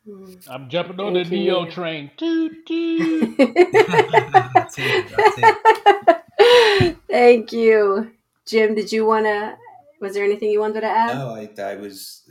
mm. 0.09 0.49
I'm 0.51 0.69
jumping 0.69 0.99
on 0.99 1.15
Thank 1.15 1.29
the 1.29 1.37
you. 1.37 1.45
Neo 1.45 1.71
train. 1.71 2.11
Toot, 2.17 2.67
toot. 2.67 3.39
Thank 7.13 7.53
you. 7.53 8.11
Jim, 8.47 8.75
did 8.75 8.91
you 8.91 9.05
want 9.05 9.27
to, 9.27 9.55
was 10.01 10.15
there 10.15 10.25
anything 10.25 10.51
you 10.51 10.61
wanted 10.61 10.81
to 10.81 10.87
add? 10.87 11.15
No, 11.15 11.35
I, 11.35 11.51
I 11.63 11.77
was, 11.77 12.23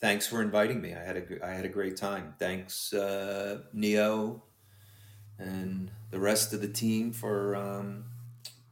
thanks 0.00 0.28
for 0.28 0.40
inviting 0.40 0.80
me. 0.80 0.94
I 0.94 1.02
had 1.02 1.16
a, 1.16 1.44
I 1.44 1.50
had 1.50 1.64
a 1.64 1.68
great 1.68 1.96
time. 1.96 2.34
Thanks, 2.38 2.92
uh, 2.92 3.62
Neo 3.72 4.44
and 5.40 5.90
the 6.12 6.20
rest 6.20 6.52
of 6.52 6.60
the 6.60 6.68
team 6.68 7.12
for, 7.12 7.56
um, 7.56 8.04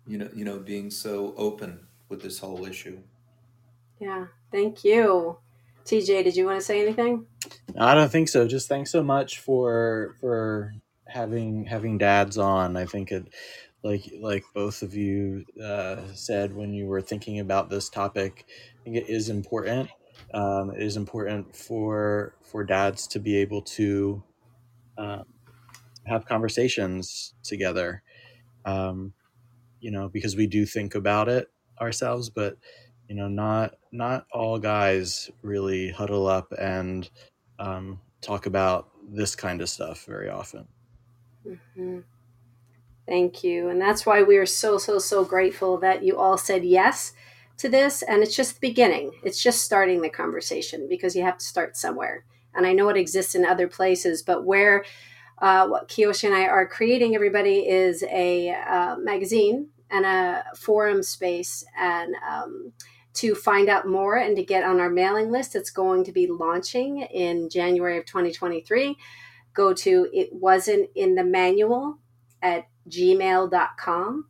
you 0.06 0.18
know, 0.18 0.30
you 0.32 0.44
know, 0.44 0.60
being 0.60 0.88
so 0.88 1.34
open 1.36 1.80
with 2.08 2.22
this 2.22 2.38
whole 2.38 2.64
issue. 2.64 3.00
Yeah. 3.98 4.26
Thank 4.52 4.84
you. 4.84 5.38
TJ, 5.84 6.22
did 6.22 6.36
you 6.36 6.46
want 6.46 6.60
to 6.60 6.64
say 6.64 6.80
anything? 6.80 7.26
I 7.76 7.94
don't 7.94 8.10
think 8.10 8.28
so. 8.28 8.46
Just 8.46 8.68
thanks 8.68 8.92
so 8.92 9.02
much 9.02 9.40
for, 9.40 10.14
for 10.20 10.74
having, 11.08 11.64
having 11.64 11.98
dads 11.98 12.38
on. 12.38 12.76
I 12.76 12.86
think 12.86 13.10
it, 13.10 13.34
like 13.84 14.10
like 14.18 14.44
both 14.54 14.82
of 14.82 14.94
you 14.94 15.44
uh, 15.62 15.98
said 16.14 16.56
when 16.56 16.72
you 16.72 16.86
were 16.86 17.02
thinking 17.02 17.38
about 17.38 17.68
this 17.68 17.90
topic, 17.90 18.46
I 18.80 18.82
think 18.82 18.96
it 18.96 19.08
is 19.08 19.28
important. 19.28 19.90
Um, 20.32 20.70
it 20.70 20.82
is 20.82 20.96
important 20.96 21.54
for 21.54 22.34
for 22.42 22.64
dads 22.64 23.06
to 23.08 23.20
be 23.20 23.36
able 23.36 23.60
to 23.62 24.24
um, 24.96 25.24
have 26.06 26.24
conversations 26.24 27.34
together. 27.44 28.02
Um, 28.64 29.12
you 29.80 29.90
know, 29.90 30.08
because 30.08 30.34
we 30.34 30.46
do 30.46 30.64
think 30.64 30.94
about 30.94 31.28
it 31.28 31.48
ourselves, 31.78 32.30
but 32.30 32.56
you 33.06 33.14
know, 33.14 33.28
not 33.28 33.74
not 33.92 34.26
all 34.32 34.58
guys 34.58 35.30
really 35.42 35.90
huddle 35.90 36.26
up 36.26 36.54
and 36.58 37.10
um, 37.58 38.00
talk 38.22 38.46
about 38.46 38.88
this 39.06 39.36
kind 39.36 39.60
of 39.60 39.68
stuff 39.68 40.06
very 40.06 40.30
often. 40.30 40.66
Mm-hmm. 41.46 41.98
Thank 43.06 43.44
you. 43.44 43.68
And 43.68 43.80
that's 43.80 44.06
why 44.06 44.22
we 44.22 44.36
are 44.38 44.46
so, 44.46 44.78
so, 44.78 44.98
so 44.98 45.24
grateful 45.24 45.78
that 45.78 46.02
you 46.02 46.16
all 46.18 46.38
said 46.38 46.64
yes 46.64 47.12
to 47.58 47.68
this. 47.68 48.02
And 48.02 48.22
it's 48.22 48.34
just 48.34 48.54
the 48.54 48.68
beginning, 48.68 49.12
it's 49.22 49.42
just 49.42 49.62
starting 49.62 50.00
the 50.00 50.08
conversation 50.08 50.86
because 50.88 51.14
you 51.14 51.22
have 51.22 51.38
to 51.38 51.44
start 51.44 51.76
somewhere. 51.76 52.24
And 52.54 52.66
I 52.66 52.72
know 52.72 52.88
it 52.88 52.96
exists 52.96 53.34
in 53.34 53.44
other 53.44 53.68
places, 53.68 54.22
but 54.22 54.44
where 54.44 54.84
uh, 55.38 55.66
what 55.66 55.88
Kiosha 55.88 56.24
and 56.24 56.34
I 56.34 56.46
are 56.46 56.66
creating, 56.66 57.14
everybody, 57.14 57.68
is 57.68 58.02
a 58.04 58.50
uh, 58.50 58.96
magazine 58.96 59.68
and 59.90 60.06
a 60.06 60.44
forum 60.56 61.02
space. 61.02 61.64
And 61.78 62.14
um, 62.26 62.72
to 63.14 63.34
find 63.34 63.68
out 63.68 63.86
more 63.86 64.16
and 64.16 64.36
to 64.36 64.44
get 64.44 64.64
on 64.64 64.80
our 64.80 64.90
mailing 64.90 65.30
list, 65.30 65.54
it's 65.56 65.70
going 65.70 66.04
to 66.04 66.12
be 66.12 66.26
launching 66.26 67.02
in 67.02 67.48
January 67.50 67.98
of 67.98 68.06
2023. 68.06 68.96
Go 69.52 69.72
to 69.74 70.08
it 70.12 70.30
wasn't 70.32 70.88
in 70.94 71.14
the 71.14 71.24
manual 71.24 71.98
at 72.42 72.66
gmail.com. 72.88 74.26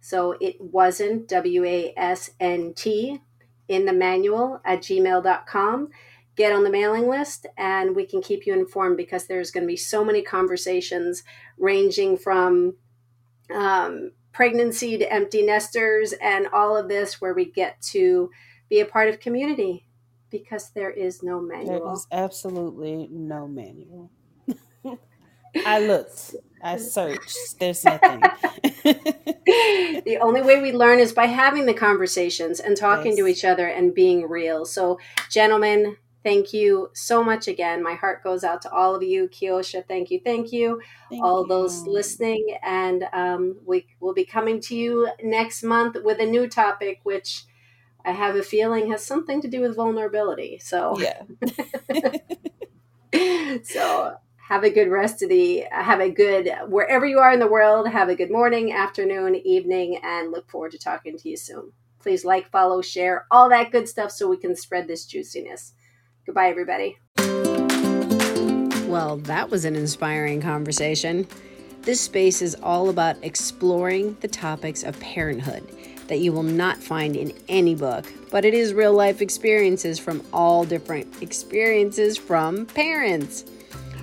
So 0.00 0.36
it 0.40 0.60
wasn't 0.60 1.28
W 1.28 1.64
A 1.64 1.92
S 1.96 2.30
N 2.40 2.72
T 2.74 3.20
in 3.68 3.84
the 3.84 3.92
manual 3.92 4.60
at 4.64 4.80
gmail.com. 4.80 5.88
Get 6.36 6.52
on 6.52 6.62
the 6.62 6.70
mailing 6.70 7.08
list 7.08 7.46
and 7.56 7.96
we 7.96 8.06
can 8.06 8.22
keep 8.22 8.46
you 8.46 8.52
informed 8.52 8.96
because 8.96 9.26
there's 9.26 9.50
going 9.50 9.64
to 9.64 9.68
be 9.68 9.76
so 9.76 10.04
many 10.04 10.22
conversations 10.22 11.24
ranging 11.58 12.16
from 12.16 12.76
um, 13.52 14.12
pregnancy 14.32 14.96
to 14.98 15.12
empty 15.12 15.44
nesters 15.44 16.12
and 16.12 16.46
all 16.52 16.76
of 16.76 16.88
this 16.88 17.20
where 17.20 17.34
we 17.34 17.44
get 17.44 17.80
to 17.82 18.30
be 18.68 18.80
a 18.80 18.84
part 18.84 19.08
of 19.08 19.18
community 19.18 19.86
because 20.30 20.70
there 20.70 20.90
is 20.90 21.22
no 21.22 21.40
manual. 21.40 21.80
There 21.84 21.92
is 21.92 22.06
absolutely 22.12 23.08
no 23.10 23.48
manual. 23.48 24.10
I 25.66 25.80
looked. 25.80 26.36
I 26.62 26.76
searched. 26.76 27.36
There's 27.60 27.84
nothing. 27.84 28.20
the 28.84 30.18
only 30.20 30.42
way 30.42 30.60
we 30.60 30.72
learn 30.72 30.98
is 30.98 31.12
by 31.12 31.26
having 31.26 31.66
the 31.66 31.74
conversations 31.74 32.60
and 32.60 32.76
talking 32.76 33.12
yes. 33.12 33.18
to 33.18 33.26
each 33.26 33.44
other 33.44 33.66
and 33.66 33.94
being 33.94 34.28
real. 34.28 34.64
So, 34.64 34.98
gentlemen, 35.30 35.96
thank 36.22 36.52
you 36.52 36.90
so 36.94 37.22
much 37.22 37.48
again. 37.48 37.82
My 37.82 37.94
heart 37.94 38.22
goes 38.22 38.44
out 38.44 38.62
to 38.62 38.70
all 38.70 38.94
of 38.94 39.02
you. 39.02 39.28
Kiosha, 39.28 39.86
thank 39.86 40.10
you, 40.10 40.20
thank 40.24 40.52
you. 40.52 40.80
Thank 41.10 41.22
all 41.22 41.42
you. 41.42 41.48
those 41.48 41.86
listening, 41.86 42.58
and 42.62 43.04
um, 43.12 43.56
we 43.64 43.86
will 44.00 44.14
be 44.14 44.24
coming 44.24 44.60
to 44.62 44.76
you 44.76 45.08
next 45.22 45.62
month 45.62 45.96
with 46.02 46.20
a 46.20 46.26
new 46.26 46.48
topic, 46.48 47.00
which 47.04 47.44
I 48.04 48.12
have 48.12 48.36
a 48.36 48.42
feeling 48.42 48.90
has 48.90 49.04
something 49.04 49.40
to 49.42 49.48
do 49.48 49.60
with 49.60 49.76
vulnerability. 49.76 50.58
So, 50.58 50.98
yeah. 50.98 51.22
so 53.62 54.16
have 54.48 54.64
a 54.64 54.70
good 54.70 54.88
rest 54.88 55.22
of 55.22 55.28
the 55.28 55.62
have 55.70 56.00
a 56.00 56.10
good 56.10 56.50
wherever 56.68 57.04
you 57.04 57.18
are 57.18 57.34
in 57.34 57.38
the 57.38 57.46
world 57.46 57.86
have 57.86 58.08
a 58.08 58.16
good 58.16 58.30
morning 58.30 58.72
afternoon 58.72 59.34
evening 59.36 60.00
and 60.02 60.30
look 60.32 60.50
forward 60.50 60.70
to 60.70 60.78
talking 60.78 61.18
to 61.18 61.28
you 61.28 61.36
soon. 61.36 61.70
Please 61.98 62.24
like 62.24 62.50
follow 62.50 62.80
share 62.80 63.26
all 63.30 63.50
that 63.50 63.70
good 63.70 63.86
stuff 63.86 64.10
so 64.10 64.26
we 64.26 64.38
can 64.38 64.56
spread 64.56 64.88
this 64.88 65.04
juiciness. 65.04 65.74
Goodbye 66.24 66.48
everybody. 66.48 66.96
Well 68.88 69.18
that 69.24 69.50
was 69.50 69.66
an 69.66 69.76
inspiring 69.76 70.40
conversation. 70.40 71.28
This 71.82 72.00
space 72.00 72.40
is 72.40 72.54
all 72.62 72.88
about 72.88 73.22
exploring 73.22 74.16
the 74.20 74.28
topics 74.28 74.82
of 74.82 74.98
parenthood 74.98 75.62
that 76.06 76.20
you 76.20 76.32
will 76.32 76.42
not 76.42 76.78
find 76.78 77.16
in 77.16 77.34
any 77.50 77.74
book, 77.74 78.06
but 78.30 78.46
it 78.46 78.54
is 78.54 78.72
real 78.72 78.94
life 78.94 79.20
experiences 79.20 79.98
from 79.98 80.22
all 80.32 80.64
different 80.64 81.22
experiences 81.22 82.16
from 82.16 82.64
parents. 82.64 83.44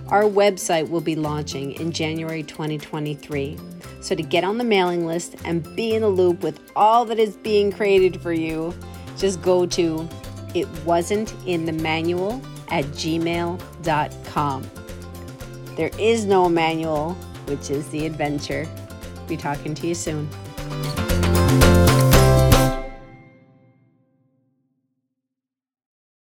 Our 0.10 0.24
website 0.24 0.90
will 0.90 1.02
be 1.02 1.16
launching 1.16 1.72
in 1.74 1.92
January 1.92 2.44
2023. 2.44 3.58
So, 4.02 4.14
to 4.14 4.22
get 4.22 4.44
on 4.44 4.60
the 4.60 4.64
mailing 4.64 5.06
list 5.06 5.36
and 5.46 5.76
be 5.76 5.96
in 5.96 6.04
the 6.04 6.10
loop 6.10 6.44
with 6.44 6.60
all 6.76 7.06
that 7.06 7.18
is 7.18 7.36
being 7.38 7.72
created 7.72 8.22
for 8.22 8.32
you, 8.32 8.74
just 9.18 9.42
go 9.42 9.66
to 9.66 10.08
it 10.54 10.68
wasn't 10.86 11.34
in 11.46 11.66
the 11.66 11.72
manual 11.72 12.42
at 12.70 12.86
gmail.com. 12.86 14.70
There 15.76 15.92
is 16.00 16.26
no 16.26 16.48
manual, 16.50 17.14
which 17.48 17.70
is 17.70 17.90
the 17.90 18.06
adventure. 18.06 18.68
Be 19.28 19.38
talking 19.38 19.74
to 19.76 19.88
you 19.88 19.96
soon. 19.96 20.30